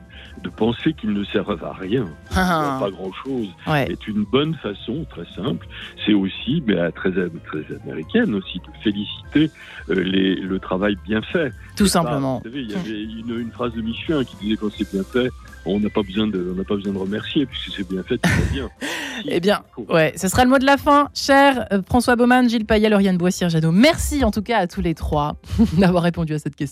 de 0.43 0.49
penser 0.49 0.93
qu'ils 0.93 1.11
ne 1.13 1.23
servent 1.25 1.63
à 1.63 1.73
rien, 1.73 2.05
Ah, 2.35 2.77
pas 2.79 2.89
grand-chose. 2.91 3.47
ouais. 3.67 3.91
est 3.91 4.07
une 4.07 4.23
bonne 4.23 4.55
façon, 4.55 5.05
très 5.09 5.25
simple. 5.35 5.67
C'est 6.05 6.13
aussi, 6.13 6.63
mais 6.65 6.75
très, 6.91 7.11
très 7.11 7.75
américaine 7.83 8.33
aussi, 8.35 8.59
de 8.59 8.83
féliciter 8.83 9.51
euh, 9.89 10.03
les, 10.03 10.35
le 10.35 10.59
travail 10.59 10.95
bien 11.07 11.21
fait. 11.21 11.49
Tout 11.75 11.85
C'est 11.85 11.99
pas- 11.99 12.03
simplement. 12.05 12.37
Vous 12.43 12.49
savez, 12.49 12.61
il 12.63 12.71
y 12.71 12.75
avait 12.75 13.03
une, 13.03 13.39
une 13.39 13.51
phrase 13.51 13.73
de 13.73 13.81
Michelin 13.81 14.23
qui 14.23 14.35
disait 14.37 14.55
quand 14.57 14.69
c'est 14.77 14.91
bien 14.91 15.03
fait, 15.03 15.29
on 15.65 15.79
n'a 15.79 15.89
pas 15.89 16.01
besoin 16.03 16.27
de, 16.27 16.51
on 16.53 16.55
n'a 16.55 16.63
pas 16.63 16.75
besoin 16.75 16.93
de 16.93 16.97
remercier 16.97 17.45
puisque 17.45 17.71
c'est 17.75 17.87
bien 17.89 18.03
fait, 18.03 18.19
va 18.25 18.51
bien. 18.51 18.69
Eh 19.25 19.41
bien, 19.41 19.63
Ouais, 19.89 20.13
ce 20.15 20.29
sera 20.29 20.45
le 20.45 20.49
mot 20.49 20.59
de 20.59 20.65
la 20.65 20.77
fin. 20.77 21.09
Cher 21.13 21.67
euh, 21.73 21.81
François 21.85 22.15
Baumann, 22.15 22.47
Gilles 22.47 22.63
Payet, 22.65 22.87
Lauriane 22.87 23.17
Boissière-Jadot, 23.17 23.73
merci 23.73 24.23
en 24.23 24.31
tout 24.31 24.41
cas 24.41 24.59
à 24.59 24.67
tous 24.67 24.79
les 24.79 24.95
trois 24.95 25.35
d'avoir 25.77 26.03
répondu 26.03 26.33
à 26.33 26.39
cette 26.39 26.55
question. 26.55 26.67